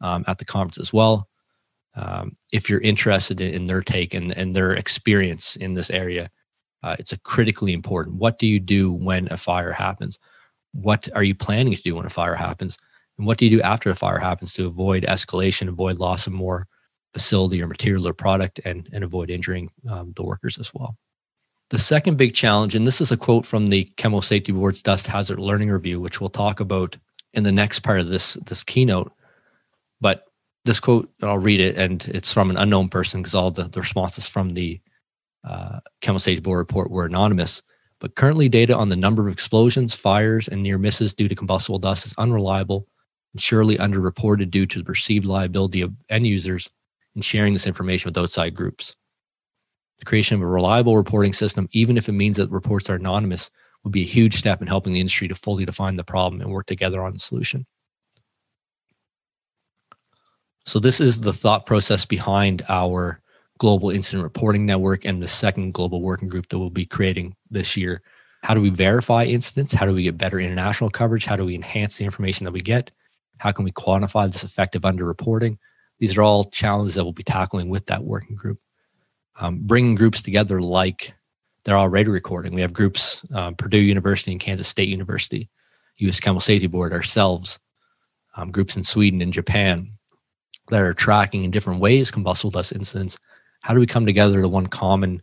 um, 0.00 0.24
at 0.26 0.38
the 0.38 0.44
conference 0.44 0.78
as 0.78 0.92
well. 0.92 1.28
Um, 1.94 2.36
if 2.52 2.68
you're 2.68 2.80
interested 2.80 3.40
in, 3.40 3.54
in, 3.54 3.66
their 3.66 3.82
take 3.82 4.12
and, 4.12 4.32
and 4.32 4.54
their 4.54 4.74
experience 4.74 5.56
in 5.56 5.74
this 5.74 5.90
area, 5.90 6.30
uh, 6.82 6.96
it's 6.98 7.12
a 7.12 7.18
critically 7.20 7.72
important. 7.72 8.16
What 8.16 8.38
do 8.38 8.46
you 8.46 8.60
do 8.60 8.92
when 8.92 9.28
a 9.30 9.36
fire 9.38 9.72
happens? 9.72 10.18
What 10.72 11.08
are 11.14 11.24
you 11.24 11.34
planning 11.34 11.74
to 11.74 11.82
do 11.82 11.96
when 11.96 12.04
a 12.04 12.10
fire 12.10 12.34
happens? 12.34 12.76
And 13.16 13.26
what 13.26 13.38
do 13.38 13.46
you 13.46 13.50
do 13.50 13.62
after 13.62 13.88
a 13.88 13.96
fire 13.96 14.18
happens 14.18 14.52
to 14.54 14.66
avoid 14.66 15.04
escalation, 15.04 15.68
avoid 15.68 15.98
loss 15.98 16.26
of 16.26 16.34
more 16.34 16.66
facility 17.16 17.62
or 17.62 17.66
material 17.66 18.06
or 18.06 18.12
product 18.12 18.60
and, 18.66 18.90
and 18.92 19.02
avoid 19.02 19.30
injuring 19.30 19.70
um, 19.90 20.12
the 20.16 20.22
workers 20.22 20.58
as 20.58 20.70
well. 20.74 20.98
The 21.70 21.78
second 21.78 22.18
big 22.18 22.34
challenge, 22.34 22.74
and 22.74 22.86
this 22.86 23.00
is 23.00 23.10
a 23.10 23.16
quote 23.16 23.46
from 23.46 23.68
the 23.68 23.84
Chemical 23.96 24.20
Safety 24.20 24.52
Board's 24.52 24.82
Dust 24.82 25.06
Hazard 25.06 25.40
Learning 25.40 25.70
Review, 25.70 25.98
which 25.98 26.20
we'll 26.20 26.28
talk 26.28 26.60
about 26.60 26.94
in 27.32 27.42
the 27.42 27.52
next 27.52 27.80
part 27.80 28.00
of 28.00 28.10
this, 28.10 28.34
this 28.46 28.62
keynote. 28.62 29.10
But 29.98 30.24
this 30.66 30.78
quote, 30.78 31.10
I'll 31.22 31.38
read 31.38 31.62
it, 31.62 31.78
and 31.78 32.06
it's 32.08 32.34
from 32.34 32.50
an 32.50 32.58
unknown 32.58 32.90
person 32.90 33.22
because 33.22 33.34
all 33.34 33.50
the, 33.50 33.64
the 33.64 33.80
responses 33.80 34.28
from 34.28 34.52
the 34.52 34.78
uh, 35.42 35.80
Chemical 36.02 36.20
Safety 36.20 36.42
Board 36.42 36.58
report 36.58 36.90
were 36.90 37.06
anonymous. 37.06 37.62
But 37.98 38.14
currently, 38.14 38.50
data 38.50 38.76
on 38.76 38.90
the 38.90 38.96
number 38.96 39.26
of 39.26 39.32
explosions, 39.32 39.94
fires, 39.94 40.48
and 40.48 40.62
near 40.62 40.76
misses 40.76 41.14
due 41.14 41.28
to 41.28 41.34
combustible 41.34 41.78
dust 41.78 42.04
is 42.04 42.14
unreliable 42.18 42.86
and 43.32 43.40
surely 43.40 43.78
underreported 43.78 44.50
due 44.50 44.66
to 44.66 44.80
the 44.80 44.84
perceived 44.84 45.24
liability 45.24 45.80
of 45.80 45.94
end 46.10 46.26
users 46.26 46.68
in 47.16 47.22
sharing 47.22 47.52
this 47.52 47.66
information 47.66 48.08
with 48.08 48.18
outside 48.18 48.54
groups. 48.54 48.94
The 49.98 50.04
creation 50.04 50.36
of 50.36 50.42
a 50.42 50.46
reliable 50.46 50.96
reporting 50.96 51.32
system, 51.32 51.68
even 51.72 51.96
if 51.96 52.08
it 52.08 52.12
means 52.12 52.36
that 52.36 52.50
reports 52.50 52.88
are 52.90 52.96
anonymous, 52.96 53.50
would 53.82 53.92
be 53.92 54.02
a 54.02 54.06
huge 54.06 54.36
step 54.36 54.60
in 54.60 54.68
helping 54.68 54.92
the 54.92 55.00
industry 55.00 55.26
to 55.28 55.34
fully 55.34 55.64
define 55.64 55.96
the 55.96 56.04
problem 56.04 56.40
and 56.40 56.50
work 56.50 56.66
together 56.66 57.02
on 57.02 57.14
the 57.14 57.18
solution. 57.18 57.66
So, 60.66 60.78
this 60.80 61.00
is 61.00 61.20
the 61.20 61.32
thought 61.32 61.64
process 61.64 62.04
behind 62.04 62.62
our 62.68 63.20
global 63.58 63.90
incident 63.90 64.24
reporting 64.24 64.66
network 64.66 65.04
and 65.04 65.22
the 65.22 65.28
second 65.28 65.72
global 65.72 66.02
working 66.02 66.28
group 66.28 66.48
that 66.48 66.58
we'll 66.58 66.70
be 66.70 66.84
creating 66.84 67.34
this 67.50 67.76
year. 67.76 68.02
How 68.42 68.54
do 68.54 68.60
we 68.60 68.70
verify 68.70 69.24
incidents? 69.24 69.72
How 69.72 69.86
do 69.86 69.94
we 69.94 70.02
get 70.02 70.18
better 70.18 70.40
international 70.40 70.90
coverage? 70.90 71.24
How 71.24 71.36
do 71.36 71.44
we 71.44 71.54
enhance 71.54 71.96
the 71.96 72.04
information 72.04 72.44
that 72.44 72.52
we 72.52 72.60
get? 72.60 72.90
How 73.38 73.52
can 73.52 73.64
we 73.64 73.72
quantify 73.72 74.30
this 74.30 74.44
effective 74.44 74.82
underreporting? 74.82 75.58
These 75.98 76.16
are 76.16 76.22
all 76.22 76.44
challenges 76.44 76.94
that 76.94 77.04
we'll 77.04 77.12
be 77.12 77.22
tackling 77.22 77.68
with 77.68 77.86
that 77.86 78.04
working 78.04 78.36
group. 78.36 78.58
Um, 79.38 79.60
bringing 79.62 79.94
groups 79.94 80.22
together 80.22 80.60
like 80.60 81.14
they're 81.64 81.76
already 81.76 82.10
recording. 82.10 82.54
We 82.54 82.60
have 82.60 82.72
groups, 82.72 83.22
um, 83.34 83.54
Purdue 83.54 83.78
University 83.78 84.32
and 84.32 84.40
Kansas 84.40 84.68
State 84.68 84.88
University, 84.88 85.50
U.S. 85.98 86.20
Chemical 86.20 86.40
Safety 86.40 86.66
Board, 86.66 86.92
ourselves, 86.92 87.58
um, 88.36 88.50
groups 88.50 88.76
in 88.76 88.82
Sweden 88.82 89.20
and 89.20 89.32
Japan 89.32 89.90
that 90.70 90.80
are 90.80 90.94
tracking 90.94 91.44
in 91.44 91.50
different 91.50 91.80
ways 91.80 92.10
combustible 92.10 92.50
dust 92.50 92.72
incidents 92.72 93.18
how 93.60 93.74
do 93.74 93.80
we 93.80 93.86
come 93.86 94.06
together 94.06 94.40
to 94.40 94.48
one 94.48 94.66
common 94.66 95.22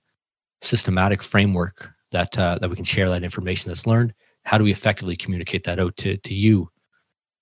systematic 0.62 1.22
framework 1.22 1.92
that 2.12 2.38
uh, 2.38 2.58
that 2.60 2.70
we 2.70 2.76
can 2.76 2.86
share 2.86 3.10
that 3.10 3.24
information 3.24 3.70
that's 3.70 3.88
learned 3.88 4.14
how 4.44 4.58
do 4.58 4.64
we 4.64 4.72
effectively 4.72 5.16
communicate 5.16 5.64
that 5.64 5.80
out 5.80 5.96
to, 5.98 6.18
to 6.18 6.34
you 6.34 6.70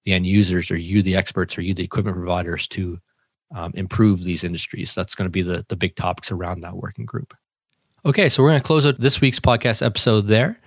the 0.05 0.13
end 0.13 0.25
users 0.25 0.71
or 0.71 0.77
you 0.77 1.01
the 1.01 1.15
experts 1.15 1.57
or 1.57 1.61
you 1.61 1.73
the 1.73 1.83
equipment 1.83 2.17
providers 2.17 2.67
to 2.67 2.99
um, 3.53 3.71
improve 3.75 4.23
these 4.23 4.43
industries 4.43 4.95
that's 4.95 5.15
going 5.15 5.25
to 5.25 5.31
be 5.31 5.41
the, 5.41 5.65
the 5.69 5.75
big 5.75 5.95
topics 5.95 6.31
around 6.31 6.61
that 6.61 6.75
working 6.75 7.05
group 7.05 7.33
okay 8.05 8.29
so 8.29 8.41
we're 8.41 8.49
going 8.49 8.61
to 8.61 8.65
close 8.65 8.85
out 8.85 8.99
this 8.99 9.21
week's 9.21 9.39
podcast 9.39 9.85
episode 9.85 10.27
there 10.27 10.59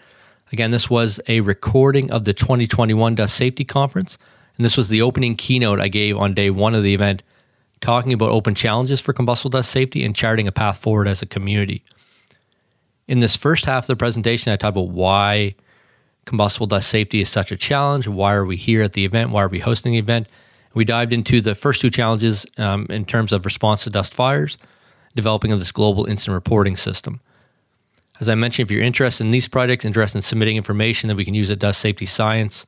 again 0.53 0.71
this 0.71 0.91
was 0.91 1.21
a 1.29 1.41
recording 1.41 2.11
of 2.11 2.25
the 2.25 2.35
2021 2.35 3.15
dust 3.15 3.37
safety 3.37 3.65
conference 3.65 4.19
and 4.57 4.65
this 4.65 4.77
was 4.77 4.89
the 4.89 5.03
opening 5.03 5.35
keynote 5.35 5.81
i 5.81 5.89
gave 5.89 6.17
on 6.17 6.35
day 6.35 6.51
one 6.51 6.75
of 6.75 6.83
the 6.83 6.95
event 6.95 7.23
talking 7.85 8.15
about 8.15 8.31
open 8.31 8.55
challenges 8.55 9.01
for 9.01 9.13
combustible 9.13 9.51
dust 9.51 9.71
safety 9.71 10.05
and 10.05 10.17
charting 10.17 10.49
a 10.49 10.53
path 10.53 10.79
forward 10.79 11.07
as 11.07 11.21
a 11.21 11.27
community. 11.27 11.85
In 13.07 13.21
this 13.21 13.37
first 13.37 13.67
half 13.67 13.85
of 13.85 13.89
the 13.89 13.97
presentation, 13.97 14.53
I 14.53 14.57
talked 14.57 14.77
about 14.77 14.89
why 14.89 15.55
combustible 16.25 16.67
dust 16.67 16.89
safety 16.89 17.21
is 17.21 17.29
such 17.29 17.53
a 17.53 17.57
challenge. 17.57 18.09
Why 18.09 18.33
are 18.33 18.47
we 18.47 18.57
here 18.57 18.83
at 18.83 18.95
the 18.95 19.05
event? 19.05 19.31
Why 19.31 19.43
are 19.43 19.49
we 19.49 19.59
hosting 19.59 19.93
the 19.93 19.99
event? 19.99 20.29
We 20.75 20.85
dived 20.85 21.13
into 21.13 21.41
the 21.41 21.55
first 21.55 21.81
two 21.81 21.91
challenges 21.91 22.47
um, 22.59 22.87
in 22.91 23.05
terms 23.05 23.33
of 23.33 23.45
response 23.45 23.85
to 23.85 23.91
dust 23.91 24.15
fires, 24.15 24.59
developing 25.15 25.53
of 25.53 25.59
this 25.59 25.73
global 25.73 26.05
incident 26.07 26.35
reporting 26.35 26.77
system. 26.77 27.21
As 28.21 28.29
I 28.29 28.35
mentioned, 28.35 28.69
if 28.69 28.71
you're 28.73 28.83
interested 28.83 29.25
in 29.25 29.31
these 29.31 29.49
projects, 29.49 29.85
interested 29.85 30.19
in 30.19 30.23
submitting 30.23 30.57
information 30.57 31.09
that 31.09 31.17
we 31.17 31.25
can 31.25 31.35
use 31.35 31.51
at 31.51 31.59
Dust 31.59 31.81
Safety 31.81 32.07
Science 32.07 32.67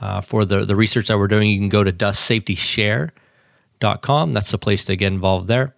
uh, 0.00 0.20
for 0.20 0.44
the, 0.44 0.64
the 0.64 0.76
research 0.76 1.08
that 1.08 1.18
we're 1.18 1.26
doing, 1.28 1.50
you 1.50 1.58
can 1.58 1.68
go 1.68 1.82
to 1.82 1.90
Dust 1.90 2.24
Safety 2.24 2.54
Share 2.54 3.12
dustsafetyacademy.com. 3.80 4.32
That's 4.32 4.50
the 4.50 4.58
place 4.58 4.84
to 4.84 4.96
get 4.96 5.12
involved 5.12 5.48
there. 5.48 5.74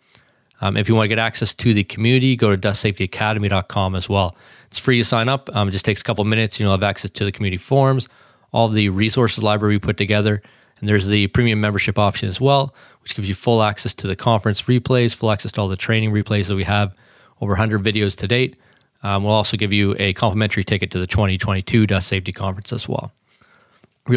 Um, 0.60 0.76
if 0.76 0.88
you 0.88 0.94
want 0.94 1.04
to 1.04 1.08
get 1.08 1.18
access 1.18 1.54
to 1.54 1.72
the 1.72 1.84
community, 1.84 2.36
go 2.36 2.54
to 2.54 2.68
dustsafetyacademy.com 2.68 3.94
as 3.94 4.08
well. 4.08 4.36
It's 4.66 4.78
free 4.78 4.98
to 4.98 5.04
sign 5.04 5.28
up. 5.28 5.48
Um, 5.54 5.68
it 5.68 5.70
just 5.72 5.84
takes 5.84 6.00
a 6.00 6.04
couple 6.04 6.24
minutes. 6.24 6.60
You'll 6.60 6.70
have 6.70 6.82
access 6.82 7.10
to 7.12 7.24
the 7.24 7.32
community 7.32 7.56
forums, 7.56 8.08
all 8.52 8.68
the 8.68 8.88
resources 8.90 9.42
library 9.42 9.76
we 9.76 9.78
put 9.78 9.96
together. 9.96 10.42
And 10.80 10.88
there's 10.88 11.06
the 11.06 11.26
premium 11.28 11.60
membership 11.60 11.98
option 11.98 12.28
as 12.28 12.40
well, 12.40 12.74
which 13.02 13.14
gives 13.14 13.28
you 13.28 13.34
full 13.34 13.62
access 13.62 13.94
to 13.94 14.06
the 14.06 14.16
conference 14.16 14.62
replays, 14.62 15.14
full 15.14 15.30
access 15.30 15.52
to 15.52 15.60
all 15.60 15.68
the 15.68 15.76
training 15.76 16.10
replays 16.10 16.48
that 16.48 16.56
we 16.56 16.64
have, 16.64 16.94
over 17.40 17.52
100 17.52 17.82
videos 17.82 18.16
to 18.16 18.26
date. 18.26 18.56
Um, 19.02 19.24
we'll 19.24 19.32
also 19.32 19.56
give 19.56 19.72
you 19.72 19.94
a 19.98 20.12
complimentary 20.14 20.64
ticket 20.64 20.90
to 20.90 20.98
the 20.98 21.06
2022 21.06 21.86
Dust 21.86 22.08
Safety 22.08 22.32
Conference 22.32 22.72
as 22.72 22.88
well 22.88 23.12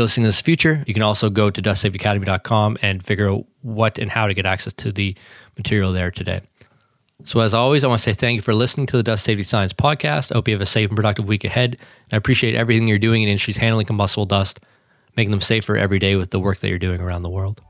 listening 0.02 0.24
to 0.24 0.30
this 0.30 0.42
future, 0.42 0.84
you 0.88 0.94
can 0.94 1.04
also 1.04 1.30
go 1.30 1.50
to 1.50 1.62
dustsafetyacademy.com 1.62 2.78
and 2.82 3.04
figure 3.04 3.30
out 3.30 3.46
what 3.62 4.00
and 4.00 4.10
how 4.10 4.28
to 4.28 4.34
get 4.34 4.46
access 4.46 4.74
to 4.74 4.92
the 4.92 5.16
material 5.58 5.94
there 5.94 6.12
today. 6.12 6.42
So, 7.26 7.40
as 7.40 7.54
always, 7.54 7.84
I 7.84 7.88
want 7.88 8.00
to 8.00 8.04
say 8.04 8.14
thank 8.14 8.36
you 8.36 8.42
for 8.42 8.54
listening 8.54 8.86
to 8.88 8.98
the 8.98 9.04
Dust 9.04 9.24
Safety 9.24 9.44
Science 9.44 9.72
podcast. 9.72 10.32
I 10.32 10.36
hope 10.36 10.48
you 10.48 10.54
have 10.54 10.62
a 10.62 10.66
safe 10.66 10.90
and 10.90 10.96
productive 10.96 11.26
week 11.26 11.46
ahead. 11.46 11.76
And 11.76 12.14
I 12.14 12.18
appreciate 12.18 12.56
everything 12.56 12.88
you're 12.88 13.00
doing 13.00 13.24
in 13.24 13.30
industries 13.30 13.58
handling 13.58 13.86
combustible 13.86 14.26
dust, 14.26 14.60
making 15.16 15.32
them 15.32 15.42
safer 15.42 15.78
every 15.78 16.00
day 16.00 16.16
with 16.16 16.32
the 16.32 16.40
work 16.40 16.60
that 16.60 16.70
you're 16.70 16.80
doing 16.80 17.02
around 17.02 17.22
the 17.22 17.30
world. 17.30 17.62